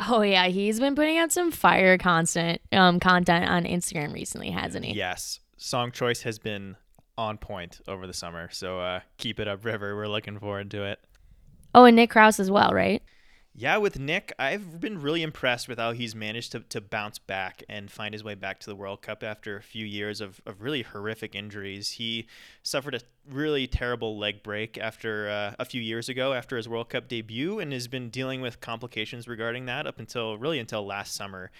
Oh 0.08 0.22
yeah, 0.22 0.48
he's 0.48 0.80
been 0.80 0.96
putting 0.96 1.18
out 1.18 1.32
some 1.32 1.52
fire 1.52 1.98
constant 1.98 2.62
um, 2.72 3.00
content 3.00 3.50
on 3.50 3.66
Instagram 3.66 4.14
recently, 4.14 4.50
hasn't 4.50 4.86
he? 4.86 4.94
Yes, 4.94 5.40
song 5.58 5.92
choice 5.92 6.22
has 6.24 6.40
been 6.40 6.76
on 7.22 7.38
point 7.38 7.82
over 7.88 8.08
the 8.08 8.14
summer. 8.14 8.50
So 8.52 8.80
uh, 8.80 9.00
keep 9.18 9.40
it 9.40 9.48
up, 9.48 9.64
River. 9.66 9.96
We're 9.96 10.08
looking 10.08 10.40
forward 10.40 10.72
to 10.72 10.84
it. 10.84 11.00
Oh, 11.74 11.86
and 11.86 11.96
Nick 11.96 12.10
Krause 12.10 12.40
as 12.40 12.52
well, 12.52 12.72
right? 12.74 13.02
Yeah, 13.54 13.78
with 13.78 14.00
Nick, 14.00 14.32
I've 14.40 14.80
been 14.80 15.02
really 15.02 15.24
impressed 15.24 15.68
with 15.68 15.78
how 15.78 15.92
he's 15.92 16.16
managed 16.16 16.54
to, 16.54 16.62
to 16.62 16.80
bounce 16.80 17.20
back 17.20 17.64
and 17.68 17.92
find 17.92 18.14
his 18.14 18.24
way 18.24 18.34
back 18.34 18.62
to 18.62 18.70
the 18.70 18.78
World 18.78 19.02
Cup 19.02 19.24
after 19.24 19.58
a 19.58 19.62
few 19.62 19.86
years 19.86 20.22
of, 20.22 20.40
of 20.46 20.62
really 20.62 20.84
horrific 20.84 21.36
injuries. 21.36 21.92
He 21.92 22.28
suffered 22.64 22.96
a 22.96 23.02
really 23.30 23.68
terrible 23.68 24.18
leg 24.18 24.42
break 24.42 24.78
after 24.78 25.30
uh, 25.30 25.56
a 25.60 25.66
few 25.66 25.82
years 25.82 26.08
ago 26.08 26.32
after 26.32 26.56
his 26.56 26.70
World 26.70 26.90
Cup 26.90 27.10
debut 27.10 27.60
and 27.60 27.74
has 27.74 27.90
been 27.90 28.10
dealing 28.10 28.40
with 28.40 28.62
complications 28.62 29.28
regarding 29.28 29.66
that 29.66 29.86
up 29.86 30.00
until 30.00 30.38
really 30.38 30.60
until 30.60 30.86
last 30.86 31.14
summer 31.14 31.52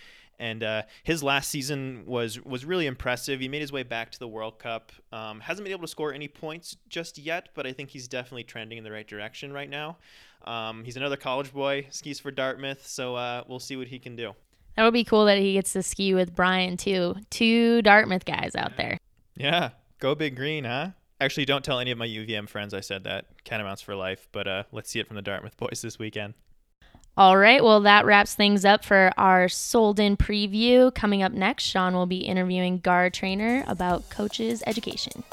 and 0.42 0.64
uh, 0.64 0.82
his 1.04 1.22
last 1.22 1.50
season 1.50 2.04
was 2.08 2.44
was 2.44 2.66
really 2.66 2.88
impressive. 2.88 3.40
He 3.40 3.48
made 3.48 3.62
his 3.62 3.72
way 3.72 3.84
back 3.84 4.12
to 4.12 4.20
the 4.20 4.28
World 4.28 4.58
Cup. 4.58 4.92
Um, 5.14 5.40
hasn't 5.40 5.64
been 5.64 5.72
able 5.72 5.84
to 5.84 5.88
score 5.88 6.12
any 6.12 6.28
points 6.28 6.76
just 6.90 7.20
yet, 7.20 7.50
but 7.54 7.68
I 7.68 7.72
think 7.72 7.92
he's 7.92 8.08
definitely 8.08 8.44
trending 8.44 8.80
in 8.80 8.84
the 8.84 8.92
right 8.92 9.08
direction 9.08 9.54
right 9.54 9.70
now. 9.70 9.98
Um, 10.44 10.84
he's 10.84 10.98
another 10.98 11.16
college 11.16 11.54
boy, 11.54 11.86
skis 11.92 12.20
for 12.20 12.32
Dartmouth, 12.32 12.86
so 12.88 13.16
uh, 13.16 13.44
we'll 13.48 13.60
see 13.60 13.78
what 13.78 13.88
he 13.88 14.00
can 14.00 14.16
do. 14.16 14.34
That 14.76 14.84
would 14.84 14.94
be 14.94 15.04
cool 15.04 15.26
that 15.26 15.38
he 15.38 15.54
gets 15.54 15.74
to 15.74 15.84
ski 15.84 16.16
with 16.16 16.36
Brian 16.36 16.76
too. 16.76 17.18
Two 17.30 17.84
Dartmouth 17.84 18.26
guys 18.26 18.56
out 18.56 18.78
there. 18.78 18.98
Yeah, 19.36 19.70
go 20.00 20.16
big 20.16 20.36
green, 20.36 20.64
huh? 20.64 20.90
Actually, 21.20 21.46
don't 21.46 21.64
tell 21.64 21.78
any 21.78 21.92
of 21.92 22.00
my 22.00 22.08
UVM 22.08 22.50
friends 22.50 22.74
I 22.74 22.80
said 22.80 23.04
that. 23.04 23.26
Catamounts 23.46 23.84
for 23.84 23.94
life, 23.94 24.28
but 24.32 24.48
uh, 24.48 24.64
let's 24.72 24.90
see 24.90 25.00
it 25.00 25.06
from 25.06 25.18
the 25.18 25.22
Dartmouth 25.22 25.56
boys 25.56 25.84
this 25.84 26.00
weekend. 26.00 26.34
All 27.18 27.36
right, 27.38 27.62
well, 27.62 27.82
that 27.82 28.06
wraps 28.06 28.36
things 28.36 28.64
up 28.64 28.86
for 28.86 29.12
our 29.18 29.48
Solden 29.48 30.16
preview. 30.18 30.94
Coming 30.96 31.22
up 31.22 31.34
next, 31.34 31.64
Sean 31.64 31.94
will 31.94 32.06
be 32.06 32.20
interviewing 32.20 32.80
Gar 32.80 33.10
Trainor 33.10 33.66
about 33.68 34.10
coaches' 34.10 34.64
education. 34.66 35.24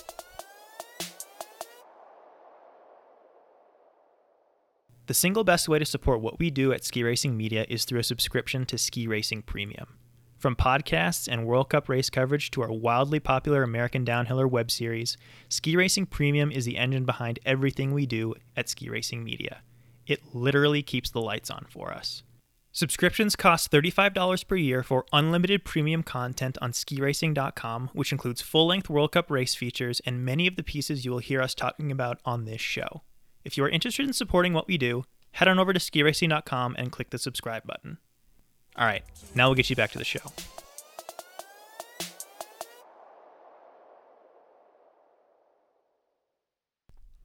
The 5.06 5.14
single 5.14 5.44
best 5.44 5.68
way 5.68 5.78
to 5.78 5.86
support 5.86 6.20
what 6.20 6.38
we 6.38 6.50
do 6.50 6.72
at 6.72 6.84
Ski 6.84 7.02
Racing 7.02 7.36
Media 7.36 7.64
is 7.68 7.84
through 7.84 8.00
a 8.00 8.04
subscription 8.04 8.66
to 8.66 8.76
Ski 8.76 9.06
Racing 9.06 9.42
Premium. 9.42 9.98
From 10.36 10.56
podcasts 10.56 11.26
and 11.26 11.46
World 11.46 11.70
Cup 11.70 11.88
race 11.88 12.10
coverage 12.10 12.50
to 12.50 12.62
our 12.62 12.72
wildly 12.72 13.20
popular 13.20 13.62
American 13.62 14.04
Downhiller 14.04 14.50
web 14.50 14.70
series, 14.70 15.16
Ski 15.48 15.76
Racing 15.76 16.06
Premium 16.06 16.50
is 16.50 16.64
the 16.64 16.76
engine 16.76 17.04
behind 17.04 17.38
everything 17.46 17.94
we 17.94 18.04
do 18.04 18.34
at 18.56 18.68
Ski 18.68 18.90
Racing 18.90 19.24
Media. 19.24 19.62
It 20.08 20.34
literally 20.34 20.82
keeps 20.82 21.10
the 21.10 21.20
lights 21.20 21.50
on 21.50 21.66
for 21.68 21.92
us. 21.92 22.24
Subscriptions 22.72 23.36
cost 23.36 23.70
$35 23.70 24.46
per 24.46 24.56
year 24.56 24.82
for 24.82 25.04
unlimited 25.12 25.64
premium 25.64 26.02
content 26.02 26.56
on 26.60 26.72
skiracing.com, 26.72 27.90
which 27.92 28.12
includes 28.12 28.40
full 28.40 28.66
length 28.66 28.88
World 28.88 29.12
Cup 29.12 29.30
race 29.30 29.54
features 29.54 30.00
and 30.06 30.24
many 30.24 30.46
of 30.46 30.56
the 30.56 30.62
pieces 30.62 31.04
you 31.04 31.10
will 31.10 31.18
hear 31.18 31.42
us 31.42 31.54
talking 31.54 31.90
about 31.90 32.20
on 32.24 32.44
this 32.44 32.60
show. 32.60 33.02
If 33.44 33.56
you 33.56 33.64
are 33.64 33.68
interested 33.68 34.06
in 34.06 34.12
supporting 34.12 34.52
what 34.52 34.68
we 34.68 34.78
do, 34.78 35.04
head 35.32 35.48
on 35.48 35.58
over 35.58 35.72
to 35.72 35.80
skiracing.com 35.80 36.76
and 36.78 36.92
click 36.92 37.10
the 37.10 37.18
subscribe 37.18 37.66
button. 37.66 37.98
All 38.76 38.86
right, 38.86 39.02
now 39.34 39.48
we'll 39.48 39.56
get 39.56 39.70
you 39.70 39.76
back 39.76 39.90
to 39.92 39.98
the 39.98 40.04
show. 40.04 40.20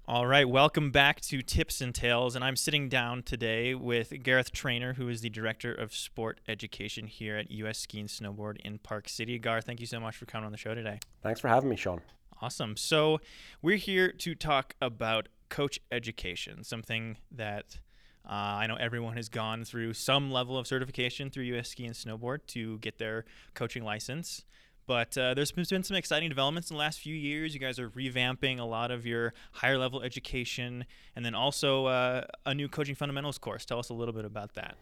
All 0.05 0.27
right, 0.27 0.47
welcome 0.47 0.91
back 0.91 1.21
to 1.21 1.41
Tips 1.41 1.79
and 1.79 1.95
Tales. 1.95 2.35
And 2.35 2.43
I'm 2.43 2.57
sitting 2.57 2.89
down 2.89 3.23
today 3.23 3.73
with 3.73 4.11
Gareth 4.21 4.51
Trainor, 4.51 4.95
who 4.95 5.07
is 5.07 5.21
the 5.21 5.29
Director 5.29 5.73
of 5.73 5.95
Sport 5.95 6.41
Education 6.45 7.07
here 7.07 7.37
at 7.37 7.49
US 7.49 7.79
Ski 7.79 8.01
and 8.01 8.09
Snowboard 8.09 8.57
in 8.65 8.79
Park 8.79 9.07
City. 9.07 9.39
Gar, 9.39 9.61
thank 9.61 9.79
you 9.79 9.85
so 9.85 10.01
much 10.01 10.17
for 10.17 10.25
coming 10.25 10.45
on 10.45 10.51
the 10.51 10.57
show 10.57 10.75
today. 10.75 10.99
Thanks 11.21 11.39
for 11.39 11.47
having 11.47 11.69
me, 11.69 11.77
Sean. 11.77 12.01
Awesome. 12.41 12.75
So, 12.75 13.21
we're 13.61 13.77
here 13.77 14.11
to 14.11 14.35
talk 14.35 14.75
about 14.81 15.29
coach 15.47 15.79
education, 15.89 16.65
something 16.65 17.15
that 17.31 17.79
uh, 18.25 18.33
I 18.33 18.67
know 18.67 18.75
everyone 18.75 19.15
has 19.15 19.29
gone 19.29 19.63
through 19.63 19.93
some 19.93 20.29
level 20.29 20.57
of 20.57 20.67
certification 20.67 21.29
through 21.29 21.45
US 21.45 21.69
Ski 21.69 21.85
and 21.85 21.95
Snowboard 21.95 22.39
to 22.47 22.77
get 22.79 22.97
their 22.97 23.23
coaching 23.53 23.85
license. 23.85 24.43
But 24.85 25.17
uh, 25.17 25.33
there's 25.33 25.51
been 25.51 25.83
some 25.83 25.97
exciting 25.97 26.29
developments 26.29 26.69
in 26.69 26.75
the 26.75 26.79
last 26.79 26.99
few 26.99 27.15
years. 27.15 27.53
You 27.53 27.59
guys 27.59 27.79
are 27.79 27.89
revamping 27.89 28.59
a 28.59 28.63
lot 28.63 28.91
of 28.91 29.05
your 29.05 29.33
higher 29.51 29.77
level 29.77 30.01
education, 30.01 30.85
and 31.15 31.25
then 31.25 31.35
also 31.35 31.85
uh, 31.85 32.25
a 32.45 32.53
new 32.53 32.67
coaching 32.67 32.95
fundamentals 32.95 33.37
course. 33.37 33.65
Tell 33.65 33.79
us 33.79 33.89
a 33.89 33.93
little 33.93 34.13
bit 34.13 34.25
about 34.25 34.53
that. 34.55 34.75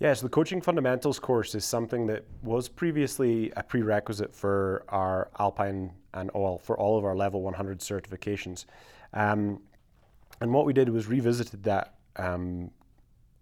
Yeah, 0.00 0.14
so 0.14 0.26
the 0.26 0.30
coaching 0.30 0.60
fundamentals 0.60 1.18
course 1.18 1.54
is 1.56 1.64
something 1.64 2.06
that 2.06 2.24
was 2.42 2.68
previously 2.68 3.50
a 3.56 3.64
prerequisite 3.64 4.32
for 4.32 4.84
our 4.88 5.28
Alpine 5.40 5.92
and 6.14 6.30
all 6.30 6.58
for 6.58 6.78
all 6.78 6.96
of 6.96 7.04
our 7.04 7.16
level 7.16 7.42
100 7.42 7.80
certifications. 7.80 8.64
Um, 9.12 9.60
and 10.40 10.52
what 10.52 10.66
we 10.66 10.72
did 10.72 10.88
was 10.90 11.08
revisited 11.08 11.64
that 11.64 11.94
um, 12.16 12.70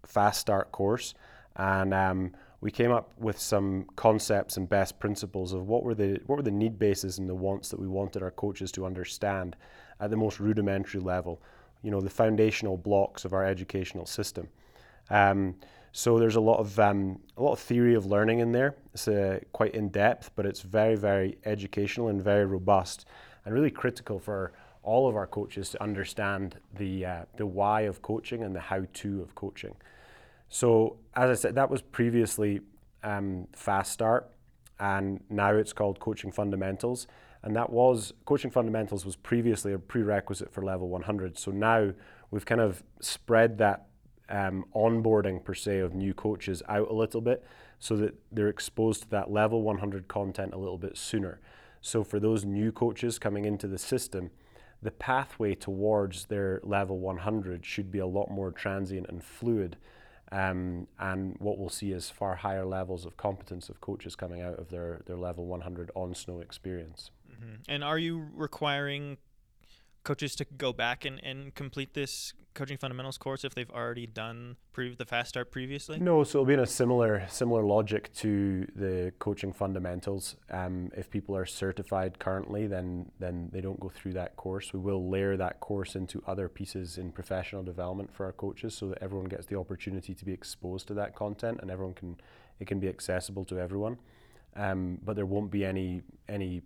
fast 0.03 0.41
start 0.41 0.71
course 0.71 1.13
and 1.57 1.93
um, 1.93 2.31
we 2.59 2.71
came 2.71 2.91
up 2.91 3.11
with 3.19 3.39
some 3.39 3.85
concepts 3.95 4.57
and 4.57 4.67
best 4.67 4.99
principles 4.99 5.53
of 5.53 5.67
what 5.67 5.83
were 5.83 5.93
the 5.93 6.19
what 6.25 6.37
were 6.37 6.43
the 6.43 6.51
need 6.51 6.79
bases 6.79 7.19
and 7.19 7.29
the 7.29 7.35
wants 7.35 7.69
that 7.69 7.79
we 7.79 7.87
wanted 7.87 8.23
our 8.23 8.31
coaches 8.31 8.71
to 8.73 8.85
understand 8.85 9.55
at 9.99 10.09
the 10.09 10.17
most 10.17 10.39
rudimentary 10.39 10.99
level. 10.99 11.41
You 11.83 11.91
know, 11.91 12.01
the 12.01 12.09
foundational 12.09 12.75
blocks 12.75 13.25
of 13.25 13.33
our 13.33 13.45
educational 13.45 14.05
system. 14.05 14.47
Um, 15.09 15.55
so 15.91 16.19
there's 16.19 16.35
a 16.35 16.41
lot 16.41 16.59
of 16.59 16.79
um, 16.79 17.19
a 17.37 17.43
lot 17.43 17.53
of 17.53 17.59
theory 17.59 17.93
of 17.93 18.05
learning 18.05 18.39
in 18.39 18.51
there. 18.51 18.75
It's 18.93 19.07
uh, 19.07 19.39
quite 19.53 19.75
in 19.75 19.89
depth, 19.89 20.31
but 20.35 20.45
it's 20.45 20.61
very 20.61 20.95
very 20.95 21.37
educational 21.45 22.07
and 22.07 22.21
very 22.21 22.45
robust, 22.45 23.05
and 23.45 23.53
really 23.53 23.71
critical 23.71 24.19
for 24.19 24.51
all 24.83 25.07
of 25.07 25.15
our 25.15 25.27
coaches 25.27 25.69
to 25.69 25.83
understand 25.83 26.57
the 26.75 27.05
uh, 27.05 27.25
the 27.35 27.45
why 27.45 27.81
of 27.81 28.01
coaching 28.01 28.43
and 28.43 28.55
the 28.55 28.59
how 28.59 28.85
to 28.93 29.21
of 29.21 29.35
coaching. 29.35 29.75
So 30.49 30.97
as 31.15 31.29
I 31.29 31.33
said, 31.33 31.55
that 31.55 31.69
was 31.69 31.81
previously 31.81 32.61
um, 33.03 33.47
Fast 33.53 33.91
Start, 33.91 34.29
and 34.79 35.21
now 35.29 35.53
it's 35.53 35.73
called 35.73 35.99
Coaching 35.99 36.31
Fundamentals. 36.31 37.07
And 37.43 37.55
that 37.55 37.69
was 37.69 38.13
Coaching 38.25 38.51
Fundamentals 38.51 39.05
was 39.05 39.15
previously 39.15 39.73
a 39.73 39.79
prerequisite 39.79 40.51
for 40.51 40.63
Level 40.63 40.89
100. 40.89 41.37
So 41.37 41.51
now 41.51 41.91
we've 42.31 42.45
kind 42.45 42.61
of 42.61 42.83
spread 42.99 43.57
that 43.59 43.87
um, 44.29 44.65
onboarding 44.75 45.43
per 45.43 45.53
se 45.53 45.79
of 45.79 45.93
new 45.93 46.13
coaches 46.13 46.61
out 46.67 46.89
a 46.89 46.93
little 46.93 47.21
bit, 47.21 47.45
so 47.79 47.95
that 47.97 48.15
they're 48.31 48.49
exposed 48.49 49.03
to 49.03 49.09
that 49.09 49.31
Level 49.31 49.61
100 49.61 50.07
content 50.07 50.53
a 50.53 50.57
little 50.57 50.77
bit 50.77 50.97
sooner. 50.97 51.39
So 51.81 52.03
for 52.03 52.19
those 52.19 52.43
new 52.43 52.71
coaches 52.71 53.19
coming 53.19 53.45
into 53.45 53.67
the 53.67 53.77
system, 53.77 54.31
the 54.81 54.91
pathway 54.91 55.55
towards 55.55 56.25
their 56.25 56.59
level 56.63 56.99
100 56.99 57.65
should 57.65 57.91
be 57.91 57.99
a 57.99 58.05
lot 58.05 58.29
more 58.29 58.51
transient 58.51 59.07
and 59.09 59.23
fluid 59.23 59.77
um, 60.31 60.87
and 60.99 61.35
what 61.39 61.57
we'll 61.57 61.69
see 61.69 61.91
is 61.91 62.09
far 62.09 62.35
higher 62.35 62.65
levels 62.65 63.05
of 63.05 63.17
competence 63.17 63.69
of 63.69 63.79
coaches 63.81 64.15
coming 64.15 64.41
out 64.41 64.59
of 64.59 64.69
their, 64.69 65.01
their 65.05 65.17
level 65.17 65.45
100 65.45 65.91
on 65.95 66.13
snow 66.13 66.39
experience. 66.39 67.11
Mm-hmm. 67.31 67.55
And 67.69 67.83
are 67.83 67.97
you 67.97 68.27
requiring 68.35 69.17
coaches 70.07 70.37
to 70.37 70.45
go 70.57 70.71
back 70.71 71.03
and, 71.03 71.21
and 71.21 71.53
complete 71.53 71.93
this 71.93 72.33
coaching 72.53 72.77
fundamentals 72.77 73.17
course 73.17 73.43
if 73.43 73.53
they've 73.53 73.69
already 73.69 74.07
done 74.07 74.55
pre- 74.71 74.95
the 74.95 75.05
fast 75.05 75.29
start 75.29 75.51
previously? 75.51 75.99
No, 75.99 76.23
so 76.23 76.39
it'll 76.39 76.45
be 76.45 76.53
in 76.53 76.61
a 76.61 76.65
similar 76.65 77.27
similar 77.27 77.61
logic 77.61 78.13
to 78.13 78.65
the 78.73 79.11
coaching 79.19 79.51
fundamentals. 79.51 80.37
Um, 80.49 80.89
if 80.95 81.09
people 81.09 81.35
are 81.35 81.45
certified 81.45 82.19
currently, 82.19 82.67
then 82.67 83.11
then 83.19 83.49
they 83.51 83.59
don't 83.59 83.79
go 83.81 83.89
through 83.89 84.13
that 84.13 84.37
course. 84.37 84.71
We 84.73 84.79
will 84.79 85.09
layer 85.09 85.35
that 85.35 85.59
course 85.59 85.95
into 85.95 86.23
other 86.25 86.47
pieces 86.47 86.97
in 86.97 87.11
professional 87.11 87.63
development 87.63 88.09
for 88.15 88.25
our 88.25 88.31
coaches, 88.31 88.73
so 88.73 88.87
that 88.89 88.99
everyone 89.01 89.27
gets 89.27 89.45
the 89.45 89.57
opportunity 89.59 90.15
to 90.15 90.25
be 90.25 90.31
exposed 90.31 90.87
to 90.87 90.93
that 90.95 91.15
content 91.15 91.59
and 91.61 91.69
everyone 91.69 91.95
can 91.95 92.15
it 92.61 92.65
can 92.65 92.79
be 92.79 92.87
accessible 92.87 93.43
to 93.45 93.59
everyone. 93.59 93.97
Um, 94.55 94.99
but 95.03 95.15
there 95.17 95.25
won't 95.25 95.51
be 95.51 95.65
any 95.65 96.01
any 96.29 96.61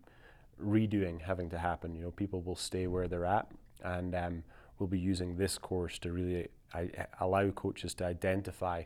redoing 0.63 1.21
having 1.21 1.49
to 1.49 1.57
happen. 1.57 1.95
You 1.95 2.03
know, 2.03 2.11
people 2.11 2.41
will 2.41 2.55
stay 2.55 2.87
where 2.87 3.07
they're 3.07 3.25
at, 3.25 3.47
and 3.83 4.15
um, 4.15 4.43
we'll 4.79 4.87
be 4.87 4.99
using 4.99 5.37
this 5.37 5.57
course 5.57 5.99
to 5.99 6.11
really 6.11 6.47
I, 6.73 6.89
allow 7.19 7.49
coaches 7.51 7.93
to 7.95 8.05
identify 8.05 8.83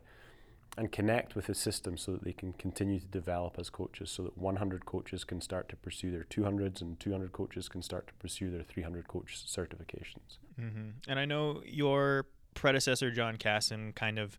and 0.78 0.92
connect 0.92 1.36
with 1.36 1.46
the 1.46 1.56
system 1.56 1.98
so 1.98 2.12
that 2.12 2.24
they 2.24 2.34
can 2.34 2.52
continue 2.54 3.00
to 3.00 3.06
develop 3.08 3.56
as 3.58 3.70
coaches 3.70 4.12
so 4.12 4.24
that 4.24 4.38
100 4.38 4.86
coaches 4.86 5.24
can 5.24 5.40
start 5.40 5.70
to 5.70 5.76
pursue 5.78 6.12
their 6.12 6.26
200s 6.26 6.82
and 6.82 7.00
200 7.00 7.32
coaches 7.32 7.70
can 7.70 7.82
start 7.82 8.08
to 8.08 8.14
pursue 8.16 8.52
their 8.52 8.64
300 8.64 9.08
coach 9.08 9.46
certifications. 9.48 10.40
Mm-hmm. 10.60 10.90
And 11.08 11.20
I 11.20 11.26
know 11.26 11.62
your 11.66 12.26
predecessor, 12.56 13.10
John 13.12 13.38
Casson, 13.38 13.94
kind 13.94 14.20
of 14.20 14.38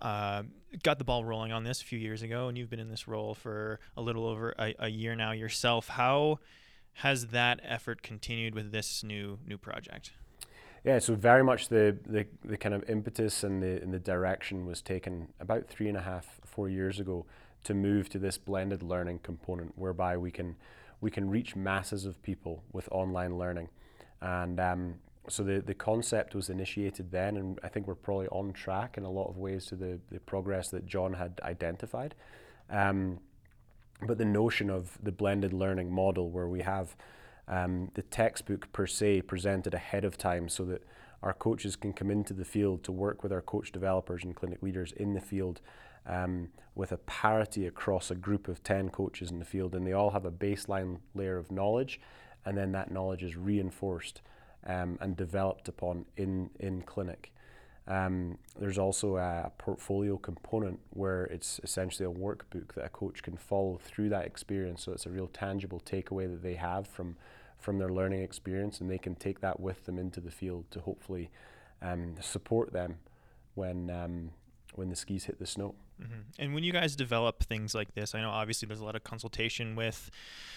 uh, 0.00 0.44
got 0.82 0.98
the 0.98 1.04
ball 1.04 1.24
rolling 1.24 1.50
on 1.50 1.64
this 1.64 1.82
a 1.82 1.84
few 1.84 1.98
years 1.98 2.22
ago, 2.22 2.48
and 2.48 2.56
you've 2.56 2.70
been 2.70 2.80
in 2.80 2.90
this 2.90 3.08
role 3.08 3.34
for 3.34 3.80
a 3.96 4.02
little 4.02 4.26
over 4.26 4.54
a, 4.58 4.74
a 4.78 4.88
year 4.88 5.16
now 5.16 5.32
yourself. 5.32 5.88
How 5.88 6.38
has 6.98 7.28
that 7.28 7.60
effort 7.62 8.02
continued 8.02 8.54
with 8.54 8.72
this 8.72 9.02
new 9.02 9.38
new 9.46 9.58
project? 9.58 10.12
Yeah, 10.84 10.98
so 10.98 11.14
very 11.14 11.42
much 11.42 11.68
the, 11.68 11.96
the, 12.06 12.26
the 12.44 12.58
kind 12.58 12.74
of 12.74 12.88
impetus 12.90 13.42
and 13.42 13.62
the, 13.62 13.80
and 13.80 13.92
the 13.92 13.98
direction 13.98 14.66
was 14.66 14.82
taken 14.82 15.28
about 15.40 15.66
three 15.66 15.88
and 15.88 15.96
a 15.96 16.02
half, 16.02 16.40
four 16.44 16.68
years 16.68 17.00
ago 17.00 17.24
to 17.64 17.72
move 17.72 18.10
to 18.10 18.18
this 18.18 18.36
blended 18.36 18.82
learning 18.82 19.20
component 19.22 19.72
whereby 19.78 20.18
we 20.18 20.30
can, 20.30 20.56
we 21.00 21.10
can 21.10 21.30
reach 21.30 21.56
masses 21.56 22.04
of 22.04 22.22
people 22.22 22.62
with 22.70 22.86
online 22.92 23.38
learning. 23.38 23.70
And 24.20 24.60
um, 24.60 24.96
so 25.26 25.42
the, 25.42 25.62
the 25.62 25.72
concept 25.72 26.34
was 26.34 26.50
initiated 26.50 27.10
then, 27.10 27.38
and 27.38 27.58
I 27.62 27.68
think 27.68 27.86
we're 27.86 27.94
probably 27.94 28.28
on 28.28 28.52
track 28.52 28.98
in 28.98 29.04
a 29.04 29.10
lot 29.10 29.30
of 29.30 29.38
ways 29.38 29.64
to 29.66 29.76
the, 29.76 29.98
the 30.12 30.20
progress 30.20 30.68
that 30.68 30.84
John 30.84 31.14
had 31.14 31.40
identified. 31.42 32.14
Um, 32.68 33.20
but 34.02 34.18
the 34.18 34.24
notion 34.24 34.70
of 34.70 34.98
the 35.02 35.12
blended 35.12 35.52
learning 35.52 35.92
model 35.92 36.30
where 36.30 36.48
we 36.48 36.62
have 36.62 36.96
um, 37.48 37.90
the 37.94 38.02
textbook 38.02 38.72
per 38.72 38.86
se 38.86 39.22
presented 39.22 39.74
ahead 39.74 40.04
of 40.04 40.16
time 40.16 40.48
so 40.48 40.64
that 40.64 40.82
our 41.22 41.32
coaches 41.32 41.76
can 41.76 41.92
come 41.92 42.10
into 42.10 42.34
the 42.34 42.44
field 42.44 42.84
to 42.84 42.92
work 42.92 43.22
with 43.22 43.32
our 43.32 43.40
coach 43.40 43.72
developers 43.72 44.24
and 44.24 44.36
clinic 44.36 44.62
leaders 44.62 44.92
in 44.92 45.14
the 45.14 45.20
field 45.20 45.60
um, 46.06 46.48
with 46.74 46.92
a 46.92 46.98
parity 46.98 47.66
across 47.66 48.10
a 48.10 48.14
group 48.14 48.48
of 48.48 48.62
10 48.62 48.90
coaches 48.90 49.30
in 49.30 49.38
the 49.38 49.44
field 49.44 49.74
and 49.74 49.86
they 49.86 49.92
all 49.92 50.10
have 50.10 50.24
a 50.24 50.30
baseline 50.30 50.98
layer 51.14 51.36
of 51.36 51.50
knowledge 51.50 52.00
and 52.44 52.56
then 52.56 52.72
that 52.72 52.90
knowledge 52.90 53.22
is 53.22 53.36
reinforced 53.36 54.20
um, 54.66 54.98
and 55.00 55.16
developed 55.16 55.68
upon 55.68 56.04
in, 56.16 56.50
in 56.58 56.82
clinic. 56.82 57.33
Um, 57.86 58.38
there's 58.58 58.78
also 58.78 59.16
a 59.16 59.52
portfolio 59.58 60.16
component 60.16 60.80
where 60.90 61.24
it's 61.24 61.60
essentially 61.62 62.08
a 62.08 62.12
workbook 62.12 62.74
that 62.74 62.84
a 62.86 62.88
coach 62.88 63.22
can 63.22 63.36
follow 63.36 63.78
through 63.82 64.08
that 64.08 64.24
experience. 64.24 64.82
So 64.82 64.92
it's 64.92 65.06
a 65.06 65.10
real 65.10 65.26
tangible 65.28 65.82
takeaway 65.84 66.30
that 66.30 66.42
they 66.42 66.54
have 66.54 66.86
from 66.86 67.16
from 67.58 67.78
their 67.78 67.88
learning 67.88 68.20
experience, 68.20 68.80
and 68.80 68.90
they 68.90 68.98
can 68.98 69.14
take 69.14 69.40
that 69.40 69.58
with 69.58 69.86
them 69.86 69.98
into 69.98 70.20
the 70.20 70.30
field 70.30 70.70
to 70.70 70.80
hopefully 70.80 71.30
um, 71.80 72.14
support 72.20 72.74
them 72.74 72.98
when 73.54 73.88
um, 73.88 74.30
when 74.76 74.88
the 74.88 74.96
skis 74.96 75.24
hit 75.24 75.38
the 75.38 75.46
snow. 75.46 75.74
Mm-hmm. 76.02 76.20
And 76.38 76.54
when 76.54 76.64
you 76.64 76.72
guys 76.72 76.96
develop 76.96 77.42
things 77.42 77.74
like 77.74 77.94
this, 77.94 78.14
I 78.14 78.20
know 78.20 78.30
obviously 78.30 78.66
there's 78.66 78.80
a 78.80 78.84
lot 78.84 78.96
of 78.96 79.04
consultation 79.04 79.76
with 79.76 80.10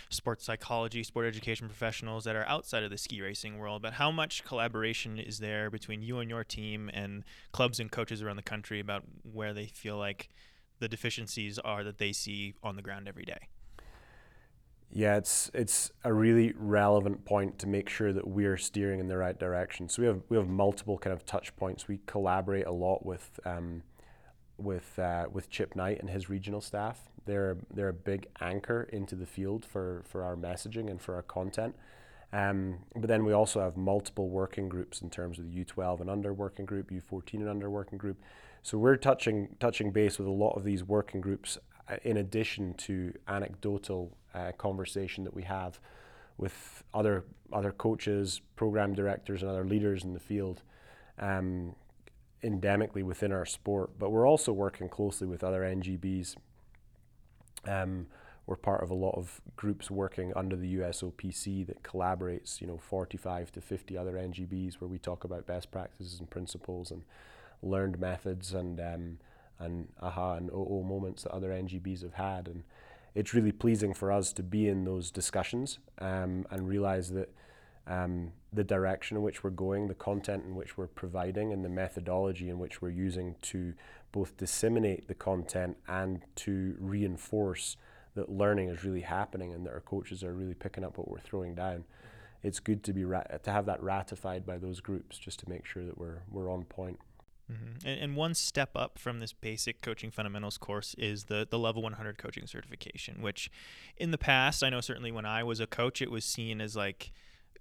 sports 0.10 0.46
psychology, 0.46 1.04
sport 1.04 1.26
education 1.28 1.68
professionals 1.68 2.24
that 2.24 2.36
are 2.36 2.46
outside 2.46 2.84
of 2.84 2.90
the 2.90 2.98
ski 2.98 3.22
racing 3.22 3.58
world, 3.58 3.82
but 3.82 3.94
how 3.94 4.12
much 4.12 4.44
collaboration 4.44 5.20
is 5.20 5.40
there 5.40 5.70
between 5.70 6.02
you 6.02 6.20
and 6.20 6.30
your 6.30 6.44
team 6.44 6.90
and 6.94 7.24
clubs 7.52 7.80
and 7.80 7.92
coaches 7.92 8.22
around 8.22 8.38
the 8.38 8.44
country 8.44 8.80
about 8.80 9.04
where 9.24 9.54
they 9.54 9.66
feel 9.66 9.98
like 9.98 10.30
the 10.80 10.88
deficiencies 10.88 11.60
are 11.60 11.84
that 11.84 11.98
they 11.98 12.14
see 12.14 12.56
on 12.64 12.76
the 12.76 12.82
ground 12.82 13.08
every 13.08 13.26
day? 13.26 13.50
Yeah, 14.90 15.18
it's 15.18 15.52
it's 15.54 15.92
a 16.06 16.14
really 16.14 16.54
relevant 16.58 17.26
point 17.26 17.60
to 17.60 17.68
make 17.68 17.90
sure 17.90 18.14
that 18.14 18.26
we're 18.26 18.58
steering 18.58 19.02
in 19.02 19.10
the 19.10 19.18
right 19.18 19.38
direction. 19.38 19.90
So 19.90 20.02
we 20.02 20.08
have 20.08 20.22
we 20.30 20.38
have 20.38 20.48
multiple 20.48 20.98
kind 20.98 21.14
of 21.14 21.26
touch 21.26 21.56
points. 21.58 21.88
We 21.88 22.00
collaborate 22.06 22.66
a 22.66 22.72
lot 22.72 23.06
with 23.06 23.38
um, 23.46 23.84
with 24.58 24.98
uh, 25.00 25.26
with 25.32 25.50
Chip 25.50 25.76
Knight 25.76 26.00
and 26.00 26.10
his 26.10 26.30
regional 26.30 26.62
staff. 26.62 27.10
They're 27.26 27.58
they're 27.74 27.90
a 27.90 27.94
big 27.94 28.28
anchor 28.42 28.88
into 28.92 29.16
the 29.16 29.26
field 29.26 29.66
for 29.66 30.04
for 30.06 30.24
our 30.24 30.36
messaging 30.36 30.90
and 30.90 31.02
for 31.02 31.16
our 31.16 31.24
content. 31.24 31.76
Um, 32.34 32.80
but 32.94 33.08
then 33.08 33.24
we 33.24 33.32
also 33.32 33.62
have 33.62 33.78
multiple 33.78 34.30
working 34.30 34.68
groups 34.68 35.02
in 35.02 35.10
terms 35.10 35.40
of 35.40 35.46
the 35.46 35.64
U12 35.64 36.02
and 36.02 36.10
under 36.10 36.34
working 36.34 36.66
group, 36.66 36.92
U14 36.92 37.36
and 37.36 37.50
under 37.50 37.70
working 37.70 37.98
group. 37.98 38.22
So 38.64 38.78
we're 38.78 38.98
touching 38.98 39.56
touching 39.60 39.92
base 39.92 40.18
with 40.18 40.28
a 40.28 40.32
lot 40.32 40.52
of 40.58 40.64
these 40.64 40.84
working 40.84 41.22
groups 41.22 41.58
uh, 41.90 41.98
in 42.04 42.18
addition 42.18 42.74
to 42.74 43.14
anecdotal 43.28 44.18
uh, 44.34 44.52
conversation 44.58 45.24
that 45.24 45.34
we 45.34 45.44
have 45.44 45.80
with 46.38 46.84
other 46.94 47.24
other 47.54 47.72
coaches, 47.72 48.42
program 48.56 48.94
directors, 48.94 49.42
and 49.42 49.50
other 49.50 49.66
leaders 49.66 50.04
in 50.04 50.14
the 50.14 50.20
field. 50.20 50.64
Um, 51.20 51.76
endemically 52.44 53.04
within 53.04 53.32
our 53.32 53.46
sport, 53.46 53.92
but 53.98 54.12
we're 54.12 54.28
also 54.28 54.54
working 54.54 54.90
closely 54.90 55.28
with 55.28 55.44
other 55.44 55.62
NGBs. 55.62 56.36
Um, 57.66 58.08
we're 58.46 58.56
part 58.56 58.82
of 58.82 58.90
a 58.90 58.96
lot 58.96 59.16
of 59.16 59.42
groups 59.58 59.92
working 59.92 60.32
under 60.36 60.56
the 60.56 60.78
USOPC 60.78 61.68
that 61.68 61.84
collaborates, 61.84 62.62
you 62.62 62.68
know, 62.68 62.78
45 62.78 63.52
to 63.52 63.62
50 63.62 63.98
other 63.98 64.14
NGBs 64.14 64.76
where 64.76 64.88
we 64.88 64.98
talk 64.98 65.26
about 65.26 65.46
best 65.46 65.70
practices 65.70 66.20
and 66.20 66.30
principles 66.30 66.90
and 66.90 67.04
learned 67.62 68.00
methods 68.00 68.54
and 68.54 68.80
um, 68.80 69.18
and 69.60 69.88
aha 70.02 70.36
and 70.36 70.50
oh 70.54 70.84
moments 70.84 71.24
that 71.24 71.32
other 71.32 71.50
NGBs 71.50 72.04
have 72.04 72.14
had. 72.14 72.48
And 72.48 72.64
it's 73.16 73.34
really 73.34 73.52
pleasing 73.52 73.94
for 73.94 74.12
us 74.12 74.32
to 74.34 74.44
be 74.44 74.70
in 74.70 74.86
those 74.86 75.12
discussions 75.12 75.80
um, 76.00 76.46
and 76.50 76.68
realize 76.68 77.10
that 77.12 77.34
um, 77.88 78.32
the 78.58 78.64
direction 78.64 79.16
in 79.16 79.24
which 79.24 79.44
we're 79.44 79.52
going, 79.52 79.88
the 79.88 79.94
content 79.94 80.44
in 80.44 80.56
which 80.56 80.78
we're 80.78 80.88
providing, 80.88 81.54
and 81.54 81.64
the 81.64 81.70
methodology 81.70 82.50
in 82.50 82.58
which 82.58 82.82
we're 82.82 82.90
using 82.90 83.36
to 83.44 83.76
both 84.12 84.36
disseminate 84.36 85.08
the 85.08 85.14
content 85.14 85.78
and 85.88 86.22
to 86.36 86.76
reinforce 86.80 87.78
that 88.16 88.30
learning 88.30 88.68
is 88.68 88.84
really 88.84 89.02
happening 89.02 89.54
and 89.54 89.64
that 89.64 89.72
our 89.72 89.80
coaches 89.80 90.24
are 90.24 90.34
really 90.34 90.56
picking 90.56 90.84
up 90.84 90.98
what 90.98 91.08
we're 91.08 91.20
throwing 91.20 91.54
down. 91.54 91.84
It's 92.42 92.60
good 92.60 92.84
to 92.86 92.94
be 92.94 93.04
to 93.04 93.52
have 93.52 93.68
that 93.68 93.82
ratified 93.84 94.44
by 94.44 94.58
those 94.58 94.80
groups 94.80 95.20
just 95.20 95.40
to 95.42 95.50
make 95.50 95.66
sure 95.66 95.86
that 95.86 96.00
we're 96.00 96.24
we're 96.32 96.52
on 96.52 96.64
point. 96.64 97.00
Mm-hmm. 97.52 97.88
And, 97.88 98.00
and, 98.02 98.16
one 98.16 98.34
step 98.34 98.72
up 98.76 99.00
from 99.00 99.20
this 99.20 99.32
basic 99.32 99.82
coaching 99.82 100.12
fundamentals 100.12 100.58
course 100.58 100.96
is 100.98 101.26
the 101.26 101.48
the 101.50 101.60
level 101.60 101.82
100 101.82 102.18
coaching 102.18 102.46
certification, 102.48 103.22
which 103.22 103.50
in 103.96 104.12
the 104.12 104.18
past, 104.18 104.64
I 104.64 104.70
know 104.70 104.82
certainly 104.82 105.12
when 105.12 105.26
I 105.26 105.44
was 105.44 105.60
a 105.60 105.68
coach, 105.68 106.02
it 106.02 106.12
was 106.12 106.26
seen 106.26 106.60
as 106.60 106.76
like 106.76 107.12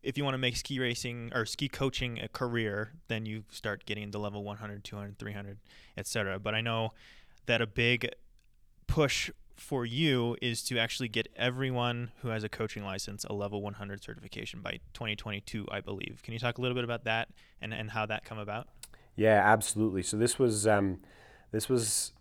if 0.06 0.16
you 0.16 0.22
want 0.22 0.34
to 0.34 0.38
make 0.38 0.56
ski 0.56 0.78
racing 0.78 1.32
or 1.34 1.44
ski 1.44 1.68
coaching 1.68 2.20
a 2.20 2.28
career, 2.28 2.92
then 3.08 3.26
you 3.26 3.42
start 3.50 3.84
getting 3.86 4.04
into 4.04 4.18
level 4.18 4.44
100, 4.44 4.84
200, 4.84 5.18
300, 5.18 5.58
etc. 5.98 6.38
But 6.38 6.54
I 6.54 6.60
know 6.60 6.92
that 7.46 7.60
a 7.60 7.66
big 7.66 8.08
push 8.86 9.30
for 9.56 9.84
you 9.84 10.36
is 10.40 10.62
to 10.62 10.78
actually 10.78 11.08
get 11.08 11.26
everyone 11.34 12.12
who 12.20 12.28
has 12.28 12.44
a 12.44 12.48
coaching 12.48 12.84
license 12.84 13.24
a 13.24 13.32
level 13.32 13.60
100 13.62 14.02
certification 14.02 14.60
by 14.60 14.78
2022, 14.94 15.66
I 15.72 15.80
believe. 15.80 16.20
Can 16.22 16.34
you 16.34 16.38
talk 16.38 16.58
a 16.58 16.60
little 16.60 16.76
bit 16.76 16.84
about 16.84 17.04
that 17.04 17.28
and, 17.60 17.74
and 17.74 17.90
how 17.90 18.06
that 18.06 18.24
come 18.24 18.38
about? 18.38 18.68
Yeah, 19.16 19.42
absolutely. 19.44 20.02
So 20.02 20.16
this 20.16 20.38
was 20.38 20.68
um, 20.68 21.00
this 21.50 21.68
was 21.68 22.12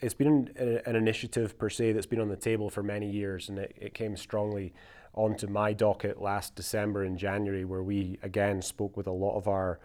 it's 0.00 0.14
been 0.14 0.52
an, 0.56 0.80
an, 0.86 0.94
initiative 0.94 1.58
per 1.58 1.70
se 1.70 1.92
that's 1.92 2.06
been 2.06 2.20
on 2.20 2.28
the 2.28 2.36
table 2.36 2.68
for 2.68 2.82
many 2.82 3.10
years, 3.10 3.48
and 3.48 3.58
it, 3.58 3.74
it 3.80 3.94
came 3.94 4.16
strongly 4.16 4.74
onto 5.16 5.46
my 5.46 5.72
docket 5.72 6.20
last 6.20 6.54
December 6.54 7.02
and 7.02 7.18
January, 7.18 7.64
where 7.64 7.82
we 7.82 8.18
again 8.22 8.62
spoke 8.62 8.96
with 8.96 9.06
a 9.06 9.12
lot 9.12 9.36
of 9.36 9.48
our 9.48 9.80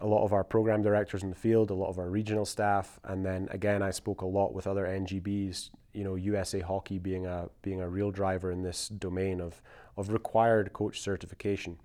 a 0.00 0.06
lot 0.06 0.24
of 0.24 0.32
our 0.32 0.42
program 0.42 0.82
directors 0.82 1.22
in 1.22 1.30
the 1.30 1.36
field, 1.36 1.70
a 1.70 1.74
lot 1.74 1.88
of 1.88 2.00
our 2.00 2.10
regional 2.10 2.44
staff, 2.44 2.98
and 3.04 3.24
then 3.24 3.48
again 3.50 3.82
I 3.82 3.90
spoke 3.90 4.22
a 4.22 4.26
lot 4.26 4.52
with 4.52 4.66
other 4.66 4.84
NGBs. 4.84 5.70
You 5.92 6.02
know, 6.02 6.16
USA 6.16 6.60
Hockey 6.60 6.98
being 6.98 7.26
a 7.26 7.48
being 7.62 7.80
a 7.80 7.88
real 7.88 8.10
driver 8.10 8.50
in 8.50 8.62
this 8.62 8.88
domain 8.88 9.40
of 9.40 9.62
of 9.96 10.12
required 10.12 10.72
coach 10.72 11.00
certification, 11.00 11.78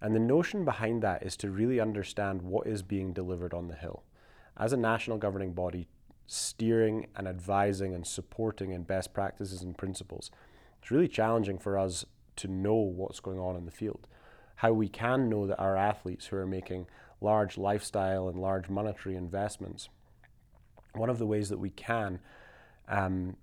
and 0.00 0.14
the 0.14 0.20
notion 0.20 0.64
behind 0.64 1.02
that 1.02 1.22
is 1.22 1.36
to 1.38 1.50
really 1.50 1.78
understand 1.78 2.42
what 2.42 2.66
is 2.66 2.82
being 2.82 3.12
delivered 3.12 3.54
on 3.54 3.68
the 3.68 3.76
hill. 3.76 4.02
As 4.56 4.72
a 4.72 4.76
national 4.76 5.18
governing 5.18 5.52
body, 5.52 5.86
steering 6.26 7.06
and 7.14 7.28
advising 7.28 7.94
and 7.94 8.06
supporting 8.06 8.72
in 8.72 8.82
best 8.82 9.14
practices 9.14 9.62
and 9.62 9.78
principles 9.78 10.30
it's 10.82 10.90
really 10.90 11.08
challenging 11.08 11.58
for 11.58 11.78
us 11.78 12.04
to 12.36 12.48
know 12.48 12.74
what's 12.74 13.20
going 13.20 13.38
on 13.38 13.54
in 13.54 13.64
the 13.64 13.70
field. 13.70 14.08
How 14.56 14.72
we 14.72 14.88
can 14.88 15.28
know 15.28 15.46
that 15.46 15.60
our 15.60 15.76
athletes 15.76 16.26
who 16.26 16.36
are 16.36 16.46
making 16.46 16.86
large 17.20 17.56
lifestyle 17.56 18.28
and 18.28 18.36
large 18.36 18.68
monetary 18.68 19.14
investments, 19.14 19.88
one 20.94 21.08
of 21.08 21.18
the 21.18 21.26
ways 21.26 21.48
that 21.50 21.58
we 21.58 21.70
can 21.70 22.18
um, 22.88 23.36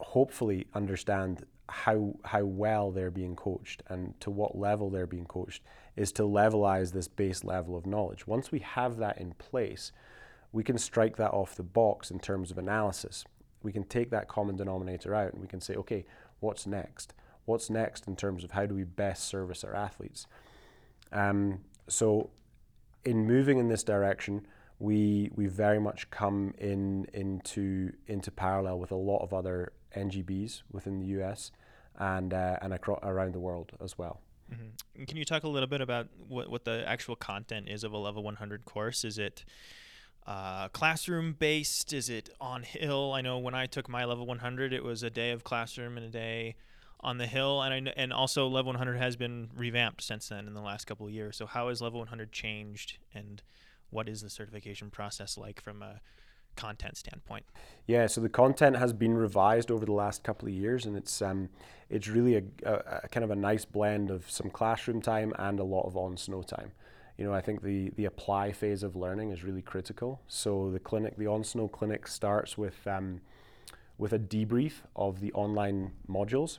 hopefully 0.00 0.66
understand 0.74 1.44
how 1.68 2.14
how 2.24 2.44
well 2.44 2.90
they're 2.90 3.10
being 3.10 3.36
coached 3.36 3.82
and 3.88 4.18
to 4.20 4.30
what 4.30 4.56
level 4.56 4.90
they're 4.90 5.06
being 5.06 5.24
coached 5.24 5.62
is 5.96 6.12
to 6.12 6.22
levelize 6.22 6.92
this 6.92 7.08
base 7.08 7.44
level 7.44 7.76
of 7.76 7.86
knowledge. 7.86 8.26
Once 8.26 8.50
we 8.52 8.58
have 8.58 8.96
that 8.98 9.18
in 9.18 9.32
place, 9.34 9.92
we 10.52 10.62
can 10.62 10.76
strike 10.76 11.16
that 11.16 11.30
off 11.30 11.56
the 11.56 11.62
box 11.62 12.10
in 12.10 12.18
terms 12.18 12.50
of 12.50 12.58
analysis. 12.58 13.24
We 13.62 13.72
can 13.72 13.84
take 13.84 14.10
that 14.10 14.28
common 14.28 14.56
denominator 14.56 15.14
out 15.14 15.32
and 15.32 15.40
we 15.40 15.48
can 15.48 15.60
say, 15.60 15.74
okay, 15.74 16.04
what's 16.44 16.66
next? 16.66 17.14
What's 17.46 17.68
next 17.68 18.06
in 18.06 18.16
terms 18.16 18.44
of 18.44 18.52
how 18.52 18.66
do 18.66 18.74
we 18.74 18.84
best 18.84 19.24
service 19.24 19.64
our 19.64 19.74
athletes? 19.74 20.26
Um, 21.12 21.60
so, 21.88 22.30
in 23.04 23.26
moving 23.26 23.58
in 23.58 23.68
this 23.68 23.82
direction, 23.82 24.46
we 24.78 25.30
we 25.34 25.46
very 25.46 25.80
much 25.80 26.10
come 26.10 26.54
in 26.58 27.06
into 27.12 27.92
into 28.06 28.30
parallel 28.30 28.78
with 28.78 28.90
a 28.90 28.96
lot 28.96 29.18
of 29.18 29.32
other 29.32 29.72
NGBs 29.96 30.62
within 30.70 31.00
the 31.00 31.06
US 31.20 31.50
and 31.98 32.32
uh, 32.32 32.58
and 32.62 32.72
across, 32.72 33.00
around 33.02 33.34
the 33.34 33.40
world 33.40 33.72
as 33.82 33.98
well. 33.98 34.20
Mm-hmm. 34.52 35.04
Can 35.04 35.16
you 35.16 35.24
talk 35.24 35.44
a 35.44 35.48
little 35.48 35.68
bit 35.68 35.80
about 35.80 36.08
what, 36.28 36.50
what 36.50 36.64
the 36.64 36.84
actual 36.86 37.16
content 37.16 37.68
is 37.68 37.82
of 37.82 37.92
a 37.92 37.96
level 37.98 38.22
100 38.22 38.64
course? 38.64 39.04
Is 39.04 39.18
it 39.18 39.44
uh, 40.26 40.68
classroom 40.68 41.34
based? 41.38 41.92
Is 41.92 42.08
it 42.08 42.30
on 42.40 42.62
hill? 42.62 43.12
I 43.12 43.20
know 43.20 43.38
when 43.38 43.54
I 43.54 43.66
took 43.66 43.88
my 43.88 44.04
level 44.04 44.26
100, 44.26 44.72
it 44.72 44.82
was 44.82 45.02
a 45.02 45.10
day 45.10 45.30
of 45.30 45.44
classroom 45.44 45.96
and 45.96 46.06
a 46.06 46.10
day 46.10 46.56
on 47.00 47.18
the 47.18 47.26
hill, 47.26 47.60
and 47.62 47.88
I, 47.88 47.92
and 47.96 48.12
also 48.12 48.48
level 48.48 48.70
100 48.70 48.96
has 48.96 49.14
been 49.16 49.50
revamped 49.54 50.02
since 50.02 50.28
then 50.28 50.46
in 50.46 50.54
the 50.54 50.62
last 50.62 50.86
couple 50.86 51.06
of 51.06 51.12
years. 51.12 51.36
So 51.36 51.46
how 51.46 51.68
has 51.68 51.82
level 51.82 52.00
100 52.00 52.32
changed, 52.32 52.98
and 53.14 53.42
what 53.90 54.08
is 54.08 54.22
the 54.22 54.30
certification 54.30 54.90
process 54.90 55.36
like 55.36 55.60
from 55.60 55.82
a 55.82 56.00
content 56.56 56.96
standpoint? 56.96 57.44
Yeah, 57.86 58.06
so 58.06 58.22
the 58.22 58.30
content 58.30 58.76
has 58.76 58.94
been 58.94 59.14
revised 59.14 59.70
over 59.70 59.84
the 59.84 59.92
last 59.92 60.24
couple 60.24 60.48
of 60.48 60.54
years, 60.54 60.86
and 60.86 60.96
it's 60.96 61.20
um, 61.20 61.50
it's 61.90 62.08
really 62.08 62.36
a, 62.36 62.42
a, 62.64 63.00
a 63.04 63.08
kind 63.08 63.22
of 63.22 63.30
a 63.30 63.36
nice 63.36 63.66
blend 63.66 64.10
of 64.10 64.30
some 64.30 64.48
classroom 64.48 65.02
time 65.02 65.34
and 65.38 65.60
a 65.60 65.64
lot 65.64 65.82
of 65.86 65.98
on 65.98 66.16
snow 66.16 66.42
time 66.42 66.72
you 67.16 67.24
know, 67.24 67.32
I 67.32 67.40
think 67.40 67.62
the, 67.62 67.90
the 67.90 68.06
apply 68.06 68.52
phase 68.52 68.82
of 68.82 68.96
learning 68.96 69.30
is 69.30 69.44
really 69.44 69.62
critical. 69.62 70.20
So 70.26 70.70
the 70.70 70.80
clinic, 70.80 71.16
the 71.16 71.28
on 71.28 71.44
snow 71.44 71.68
clinic 71.68 72.08
starts 72.08 72.58
with, 72.58 72.86
um, 72.86 73.20
with 73.98 74.12
a 74.12 74.18
debrief 74.18 74.82
of 74.96 75.20
the 75.20 75.32
online 75.32 75.92
modules 76.08 76.58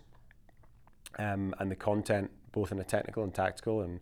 um, 1.20 1.54
and 1.60 1.70
the 1.70 1.76
content, 1.76 2.32
both 2.54 2.72
in 2.72 2.80
a 2.80 2.86
technical 2.86 3.24
and 3.24 3.34
tactical 3.34 3.82
and 3.82 4.00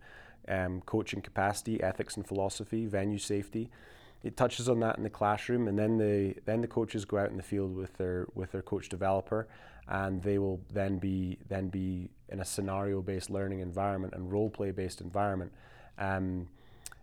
um, 0.47 0.81
coaching 0.81 1.21
capacity, 1.21 1.81
ethics 1.81 2.17
and 2.17 2.27
philosophy, 2.27 2.85
venue 2.85 3.17
safety. 3.17 3.71
It 4.23 4.37
touches 4.37 4.69
on 4.69 4.79
that 4.81 4.97
in 4.97 5.03
the 5.03 5.09
classroom, 5.09 5.67
and 5.67 5.77
then 5.77 5.97
the 5.97 6.35
then 6.45 6.61
the 6.61 6.67
coaches 6.67 7.03
go 7.03 7.17
out 7.17 7.29
in 7.29 7.35
the 7.35 7.43
field 7.43 7.75
with 7.75 7.97
their 7.97 8.25
with 8.35 8.53
their 8.53 8.61
coach 8.61 8.87
developer, 8.87 9.49
and 9.89 10.23
they 10.23 10.37
will 10.37 10.61
then 10.71 10.97
be 10.97 11.39
then 11.49 11.67
be 11.67 12.09
in 12.29 12.39
a 12.39 12.45
scenario 12.45 13.01
based 13.01 13.29
learning 13.29 13.59
environment 13.59 14.13
and 14.13 14.31
role 14.31 14.49
play 14.49 14.71
based 14.71 15.01
environment 15.01 15.51
um, 15.97 16.47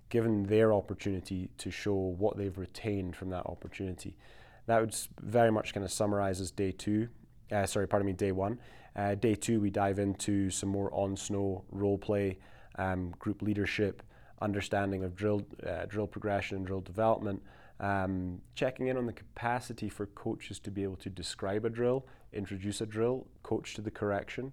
given 0.08 0.44
their 0.44 0.72
opportunity 0.72 1.50
to 1.58 1.70
show 1.70 1.94
what 1.94 2.36
they've 2.36 2.58
retained 2.58 3.16
from 3.16 3.30
that 3.30 3.46
opportunity. 3.46 4.16
That 4.66 4.80
would 4.80 4.94
very 5.20 5.50
much 5.50 5.72
kind 5.72 5.84
of 5.84 5.92
summarize 5.92 6.40
as 6.40 6.50
day 6.50 6.72
two. 6.72 7.08
Uh, 7.50 7.66
sorry, 7.66 7.88
pardon 7.88 8.06
me, 8.06 8.12
day 8.12 8.32
one. 8.32 8.58
Uh, 8.94 9.14
day 9.14 9.34
two, 9.34 9.60
we 9.60 9.70
dive 9.70 9.98
into 9.98 10.50
some 10.50 10.68
more 10.68 10.92
on 10.92 11.16
snow 11.16 11.64
role 11.70 11.98
play, 11.98 12.38
um, 12.76 13.10
group 13.18 13.42
leadership, 13.42 14.02
understanding 14.40 15.04
of 15.04 15.14
drill, 15.14 15.42
uh, 15.66 15.84
drill 15.86 16.06
progression 16.06 16.56
and 16.56 16.66
drill 16.66 16.80
development, 16.80 17.42
um, 17.78 18.40
checking 18.54 18.88
in 18.88 18.96
on 18.96 19.06
the 19.06 19.12
capacity 19.12 19.88
for 19.88 20.06
coaches 20.06 20.58
to 20.58 20.70
be 20.70 20.82
able 20.82 20.96
to 20.96 21.08
describe 21.10 21.64
a 21.64 21.70
drill, 21.70 22.06
introduce 22.32 22.80
a 22.80 22.86
drill, 22.86 23.26
coach 23.42 23.74
to 23.74 23.80
the 23.80 23.90
correction, 23.90 24.52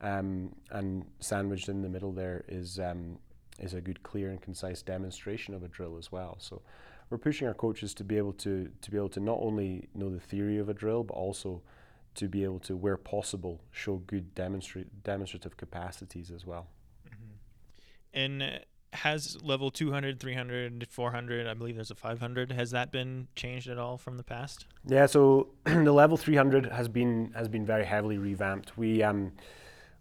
um, 0.00 0.54
and 0.70 1.04
sandwiched 1.18 1.68
in 1.68 1.82
the 1.82 1.88
middle 1.88 2.12
there 2.12 2.44
is 2.48 2.78
um, 2.78 3.18
is 3.58 3.74
a 3.74 3.80
good, 3.80 4.02
clear, 4.02 4.30
and 4.30 4.40
concise 4.40 4.82
demonstration 4.82 5.54
of 5.54 5.62
a 5.62 5.68
drill 5.68 5.96
as 5.98 6.12
well. 6.12 6.36
So 6.40 6.62
we're 7.10 7.18
pushing 7.18 7.48
our 7.48 7.54
coaches 7.54 7.94
to 7.94 8.04
be 8.04 8.16
able 8.16 8.32
to 8.34 8.70
to 8.80 8.90
be 8.90 8.96
able 8.96 9.08
to 9.10 9.20
not 9.20 9.38
only 9.40 9.88
know 9.94 10.10
the 10.10 10.20
theory 10.20 10.58
of 10.58 10.68
a 10.68 10.74
drill, 10.74 11.04
but 11.04 11.14
also 11.14 11.62
to 12.14 12.28
be 12.28 12.42
able 12.42 12.58
to, 12.58 12.76
where 12.76 12.96
possible, 12.96 13.60
show 13.70 13.96
good 13.96 14.34
demonstrate 14.34 15.04
demonstrative 15.04 15.56
capacities 15.56 16.30
as 16.30 16.44
well. 16.44 16.66
Mm-hmm. 17.06 17.34
And 18.14 18.60
has 18.94 19.36
level 19.42 19.70
200 19.70 20.18
300 20.18 20.86
400 20.88 21.46
i 21.46 21.52
believe 21.52 21.74
there's 21.74 21.90
a 21.90 21.94
500 21.94 22.52
has 22.52 22.70
that 22.70 22.90
been 22.90 23.28
changed 23.36 23.68
at 23.68 23.76
all 23.76 23.98
from 23.98 24.16
the 24.16 24.24
past 24.24 24.64
yeah 24.86 25.04
so 25.04 25.48
the 25.64 25.92
level 25.92 26.16
300 26.16 26.64
has 26.72 26.88
been 26.88 27.30
has 27.36 27.48
been 27.48 27.66
very 27.66 27.84
heavily 27.84 28.16
revamped 28.16 28.78
we 28.78 29.02
um 29.02 29.30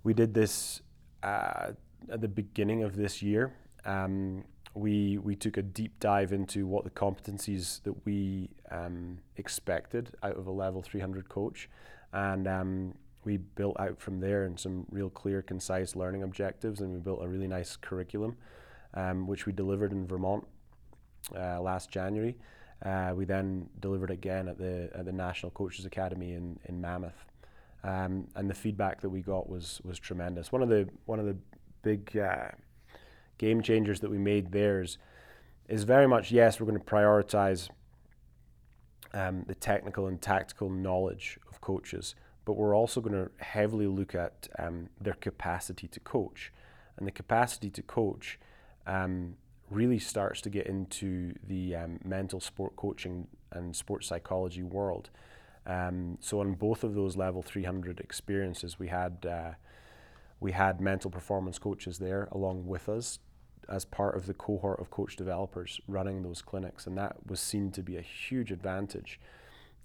we 0.04 0.13
did 0.13 0.34
this 0.34 0.82
uh, 1.22 1.72
at 2.12 2.21
the 2.21 2.27
beginning 2.27 2.83
of 2.83 2.95
this 2.95 3.21
year, 3.21 3.53
um, 3.86 4.43
we 4.73 5.17
we 5.17 5.36
took 5.36 5.57
a 5.57 5.62
deep 5.62 5.99
dive 5.99 6.31
into 6.31 6.67
what 6.67 6.83
the 6.83 6.89
competencies 6.89 7.81
that 7.83 8.05
we 8.05 8.49
um, 8.71 9.19
expected 9.38 10.12
out 10.23 10.38
of 10.38 10.47
a 10.47 10.51
level 10.51 10.81
300 10.81 11.29
coach, 11.29 11.69
and 12.13 12.47
um, 12.47 12.93
we 13.23 13.38
built 13.38 13.79
out 13.79 13.99
from 13.99 14.19
there 14.19 14.45
and 14.45 14.60
some 14.60 14.86
real 14.91 15.10
clear, 15.10 15.41
concise 15.41 15.95
learning 15.95 16.23
objectives, 16.23 16.81
and 16.81 16.93
we 16.93 16.99
built 16.99 17.23
a 17.23 17.27
really 17.27 17.47
nice 17.47 17.75
curriculum, 17.75 18.38
um, 18.93 19.27
which 19.27 19.45
we 19.45 19.51
delivered 19.51 19.91
in 19.91 20.07
Vermont 20.07 20.45
uh, 21.36 21.60
last 21.62 21.89
January. 21.89 22.38
Uh, 22.86 23.12
we 23.15 23.25
then 23.25 23.67
delivered 23.79 24.12
again 24.12 24.47
at 24.47 24.57
the 24.57 24.89
at 24.93 25.05
the 25.05 25.12
National 25.12 25.51
Coaches 25.51 25.86
Academy 25.86 26.33
in 26.33 26.60
in 26.65 26.79
Mammoth. 26.79 27.25
Um, 27.83 28.27
and 28.36 28.49
the 28.49 28.53
feedback 28.53 29.01
that 29.01 29.10
we 29.10 29.21
got 29.21 29.49
was 29.49 29.81
was 29.83 29.97
tremendous. 29.97 30.51
One 30.51 30.62
of 30.62 30.69
the 30.69 30.88
one 31.05 31.19
of 31.19 31.25
the 31.25 31.38
big 31.88 32.17
uh, 32.17 32.50
game 33.38 33.62
changers 33.62 34.02
that 34.02 34.12
we 34.12 34.17
made 34.17 34.52
there 34.52 34.82
is, 34.82 34.97
is 35.69 35.84
very 35.84 36.08
much 36.08 36.32
yes, 36.32 36.60
we're 36.60 36.67
going 36.67 36.80
to 36.80 36.86
prioritize 36.86 37.69
um, 39.13 39.45
the 39.47 39.56
technical 39.56 40.08
and 40.08 40.21
tactical 40.21 40.69
knowledge 40.69 41.39
of 41.50 41.62
coaches, 41.62 42.13
but 42.43 42.54
we're 42.54 42.76
also 42.76 43.00
going 43.00 43.13
to 43.13 43.32
heavily 43.43 43.88
look 43.88 44.13
at 44.13 44.50
um, 44.60 44.89
their 45.00 45.13
capacity 45.13 45.88
to 45.88 46.00
coach. 46.02 46.52
And 46.97 47.08
the 47.08 47.12
capacity 47.12 47.69
to 47.69 47.82
coach 47.82 48.38
um, 48.86 49.36
really 49.69 50.00
starts 50.00 50.41
to 50.41 50.50
get 50.50 50.67
into 50.67 51.36
the 51.47 51.76
um, 51.76 52.00
mental 52.04 52.41
sport 52.41 52.76
coaching 52.76 53.28
and 53.52 53.73
sports 53.73 54.08
psychology 54.08 54.63
world. 54.63 55.10
Um, 55.65 56.17
so, 56.19 56.39
on 56.39 56.54
both 56.54 56.84
of 56.84 56.95
those 56.95 57.15
level 57.15 57.41
300 57.41 58.00
experiences, 58.00 58.80
we 58.80 58.88
had 58.88 59.26
uh, 59.26 59.52
we 60.39 60.52
had 60.52 60.80
mental 60.80 61.10
performance 61.10 61.58
coaches 61.58 61.97
there 61.97 62.28
along 62.32 62.67
with 62.67 62.89
us 62.89 63.19
as 63.69 63.86
part 63.86 64.15
of 64.15 64.28
the 64.28 64.34
cohort 64.34 64.80
of 64.80 64.89
coach 64.89 65.15
developers 65.15 65.82
running 65.88 66.21
those 66.23 66.41
clinics, 66.41 66.88
and 66.88 66.97
that 66.97 67.15
was 67.26 67.39
seen 67.39 67.71
to 67.71 67.84
be 67.84 67.97
a 67.97 68.02
huge 68.02 68.52
advantage. 68.52 69.19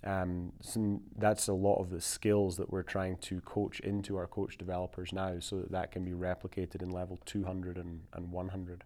Um, 0.05 0.53
so 0.61 1.01
that's 1.17 1.49
a 1.49 1.53
lot 1.53 1.77
of 1.77 1.91
the 1.91 2.01
skills 2.01 2.57
that 2.57 2.71
we're 2.71 2.83
trying 2.83 3.17
to 3.19 3.41
coach 3.41 3.81
into 3.81 4.17
our 4.17 4.27
coach 4.27 4.59
developers 4.59 5.12
now, 5.12 5.38
so 5.41 5.57
that 5.57 5.73
that 5.73 5.93
can 5.93 6.05
be 6.05 6.12
replicated 6.12 6.83
in 6.83 6.91
level 6.91 7.19
200 7.25 7.77
and, 7.77 8.03
and 8.12 8.31
100. 8.31 8.85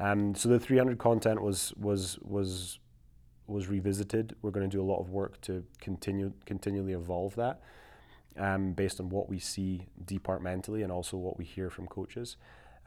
Um, 0.00 0.34
so 0.34 0.48
the 0.48 0.60
300 0.60 0.98
content 0.98 1.42
was 1.42 1.72
was 1.76 2.18
was 2.22 2.78
was 3.46 3.68
revisited. 3.68 4.36
We're 4.42 4.50
going 4.50 4.68
to 4.68 4.76
do 4.76 4.82
a 4.82 4.86
lot 4.86 5.00
of 5.00 5.10
work 5.10 5.40
to 5.42 5.64
continue 5.80 6.32
continually 6.44 6.92
evolve 6.92 7.34
that 7.36 7.60
um, 8.38 8.72
based 8.72 9.00
on 9.00 9.08
what 9.08 9.28
we 9.28 9.38
see 9.38 9.86
departmentally 10.04 10.82
and 10.82 10.92
also 10.92 11.16
what 11.16 11.36
we 11.38 11.44
hear 11.44 11.70
from 11.70 11.86
coaches. 11.86 12.36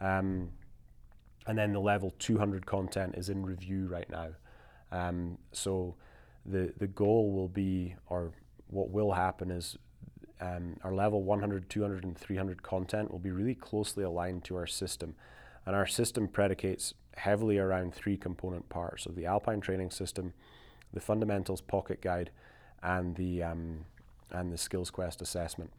Um, 0.00 0.50
and 1.46 1.58
then 1.58 1.72
the 1.72 1.80
level 1.80 2.14
200 2.18 2.66
content 2.66 3.14
is 3.16 3.28
in 3.28 3.44
review 3.44 3.86
right 3.86 4.08
now. 4.08 4.28
Um, 4.90 5.38
so 5.52 5.96
the 6.44 6.72
the 6.76 6.86
goal 6.86 7.32
will 7.32 7.48
be, 7.48 7.94
or 8.08 8.32
what 8.68 8.90
will 8.90 9.12
happen 9.12 9.50
is, 9.50 9.76
um, 10.40 10.76
our 10.82 10.92
level 10.92 11.22
100, 11.22 11.68
200, 11.68 12.04
and 12.04 12.16
300 12.16 12.62
content 12.62 13.10
will 13.10 13.18
be 13.18 13.30
really 13.30 13.54
closely 13.54 14.04
aligned 14.04 14.44
to 14.44 14.56
our 14.56 14.66
system, 14.66 15.14
and 15.66 15.74
our 15.74 15.86
system 15.86 16.28
predicates 16.28 16.94
heavily 17.16 17.58
around 17.58 17.94
three 17.94 18.16
component 18.16 18.68
parts 18.68 19.06
of 19.06 19.14
the 19.14 19.26
Alpine 19.26 19.60
training 19.60 19.90
system, 19.90 20.32
the 20.92 21.00
fundamentals 21.00 21.60
pocket 21.60 22.00
guide, 22.00 22.30
and 22.82 23.16
the 23.16 23.42
um, 23.42 23.84
and 24.32 24.52
the 24.52 24.58
Skills 24.58 24.90
Quest 24.90 25.22
assessment. 25.22 25.70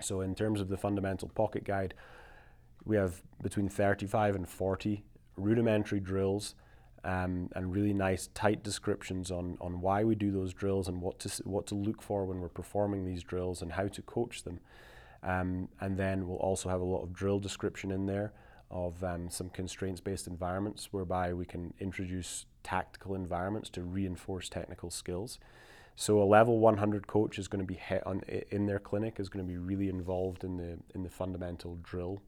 So, 0.00 0.20
in 0.22 0.34
terms 0.34 0.60
of 0.60 0.68
the 0.68 0.76
fundamental 0.76 1.28
pocket 1.28 1.64
guide, 1.64 1.94
we 2.84 2.96
have 2.96 3.22
between 3.42 3.68
35 3.68 4.36
and 4.36 4.48
40 4.48 5.04
rudimentary 5.36 6.00
drills 6.00 6.54
um, 7.04 7.48
and 7.54 7.72
really 7.72 7.92
nice 7.92 8.28
tight 8.34 8.62
descriptions 8.62 9.30
on, 9.30 9.56
on 9.60 9.80
why 9.80 10.04
we 10.04 10.14
do 10.14 10.30
those 10.30 10.52
drills 10.52 10.88
and 10.88 11.00
what 11.00 11.18
to, 11.20 11.42
what 11.44 11.66
to 11.66 11.74
look 11.74 12.02
for 12.02 12.24
when 12.24 12.40
we're 12.40 12.48
performing 12.48 13.04
these 13.04 13.22
drills 13.22 13.62
and 13.62 13.72
how 13.72 13.88
to 13.88 14.02
coach 14.02 14.44
them. 14.44 14.60
Um, 15.22 15.68
and 15.80 15.96
then 15.98 16.26
we'll 16.26 16.38
also 16.38 16.68
have 16.68 16.80
a 16.80 16.84
lot 16.84 17.02
of 17.02 17.12
drill 17.12 17.38
description 17.38 17.90
in 17.90 18.06
there 18.06 18.32
of 18.70 19.02
um, 19.02 19.28
some 19.28 19.50
constraints 19.50 20.00
based 20.00 20.26
environments 20.26 20.92
whereby 20.92 21.32
we 21.32 21.44
can 21.44 21.74
introduce 21.80 22.46
tactical 22.62 23.14
environments 23.14 23.68
to 23.70 23.82
reinforce 23.82 24.48
technical 24.48 24.90
skills. 24.90 25.38
So 25.96 26.22
a 26.22 26.24
level 26.24 26.58
100 26.58 27.06
coach 27.06 27.38
is 27.38 27.48
going 27.48 27.66
to 27.66 27.66
be 27.66 27.78
on, 28.06 28.22
in 28.50 28.66
their 28.66 28.78
clinic 28.78 29.20
is 29.20 29.28
going 29.28 29.44
to 29.44 29.48
be 29.50 29.58
really 29.58 29.88
involved 29.88 30.44
in 30.44 30.56
the 30.56 30.78
in 30.94 31.02
the 31.02 31.10
fundamental 31.10 31.78
drill, 31.82 32.22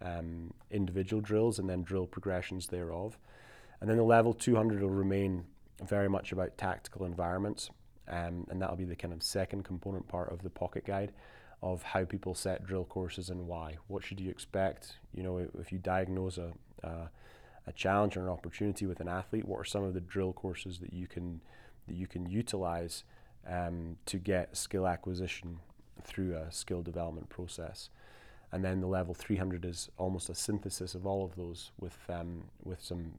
um, 0.00 0.52
individual 0.70 1.20
drills, 1.20 1.58
and 1.58 1.68
then 1.68 1.82
drill 1.82 2.06
progressions 2.06 2.68
thereof. 2.68 3.18
And 3.80 3.90
then 3.90 3.96
the 3.96 4.04
level 4.04 4.32
200 4.32 4.82
will 4.82 4.90
remain 4.90 5.44
very 5.84 6.08
much 6.08 6.32
about 6.32 6.56
tactical 6.58 7.04
environments, 7.04 7.70
um, 8.08 8.46
and 8.50 8.60
that'll 8.60 8.76
be 8.76 8.84
the 8.84 8.96
kind 8.96 9.12
of 9.12 9.22
second 9.22 9.64
component 9.64 10.08
part 10.08 10.32
of 10.32 10.42
the 10.42 10.50
pocket 10.50 10.84
guide 10.84 11.12
of 11.60 11.82
how 11.82 12.04
people 12.04 12.34
set 12.34 12.64
drill 12.64 12.84
courses 12.84 13.30
and 13.30 13.48
why. 13.48 13.76
What 13.88 14.04
should 14.04 14.20
you 14.20 14.30
expect? 14.30 14.96
You 15.12 15.24
know, 15.24 15.38
if 15.58 15.72
you 15.72 15.78
diagnose 15.78 16.38
a, 16.38 16.52
a 16.84 17.10
a 17.68 17.72
challenge 17.72 18.16
or 18.16 18.22
an 18.22 18.28
opportunity 18.28 18.86
with 18.86 19.00
an 19.00 19.08
athlete, 19.08 19.46
what 19.46 19.60
are 19.60 19.64
some 19.64 19.84
of 19.84 19.94
the 19.94 20.00
drill 20.00 20.32
courses 20.32 20.78
that 20.78 20.92
you 20.92 21.06
can 21.06 21.40
that 21.88 21.96
you 21.96 22.06
can 22.06 22.28
utilize 22.28 23.04
um, 23.48 23.96
to 24.06 24.18
get 24.18 24.56
skill 24.56 24.86
acquisition 24.86 25.58
through 26.02 26.36
a 26.36 26.50
skill 26.52 26.82
development 26.82 27.28
process. 27.28 27.90
And 28.52 28.64
then 28.64 28.80
the 28.80 28.86
level 28.86 29.14
300 29.14 29.64
is 29.64 29.90
almost 29.98 30.30
a 30.30 30.34
synthesis 30.34 30.94
of 30.94 31.06
all 31.06 31.24
of 31.24 31.36
those 31.36 31.70
with 31.78 31.98
um, 32.08 32.44
with 32.62 32.82
some 32.82 33.12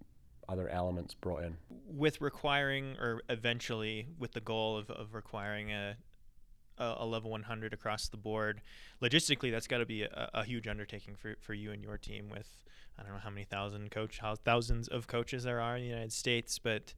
other 0.49 0.67
elements 0.69 1.13
brought 1.13 1.43
in. 1.43 1.57
With 1.87 2.19
requiring, 2.19 2.97
or 2.99 3.21
eventually 3.29 4.07
with 4.17 4.31
the 4.31 4.41
goal 4.41 4.77
of, 4.77 4.89
of 4.89 5.13
requiring 5.13 5.71
a, 5.71 5.95
a, 6.79 7.05
level 7.05 7.29
100 7.29 7.71
across 7.71 8.09
the 8.09 8.17
board, 8.17 8.61
logistically, 9.01 9.51
that's 9.51 9.67
got 9.67 9.77
to 9.77 9.85
be 9.85 10.03
a, 10.03 10.29
a, 10.33 10.43
huge 10.43 10.67
undertaking 10.67 11.15
for, 11.15 11.35
for 11.39 11.53
you 11.53 11.71
and 11.71 11.83
your 11.83 11.99
team 11.99 12.29
with, 12.29 12.63
I 12.97 13.03
don't 13.03 13.11
know 13.11 13.19
how 13.19 13.29
many 13.29 13.43
thousand 13.43 13.91
coach, 13.91 14.17
how 14.17 14.35
thousands 14.35 14.87
of 14.87 15.05
coaches 15.05 15.43
there 15.43 15.61
are 15.61 15.77
in 15.77 15.83
the 15.83 15.89
United 15.89 16.13
States, 16.13 16.57
but 16.57 16.95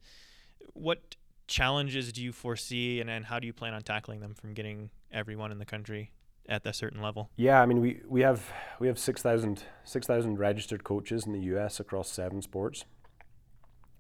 what 0.73 1.17
challenges 1.51 2.11
do 2.13 2.23
you 2.23 2.31
foresee 2.31 3.01
and, 3.01 3.09
and 3.09 3.25
how 3.25 3.37
do 3.37 3.45
you 3.45 3.53
plan 3.53 3.73
on 3.73 3.81
tackling 3.81 4.21
them 4.21 4.33
from 4.33 4.53
getting 4.53 4.89
everyone 5.11 5.51
in 5.51 5.59
the 5.59 5.65
country 5.65 6.11
at 6.47 6.65
a 6.65 6.73
certain 6.73 7.01
level? 7.01 7.29
Yeah, 7.35 7.61
I 7.61 7.65
mean 7.65 7.81
we, 7.81 8.01
we 8.07 8.21
have 8.21 8.49
we 8.79 8.87
have 8.87 8.97
6,000 8.97 9.63
6, 9.83 10.09
registered 10.09 10.83
coaches 10.83 11.25
in 11.25 11.33
the 11.33 11.41
US 11.55 11.79
across 11.79 12.09
seven 12.09 12.41
sports. 12.41 12.85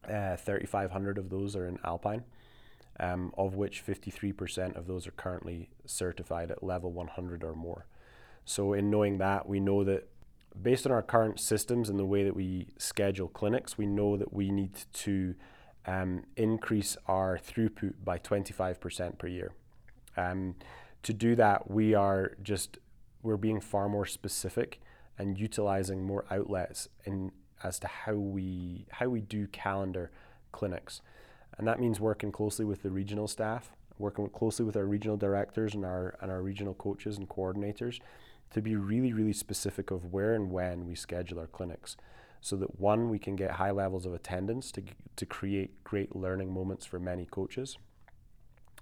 Uh, 0.07 0.35
3,500 0.35 1.17
of 1.19 1.29
those 1.29 1.55
are 1.55 1.67
in 1.67 1.77
Alpine, 1.83 2.23
um, 2.99 3.31
of 3.37 3.53
which 3.53 3.85
53% 3.85 4.75
of 4.75 4.87
those 4.87 5.05
are 5.05 5.11
currently 5.11 5.69
certified 5.85 6.49
at 6.49 6.63
level 6.63 6.91
100 6.91 7.43
or 7.43 7.53
more. 7.53 7.85
So, 8.43 8.73
in 8.73 8.89
knowing 8.89 9.19
that, 9.19 9.47
we 9.47 9.59
know 9.59 9.83
that 9.83 10.07
based 10.59 10.87
on 10.87 10.91
our 10.91 11.03
current 11.03 11.39
systems 11.39 11.87
and 11.87 11.99
the 11.99 12.05
way 12.05 12.23
that 12.23 12.35
we 12.35 12.69
schedule 12.79 13.27
clinics, 13.27 13.77
we 13.77 13.85
know 13.85 14.17
that 14.17 14.33
we 14.33 14.49
need 14.49 14.73
to 14.93 15.35
um, 15.85 16.23
increase 16.35 16.97
our 17.07 17.37
throughput 17.37 17.93
by 18.03 18.17
25% 18.17 19.17
per 19.17 19.27
year. 19.27 19.51
Um, 20.17 20.55
to 21.03 21.13
do 21.13 21.35
that, 21.35 21.69
we 21.69 21.93
are 21.93 22.33
just 22.43 22.77
we're 23.23 23.37
being 23.37 23.59
far 23.59 23.87
more 23.87 24.05
specific 24.05 24.81
and 25.17 25.37
utilizing 25.39 26.03
more 26.03 26.25
outlets 26.31 26.89
in 27.05 27.31
as 27.63 27.79
to 27.79 27.87
how 27.87 28.13
we 28.13 28.85
how 28.91 29.07
we 29.07 29.21
do 29.21 29.47
calendar 29.47 30.11
clinics, 30.51 31.01
and 31.57 31.67
that 31.67 31.79
means 31.79 31.99
working 31.99 32.31
closely 32.31 32.65
with 32.65 32.83
the 32.83 32.91
regional 32.91 33.27
staff, 33.27 33.71
working 33.97 34.27
closely 34.29 34.65
with 34.65 34.75
our 34.75 34.85
regional 34.85 35.17
directors 35.17 35.73
and 35.73 35.85
our 35.85 36.15
and 36.21 36.31
our 36.31 36.41
regional 36.41 36.73
coaches 36.73 37.17
and 37.17 37.29
coordinators, 37.29 37.99
to 38.51 38.61
be 38.61 38.75
really 38.75 39.13
really 39.13 39.33
specific 39.33 39.91
of 39.91 40.11
where 40.13 40.33
and 40.33 40.51
when 40.51 40.87
we 40.87 40.95
schedule 40.95 41.39
our 41.39 41.47
clinics 41.47 41.97
so 42.41 42.55
that 42.57 42.79
one, 42.79 43.09
we 43.09 43.19
can 43.19 43.35
get 43.35 43.51
high 43.51 43.71
levels 43.71 44.05
of 44.05 44.13
attendance 44.13 44.71
to, 44.71 44.81
to 45.15 45.25
create 45.25 45.83
great 45.83 46.15
learning 46.15 46.51
moments 46.51 46.85
for 46.85 46.99
many 46.99 47.25
coaches, 47.25 47.77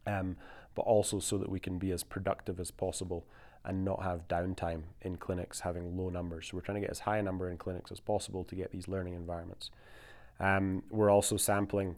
um, 0.07 0.38
but 0.76 0.84
also 0.84 1.20
so 1.20 1.38
that 1.38 1.49
we 1.49 1.60
can 1.60 1.78
be 1.78 1.91
as 1.91 2.03
productive 2.03 2.60
as 2.60 2.72
possible 2.72 3.26
and 3.66 3.84
not 3.84 4.01
have 4.01 4.28
downtime 4.30 4.84
in 5.01 5.18
clinics 5.18 5.60
having 5.60 5.97
low 5.97 6.10
numbers. 6.10 6.47
So 6.47 6.57
we're 6.57 6.62
trying 6.62 6.76
to 6.76 6.82
get 6.82 6.89
as 6.89 6.99
high 6.99 7.18
a 7.18 7.24
number 7.24 7.49
in 7.49 7.57
clinics 7.57 7.91
as 7.91 7.99
possible 7.99 8.45
to 8.45 8.55
get 8.55 8.72
these 8.72 8.88
learning 8.88 9.16
environments. 9.16 9.70
Um, 10.39 10.84
we're 10.89 11.10
also 11.10 11.36
sampling 11.36 11.97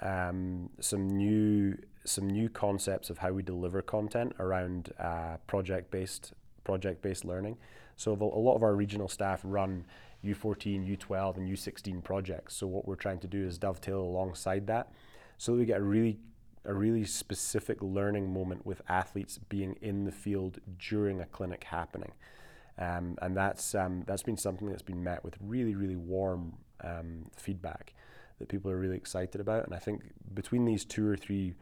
um, 0.00 0.70
some 0.80 1.08
new 1.08 1.76
some 2.04 2.30
new 2.30 2.48
concepts 2.48 3.10
of 3.10 3.18
how 3.18 3.32
we 3.32 3.42
deliver 3.42 3.82
content 3.82 4.32
around 4.38 4.92
uh, 4.98 5.36
project 5.46 5.90
based 5.90 6.32
project 6.64 7.02
based 7.02 7.24
learning. 7.24 7.58
So 7.96 8.12
a 8.12 8.14
lot 8.14 8.54
of 8.54 8.62
our 8.62 8.74
regional 8.74 9.08
staff 9.08 9.40
run 9.42 9.84
U14, 10.26 10.98
U12, 10.98 11.36
and 11.36 11.48
U16 11.48 12.02
projects. 12.02 12.56
So 12.56 12.66
what 12.66 12.86
we're 12.86 12.96
trying 12.96 13.20
to 13.20 13.26
do 13.26 13.46
is 13.46 13.58
dovetail 13.58 14.00
alongside 14.00 14.66
that, 14.66 14.92
so 15.38 15.52
that 15.52 15.58
we 15.58 15.64
get 15.64 15.78
a 15.78 15.84
really 15.84 16.18
a 16.64 16.74
really 16.74 17.04
specific 17.04 17.80
learning 17.80 18.32
moment 18.32 18.66
with 18.66 18.82
athletes 18.88 19.38
being 19.48 19.76
in 19.80 20.04
the 20.04 20.10
field 20.10 20.58
during 20.78 21.20
a 21.20 21.26
clinic 21.26 21.62
happening. 21.64 22.10
Um, 22.78 23.16
and 23.22 23.36
that's 23.36 23.74
um, 23.74 24.02
that's 24.06 24.22
been 24.22 24.36
something 24.36 24.68
that's 24.68 24.82
been 24.82 25.02
met 25.02 25.24
with 25.24 25.36
really 25.40 25.74
really 25.74 25.96
warm 25.96 26.54
um, 26.82 27.30
feedback 27.36 27.94
that 28.38 28.48
people 28.48 28.70
are 28.70 28.76
really 28.76 28.96
excited 28.96 29.40
about. 29.40 29.64
And 29.64 29.74
I 29.74 29.78
think 29.78 30.02
between 30.34 30.64
these 30.64 30.84
two 30.84 31.08
or 31.08 31.16
three 31.16 31.54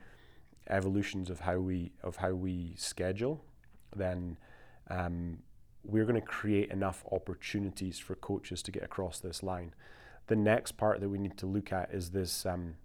evolutions 0.69 1.31
of 1.31 1.41
how 1.41 1.59
we 1.59 1.93
of 2.03 2.17
how 2.17 2.33
we 2.33 2.75
schedule, 2.77 3.45
then 3.95 4.37
um, 4.91 5.39
we're 5.85 6.05
going 6.05 6.21
to 6.21 6.27
create 6.27 6.71
enough 6.71 7.05
opportunities 7.13 7.99
for 7.99 8.15
coaches 8.17 8.63
to 8.63 8.71
get 8.71 8.83
across 8.83 9.19
this 9.21 9.43
line. 9.43 9.75
The 10.27 10.37
next 10.37 10.73
part 10.73 11.01
that 11.01 11.09
we 11.09 11.19
need 11.19 11.37
to 11.39 11.47
look 11.47 11.73
at 11.73 11.93
is 11.93 12.11
this 12.11 12.47
um, 12.47 12.77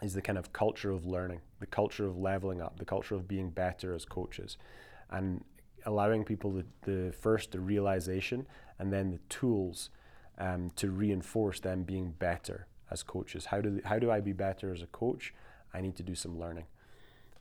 is 0.00 0.14
the 0.14 0.22
kind 0.22 0.38
of 0.38 0.52
culture 0.52 0.90
of 0.90 1.04
learning, 1.04 1.40
the 1.60 1.66
culture 1.66 2.06
of 2.06 2.16
leveling 2.16 2.62
up, 2.62 2.78
the 2.78 2.84
culture 2.84 3.14
of 3.14 3.28
being 3.28 3.50
better 3.50 3.94
as 3.94 4.04
coaches, 4.04 4.56
and 5.10 5.44
allowing 5.84 6.24
people 6.24 6.50
the, 6.52 6.64
the 6.82 7.12
first 7.12 7.52
the 7.52 7.60
realization 7.60 8.46
and 8.78 8.92
then 8.92 9.10
the 9.10 9.20
tools 9.28 9.90
um, 10.38 10.70
to 10.76 10.90
reinforce 10.90 11.60
them 11.60 11.82
being 11.82 12.14
better 12.18 12.66
as 12.90 13.02
coaches. 13.02 13.46
How 13.46 13.60
do 13.60 13.80
how 13.84 13.98
do 13.98 14.10
I 14.10 14.20
be 14.20 14.32
better 14.32 14.72
as 14.72 14.82
a 14.82 14.86
coach? 14.86 15.34
I 15.74 15.82
need 15.82 15.96
to 15.96 16.02
do 16.02 16.14
some 16.14 16.38
learning 16.38 16.64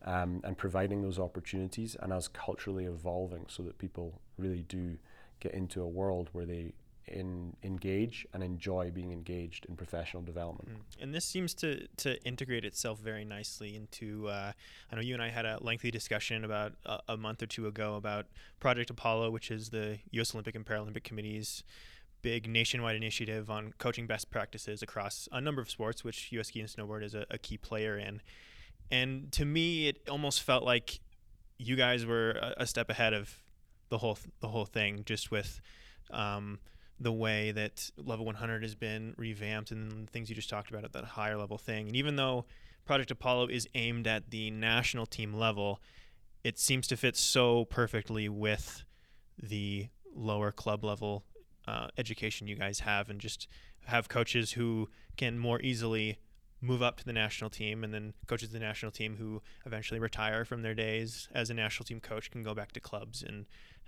um, 0.06 0.42
and 0.44 0.58
providing 0.58 1.02
those 1.02 1.20
opportunities 1.20 1.96
and 2.02 2.14
as 2.14 2.28
culturally 2.28 2.86
evolving 2.86 3.46
so 3.48 3.64
that 3.64 3.78
people 3.78 4.22
really 4.38 4.64
do 4.64 4.98
get 5.40 5.54
into 5.54 5.82
a 5.82 5.88
world 5.88 6.30
where 6.32 6.46
they 6.46 6.74
in, 7.08 7.56
engage 7.64 8.28
and 8.34 8.44
enjoy 8.44 8.92
being 8.92 9.12
engaged 9.12 9.66
in 9.66 9.76
professional 9.76 10.22
development. 10.22 10.70
Mm. 10.70 11.04
And 11.04 11.14
this 11.14 11.26
seems 11.26 11.54
to, 11.56 11.88
to 11.98 12.22
integrate 12.24 12.66
itself 12.66 13.00
very 13.00 13.26
nicely 13.26 13.76
into. 13.76 14.28
Uh, 14.28 14.52
I 14.92 14.96
know 14.96 15.02
you 15.02 15.14
and 15.14 15.24
I 15.24 15.30
had 15.30 15.46
a 15.46 15.58
lengthy 15.62 15.92
discussion 15.92 16.44
about 16.44 16.74
a, 16.86 17.00
a, 17.10 17.18
month 17.18 17.42
or 17.42 17.46
two 17.46 17.68
ago 17.68 17.96
about 17.96 18.28
Project 18.60 18.90
Apollo, 18.90 19.32
which 19.32 19.52
is 19.52 19.70
the 19.70 20.00
U.S. 20.12 20.34
Olympic 20.34 20.56
and 20.56 20.66
Paralympic 20.66 21.04
Committee's 21.04 21.64
big 22.22 22.50
nationwide 22.50 22.96
initiative 22.96 23.50
on 23.50 23.74
coaching 23.78 24.08
best 24.08 24.30
practices 24.32 24.82
across 24.82 25.30
a 25.32 25.40
number 25.40 25.62
of 25.62 25.70
sports, 25.70 26.04
which 26.04 26.32
U.S. 26.34 26.48
ski 26.48 26.60
and 26.60 26.70
snowboard 26.70 27.04
is 27.04 27.16
a, 27.16 27.26
a 27.30 27.38
key 27.38 27.58
player 27.58 27.98
in. 27.98 28.22
And 28.92 29.32
to 29.34 29.46
me, 29.46 29.88
it 29.88 30.08
almost 30.10 30.44
felt 30.44 30.64
like 30.64 31.00
you 31.58 31.76
guys 31.76 32.06
were 32.06 32.32
a, 32.32 32.54
a 32.60 32.68
step 32.68 32.90
ahead 32.90 33.14
of 33.14 33.44
the 33.90 33.98
whole 33.98 34.18
the 34.40 34.48
whole 34.48 34.66
thing, 34.66 35.04
just 35.06 35.32
with 35.32 35.60
um, 36.12 36.60
the 37.00 37.12
way 37.12 37.52
that 37.52 37.90
level 37.98 38.26
100 38.26 38.64
has 38.64 38.76
been 38.76 39.14
revamped 39.18 39.72
and 39.72 40.08
the 40.08 40.12
things 40.12 40.30
you 40.30 40.36
just 40.36 40.50
talked 40.50 40.70
about 40.70 40.84
at 40.84 40.94
that 40.94 41.04
higher 41.04 41.38
level 41.38 41.58
thing. 41.58 41.88
And 41.88 41.96
even 41.96 42.16
though 42.16 42.46
Project 42.86 43.12
Apollo 43.12 43.48
is 43.48 43.68
aimed 43.76 44.08
at 44.08 44.32
the 44.32 44.50
national 44.52 45.06
team 45.06 45.34
level, 45.34 45.82
it 46.44 46.58
seems 46.58 46.88
to 46.88 46.98
fit 46.98 47.16
so 47.18 47.66
perfectly 47.66 48.30
with 48.30 48.86
the 49.42 49.88
lower 50.16 50.52
club 50.52 50.84
level 50.84 51.24
uh, 51.68 51.88
education 51.98 52.48
you 52.48 52.56
guys 52.56 52.80
have, 52.80 53.10
and 53.10 53.20
just 53.20 53.48
have 53.86 54.10
coaches 54.10 54.54
who 54.54 54.90
can 55.18 55.38
more 55.38 55.62
easily 55.62 56.18
move 56.62 56.82
up 56.82 56.98
to 56.98 57.06
the 57.06 57.14
national 57.14 57.50
team 57.50 57.84
and 57.84 57.94
then 57.94 58.14
coaches 58.26 58.50
the 58.50 58.60
national 58.60 58.92
team 58.92 59.18
who 59.18 59.42
eventually 59.66 60.00
retire 60.00 60.44
from 60.44 60.62
their 60.62 60.74
days 60.74 61.28
as 61.34 61.50
a 61.50 61.54
national 61.54 61.86
team 61.86 62.00
coach 62.00 62.32
can 62.32 62.42
go 62.42 62.54
back 62.54 62.72
to 62.72 62.80
clubs 62.80 63.22
and 63.22 63.46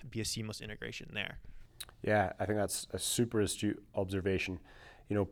be 0.10 0.22
a 0.22 0.26
seamless 0.26 0.62
integration 0.62 1.10
there. 1.14 1.40
Yeah, 2.04 2.34
I 2.40 2.46
think 2.46 2.58
that's 2.58 2.88
a 2.92 3.00
super 3.00 3.42
astute 3.42 3.82
observation. 3.96 4.60
You 5.10 5.16
know, 5.16 5.30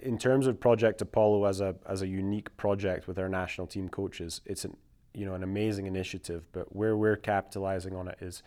in 0.00 0.18
terms 0.18 0.46
of 0.46 0.60
Project 0.60 1.00
Apollo 1.00 1.44
as 1.46 1.60
a 1.60 1.74
as 1.86 2.02
a 2.02 2.06
unique 2.06 2.56
project 2.56 3.06
with 3.06 3.18
our 3.18 3.28
national 3.28 3.66
team 3.66 3.88
coaches, 3.88 4.40
it's 4.46 4.64
an 4.64 4.76
you 5.14 5.26
know 5.26 5.34
an 5.34 5.42
amazing 5.42 5.86
initiative. 5.86 6.44
But 6.52 6.74
where 6.74 6.96
we're 6.96 7.16
capitalizing 7.16 7.94
on 7.94 8.08
it 8.08 8.18
is 8.20 8.42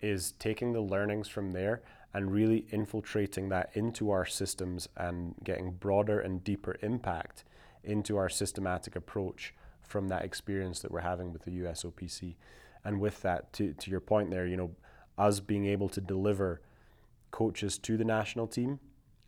is 0.00 0.32
taking 0.38 0.72
the 0.72 0.80
learnings 0.80 1.28
from 1.28 1.52
there 1.52 1.82
and 2.14 2.32
really 2.32 2.66
infiltrating 2.70 3.48
that 3.50 3.70
into 3.74 4.10
our 4.10 4.24
systems 4.24 4.88
and 4.96 5.34
getting 5.44 5.72
broader 5.72 6.20
and 6.20 6.42
deeper 6.42 6.76
impact 6.82 7.44
into 7.84 8.16
our 8.16 8.28
systematic 8.28 8.96
approach 8.96 9.54
from 9.82 10.08
that 10.08 10.24
experience 10.24 10.80
that 10.80 10.90
we're 10.90 11.00
having 11.00 11.32
with 11.32 11.42
the 11.42 11.50
USOPC. 11.50 12.34
And 12.84 13.00
with 13.00 13.22
that, 13.22 13.52
to, 13.54 13.72
to 13.72 13.90
your 13.90 14.00
point 14.00 14.30
there, 14.30 14.46
you 14.46 14.56
know, 14.56 14.70
us 15.16 15.40
being 15.40 15.66
able 15.66 15.88
to 15.90 16.00
deliver 16.00 16.60
coaches 17.30 17.78
to 17.78 17.96
the 17.96 18.04
national 18.04 18.46
team 18.46 18.78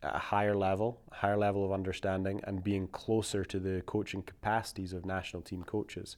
at 0.01 0.15
a 0.15 0.19
higher 0.19 0.55
level, 0.55 0.99
higher 1.11 1.37
level 1.37 1.63
of 1.63 1.71
understanding, 1.71 2.41
and 2.45 2.63
being 2.63 2.87
closer 2.87 3.43
to 3.45 3.59
the 3.59 3.81
coaching 3.85 4.23
capacities 4.23 4.93
of 4.93 5.05
national 5.05 5.41
team 5.41 5.63
coaches 5.63 6.17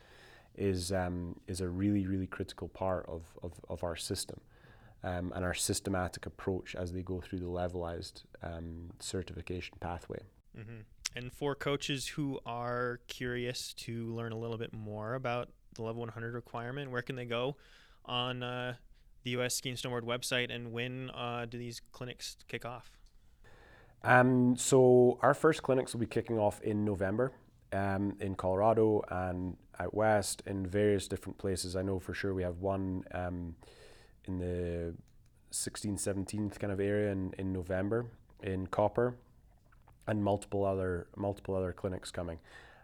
is 0.55 0.91
um, 0.91 1.39
is 1.47 1.61
a 1.61 1.69
really 1.69 2.05
really 2.05 2.27
critical 2.27 2.67
part 2.67 3.05
of, 3.07 3.23
of, 3.41 3.53
of 3.69 3.83
our 3.83 3.95
system 3.95 4.39
um, 5.03 5.33
and 5.35 5.43
our 5.43 5.53
systematic 5.53 6.25
approach 6.25 6.75
as 6.75 6.93
they 6.93 7.01
go 7.01 7.19
through 7.19 7.39
the 7.39 7.45
levelized 7.45 8.23
um, 8.41 8.89
certification 8.99 9.77
pathway. 9.79 10.19
Mm-hmm. 10.57 10.81
And 11.15 11.31
for 11.31 11.55
coaches 11.55 12.07
who 12.07 12.39
are 12.45 13.01
curious 13.07 13.73
to 13.73 14.13
learn 14.15 14.31
a 14.31 14.37
little 14.37 14.57
bit 14.57 14.73
more 14.73 15.13
about 15.13 15.49
the 15.75 15.83
level 15.83 16.01
100 16.01 16.33
requirement, 16.33 16.89
where 16.89 17.01
can 17.01 17.15
they 17.15 17.25
go 17.25 17.57
on 18.05 18.41
uh, 18.41 18.75
the 19.23 19.31
U.S. 19.31 19.55
Ski 19.55 19.69
and 19.69 19.77
Snowboard 19.77 20.03
website, 20.03 20.53
and 20.53 20.71
when 20.71 21.09
uh, 21.11 21.45
do 21.45 21.57
these 21.57 21.81
clinics 21.91 22.37
kick 22.47 22.65
off? 22.65 22.91
Um, 24.03 24.55
so 24.57 25.17
our 25.21 25.33
first 25.33 25.63
clinics 25.63 25.93
will 25.93 26.01
be 26.01 26.07
kicking 26.07 26.37
off 26.37 26.61
in 26.61 26.83
November 26.83 27.31
um, 27.71 28.17
in 28.19 28.35
Colorado 28.35 29.01
and 29.09 29.55
out 29.79 29.93
west 29.93 30.43
in 30.45 30.65
various 30.65 31.07
different 31.07 31.37
places. 31.37 31.75
I 31.75 31.81
know 31.81 31.99
for 31.99 32.13
sure 32.13 32.33
we 32.33 32.43
have 32.43 32.59
one 32.59 33.05
um, 33.11 33.55
in 34.25 34.39
the 34.39 34.93
16th, 35.51 36.01
17th 36.01 36.59
kind 36.59 36.73
of 36.73 36.79
area 36.79 37.11
in, 37.11 37.33
in 37.37 37.53
November 37.53 38.05
in 38.41 38.67
Copper, 38.67 39.15
and 40.07 40.23
multiple 40.23 40.65
other 40.65 41.07
multiple 41.15 41.55
other 41.55 41.71
clinics 41.71 42.11
coming. 42.11 42.39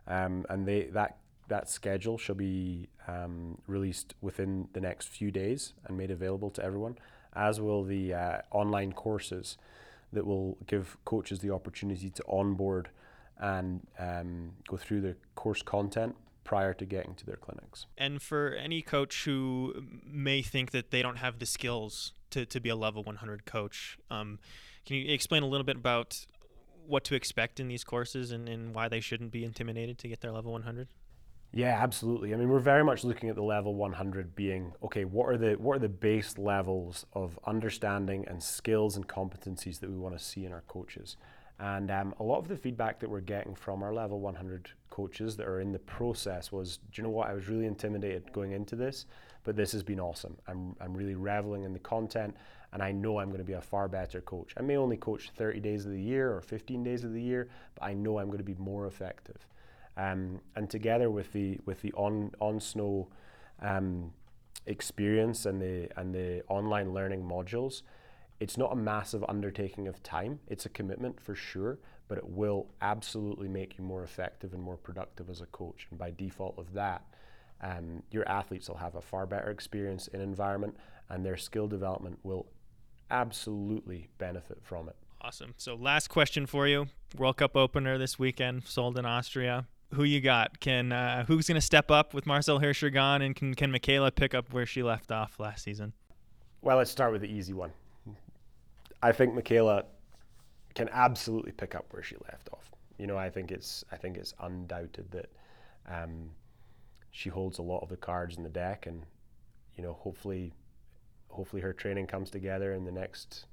Um, 0.07 0.45
and 0.49 0.65
they 0.65 0.83
that 0.93 1.17
that 1.49 1.69
schedule 1.69 2.17
shall 2.17 2.35
be 2.35 2.87
um, 3.07 3.57
released 3.67 4.13
within 4.21 4.69
the 4.73 4.79
next 4.79 5.09
few 5.09 5.31
days 5.31 5.73
and 5.85 5.97
made 5.97 6.11
available 6.11 6.49
to 6.51 6.63
everyone, 6.63 6.97
as 7.35 7.59
will 7.59 7.83
the 7.83 8.13
uh, 8.13 8.37
online 8.51 8.93
courses 8.93 9.57
that 10.13 10.25
will 10.25 10.57
give 10.65 10.97
coaches 11.05 11.39
the 11.39 11.51
opportunity 11.51 12.09
to 12.09 12.23
onboard 12.27 12.89
and 13.37 13.85
um, 13.99 14.51
go 14.67 14.77
through 14.77 15.01
the 15.01 15.15
course 15.35 15.61
content 15.61 16.15
prior 16.43 16.73
to 16.73 16.85
getting 16.85 17.15
to 17.15 17.25
their 17.25 17.35
clinics. 17.35 17.85
And 17.97 18.21
for 18.21 18.51
any 18.53 18.81
coach 18.81 19.25
who 19.25 19.83
may 20.03 20.41
think 20.41 20.71
that 20.71 20.91
they 20.91 21.01
don't 21.01 21.17
have 21.17 21.39
the 21.39 21.45
skills 21.45 22.13
to, 22.31 22.45
to 22.45 22.59
be 22.59 22.69
a 22.69 22.75
level 22.75 23.03
100 23.03 23.45
coach, 23.45 23.97
um, 24.09 24.39
can 24.85 24.95
you 24.95 25.13
explain 25.13 25.43
a 25.43 25.47
little 25.47 25.65
bit 25.65 25.75
about 25.75 26.25
what 26.87 27.03
to 27.05 27.15
expect 27.15 27.59
in 27.59 27.67
these 27.67 27.83
courses 27.83 28.31
and, 28.31 28.49
and 28.49 28.73
why 28.73 28.87
they 28.87 28.99
shouldn't 28.99 29.31
be 29.31 29.43
intimidated 29.43 29.97
to 29.99 30.07
get 30.07 30.21
their 30.21 30.31
level 30.31 30.51
100? 30.51 30.87
Yeah, 31.51 31.79
absolutely. 31.81 32.33
I 32.33 32.37
mean, 32.37 32.49
we're 32.49 32.59
very 32.59 32.83
much 32.83 33.03
looking 33.03 33.29
at 33.29 33.35
the 33.35 33.43
level 33.43 33.73
100 33.73 34.35
being 34.35 34.73
okay. 34.83 35.03
What 35.03 35.29
are 35.29 35.37
the 35.37 35.53
what 35.53 35.77
are 35.77 35.79
the 35.79 35.89
base 35.89 36.37
levels 36.37 37.07
of 37.13 37.39
understanding 37.45 38.23
and 38.27 38.41
skills 38.43 38.95
and 38.95 39.07
competencies 39.07 39.79
that 39.79 39.89
we 39.89 39.97
want 39.97 40.17
to 40.17 40.23
see 40.23 40.45
in 40.45 40.53
our 40.53 40.63
coaches? 40.67 41.17
And 41.59 41.91
um, 41.91 42.15
a 42.19 42.23
lot 42.23 42.37
of 42.37 42.47
the 42.47 42.55
feedback 42.55 42.99
that 42.99 43.09
we're 43.09 43.19
getting 43.19 43.53
from 43.53 43.83
our 43.83 43.93
level 43.93 44.21
100 44.21 44.71
coaches 44.89 45.35
that 45.37 45.45
are 45.45 45.59
in 45.59 45.73
the 45.73 45.79
process 45.79 46.51
was, 46.51 46.77
do 46.77 47.01
you 47.01 47.03
know 47.03 47.09
what? 47.09 47.29
I 47.29 47.33
was 47.33 47.49
really 47.49 47.65
intimidated 47.65 48.31
going 48.31 48.53
into 48.53 48.77
this, 48.77 49.05
but 49.43 49.57
this 49.57 49.73
has 49.73 49.83
been 49.83 49.99
awesome. 49.99 50.37
I'm 50.47 50.75
I'm 50.79 50.93
really 50.93 51.15
reveling 51.15 51.63
in 51.63 51.73
the 51.73 51.79
content, 51.79 52.35
and 52.71 52.81
I 52.81 52.93
know 52.93 53.19
I'm 53.19 53.27
going 53.27 53.39
to 53.39 53.45
be 53.45 53.53
a 53.53 53.61
far 53.61 53.89
better 53.89 54.21
coach. 54.21 54.53
I 54.57 54.61
may 54.61 54.77
only 54.77 54.95
coach 54.95 55.31
30 55.35 55.59
days 55.59 55.85
of 55.85 55.91
the 55.91 56.01
year 56.01 56.33
or 56.33 56.41
15 56.41 56.83
days 56.83 57.03
of 57.03 57.11
the 57.11 57.21
year, 57.21 57.49
but 57.75 57.83
I 57.83 57.93
know 57.93 58.19
I'm 58.19 58.27
going 58.27 58.37
to 58.39 58.43
be 58.43 58.55
more 58.55 58.87
effective. 58.87 59.45
Um, 59.97 60.39
and 60.55 60.69
together 60.69 61.09
with 61.09 61.33
the 61.33 61.59
with 61.65 61.81
the 61.81 61.91
on 61.93 62.31
on 62.39 62.61
snow 62.61 63.09
um, 63.61 64.13
experience 64.65 65.45
and 65.45 65.61
the 65.61 65.89
and 65.97 66.15
the 66.15 66.41
online 66.47 66.93
learning 66.93 67.23
modules, 67.23 67.81
it's 68.39 68.57
not 68.57 68.71
a 68.71 68.75
massive 68.75 69.23
undertaking 69.27 69.87
of 69.87 70.01
time. 70.03 70.39
It's 70.47 70.65
a 70.65 70.69
commitment 70.69 71.19
for 71.19 71.35
sure, 71.35 71.79
but 72.07 72.17
it 72.17 72.27
will 72.27 72.67
absolutely 72.81 73.47
make 73.47 73.77
you 73.77 73.83
more 73.83 74.03
effective 74.03 74.53
and 74.53 74.61
more 74.61 74.77
productive 74.77 75.29
as 75.29 75.41
a 75.41 75.45
coach. 75.47 75.87
And 75.89 75.99
by 75.99 76.11
default 76.11 76.57
of 76.57 76.73
that, 76.73 77.03
um, 77.61 78.03
your 78.11 78.27
athletes 78.27 78.69
will 78.69 78.77
have 78.77 78.95
a 78.95 79.01
far 79.01 79.25
better 79.25 79.49
experience 79.49 80.07
in 80.07 80.21
environment, 80.21 80.77
and 81.09 81.25
their 81.25 81.37
skill 81.37 81.67
development 81.67 82.19
will 82.23 82.47
absolutely 83.11 84.09
benefit 84.17 84.59
from 84.63 84.87
it. 84.87 84.95
Awesome. 85.21 85.53
So, 85.57 85.75
last 85.75 86.07
question 86.07 86.45
for 86.45 86.67
you: 86.67 86.87
World 87.17 87.37
Cup 87.37 87.57
opener 87.57 87.97
this 87.97 88.17
weekend, 88.17 88.63
Solden 88.63 89.03
Austria 89.03 89.67
who 89.93 90.03
you 90.03 90.21
got? 90.21 90.59
Can 90.59 90.91
uh, 90.91 91.25
who's 91.25 91.47
going 91.47 91.55
to 91.55 91.61
step 91.61 91.91
up 91.91 92.13
with 92.13 92.25
Marcel 92.25 92.59
Hirscher 92.59 92.93
gone, 92.93 93.21
and 93.21 93.35
can 93.35 93.53
can 93.55 93.71
Mikaela 93.71 94.13
pick 94.13 94.33
up 94.33 94.53
where 94.53 94.65
she 94.65 94.83
left 94.83 95.11
off 95.11 95.39
last 95.39 95.63
season? 95.63 95.93
Well, 96.61 96.77
let's 96.77 96.91
start 96.91 97.11
with 97.11 97.21
the 97.21 97.31
easy 97.31 97.53
one. 97.53 97.71
I 99.01 99.11
think 99.11 99.33
Mikaela 99.33 99.85
can 100.75 100.89
absolutely 100.91 101.51
pick 101.51 101.75
up 101.75 101.85
where 101.91 102.03
she 102.03 102.15
left 102.29 102.49
off. 102.51 102.71
You 102.97 103.07
know, 103.07 103.17
I 103.17 103.29
think 103.29 103.51
it's 103.51 103.83
I 103.91 103.95
think 103.95 104.17
it's 104.17 104.33
undoubted 104.41 105.09
that 105.11 105.29
um, 105.87 106.29
she 107.11 107.29
holds 107.29 107.59
a 107.59 107.61
lot 107.61 107.79
of 107.79 107.89
the 107.89 107.97
cards 107.97 108.37
in 108.37 108.43
the 108.43 108.49
deck, 108.49 108.85
and 108.85 109.05
you 109.75 109.83
know, 109.83 109.93
hopefully, 109.93 110.53
hopefully 111.29 111.61
her 111.61 111.73
training 111.73 112.07
comes 112.07 112.29
together 112.29 112.73
in 112.73 112.83
the 112.83 112.91
next 112.91 113.45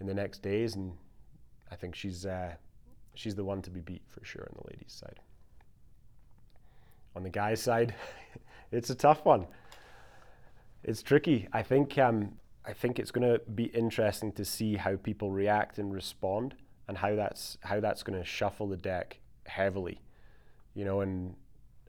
in 0.00 0.06
the 0.06 0.14
next 0.14 0.42
days, 0.42 0.74
and 0.74 0.92
I 1.70 1.76
think 1.76 1.94
she's 1.94 2.26
uh, 2.26 2.54
she's 3.14 3.34
the 3.34 3.44
one 3.44 3.62
to 3.62 3.70
be 3.70 3.80
beat 3.80 4.02
for 4.08 4.24
sure 4.24 4.46
on 4.50 4.56
the 4.62 4.70
ladies' 4.72 4.92
side. 4.92 5.20
On 7.16 7.22
the 7.22 7.30
guys' 7.30 7.62
side, 7.62 7.94
it's 8.72 8.90
a 8.90 8.94
tough 8.94 9.24
one. 9.24 9.46
It's 10.84 11.02
tricky. 11.02 11.48
I 11.52 11.62
think 11.62 11.96
um, 11.98 12.32
I 12.64 12.72
think 12.72 12.98
it's 12.98 13.10
going 13.10 13.28
to 13.28 13.40
be 13.50 13.64
interesting 13.64 14.32
to 14.32 14.44
see 14.44 14.76
how 14.76 14.96
people 14.96 15.30
react 15.30 15.78
and 15.78 15.92
respond, 15.92 16.54
and 16.88 16.98
how 16.98 17.16
that's 17.16 17.58
how 17.62 17.80
that's 17.80 18.02
going 18.02 18.18
to 18.18 18.24
shuffle 18.24 18.68
the 18.68 18.76
deck 18.76 19.18
heavily. 19.46 20.00
You 20.74 20.84
know, 20.84 21.00
and 21.00 21.34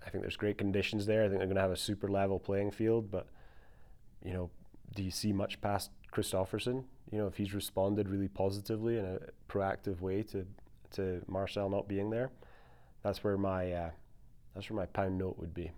I 0.05 0.09
think 0.09 0.23
there's 0.23 0.35
great 0.35 0.57
conditions 0.57 1.05
there. 1.05 1.23
I 1.23 1.27
think 1.27 1.39
they're 1.39 1.47
going 1.47 1.55
to 1.55 1.61
have 1.61 1.71
a 1.71 1.77
super 1.77 2.07
level 2.07 2.39
playing 2.39 2.71
field, 2.71 3.11
but 3.11 3.27
you 4.23 4.33
know, 4.33 4.49
do 4.95 5.03
you 5.03 5.11
see 5.11 5.31
much 5.31 5.61
past 5.61 5.91
Kristoffersen? 6.11 6.83
You 7.11 7.19
know, 7.19 7.27
if 7.27 7.37
he's 7.37 7.53
responded 7.53 8.09
really 8.09 8.27
positively 8.27 8.97
in 8.97 9.05
a 9.05 9.19
proactive 9.51 10.01
way 10.01 10.23
to 10.23 10.45
to 10.91 11.21
Marcel 11.27 11.69
not 11.69 11.87
being 11.87 12.09
there, 12.09 12.31
that's 13.03 13.23
where 13.23 13.37
my 13.37 13.71
uh, 13.71 13.89
that's 14.55 14.69
where 14.69 14.77
my 14.77 14.85
pound 14.87 15.17
note 15.17 15.37
would 15.37 15.53
be. 15.53 15.71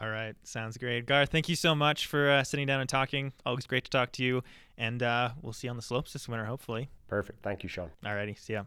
All 0.00 0.08
right, 0.08 0.34
sounds 0.44 0.76
great, 0.76 1.06
Gar. 1.06 1.26
Thank 1.26 1.48
you 1.48 1.56
so 1.56 1.74
much 1.74 2.06
for 2.06 2.30
uh, 2.30 2.44
sitting 2.44 2.66
down 2.66 2.80
and 2.80 2.88
talking. 2.88 3.32
Always 3.44 3.66
great 3.66 3.84
to 3.84 3.90
talk 3.90 4.12
to 4.12 4.22
you, 4.22 4.42
and 4.76 5.02
uh, 5.02 5.30
we'll 5.42 5.52
see 5.52 5.66
you 5.66 5.70
on 5.70 5.76
the 5.76 5.82
slopes 5.82 6.12
this 6.12 6.28
winter, 6.28 6.44
hopefully. 6.44 6.88
Perfect. 7.08 7.42
Thank 7.42 7.62
you, 7.62 7.68
Sean. 7.68 7.90
All 8.04 8.14
righty, 8.14 8.34
see 8.34 8.54
ya. 8.54 8.64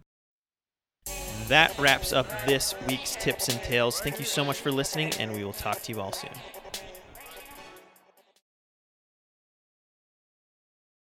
That 1.47 1.78
wraps 1.80 2.13
up 2.13 2.28
this 2.45 2.76
week's 2.88 3.15
tips 3.15 3.47
and 3.49 3.61
tales. 3.63 3.99
Thank 3.99 4.19
you 4.19 4.26
so 4.26 4.45
much 4.45 4.59
for 4.59 4.72
listening, 4.72 5.13
and 5.19 5.34
we 5.34 5.43
will 5.43 5.53
talk 5.53 5.82
to 5.84 5.91
you 5.91 5.99
all 5.99 6.11
soon. 6.11 6.32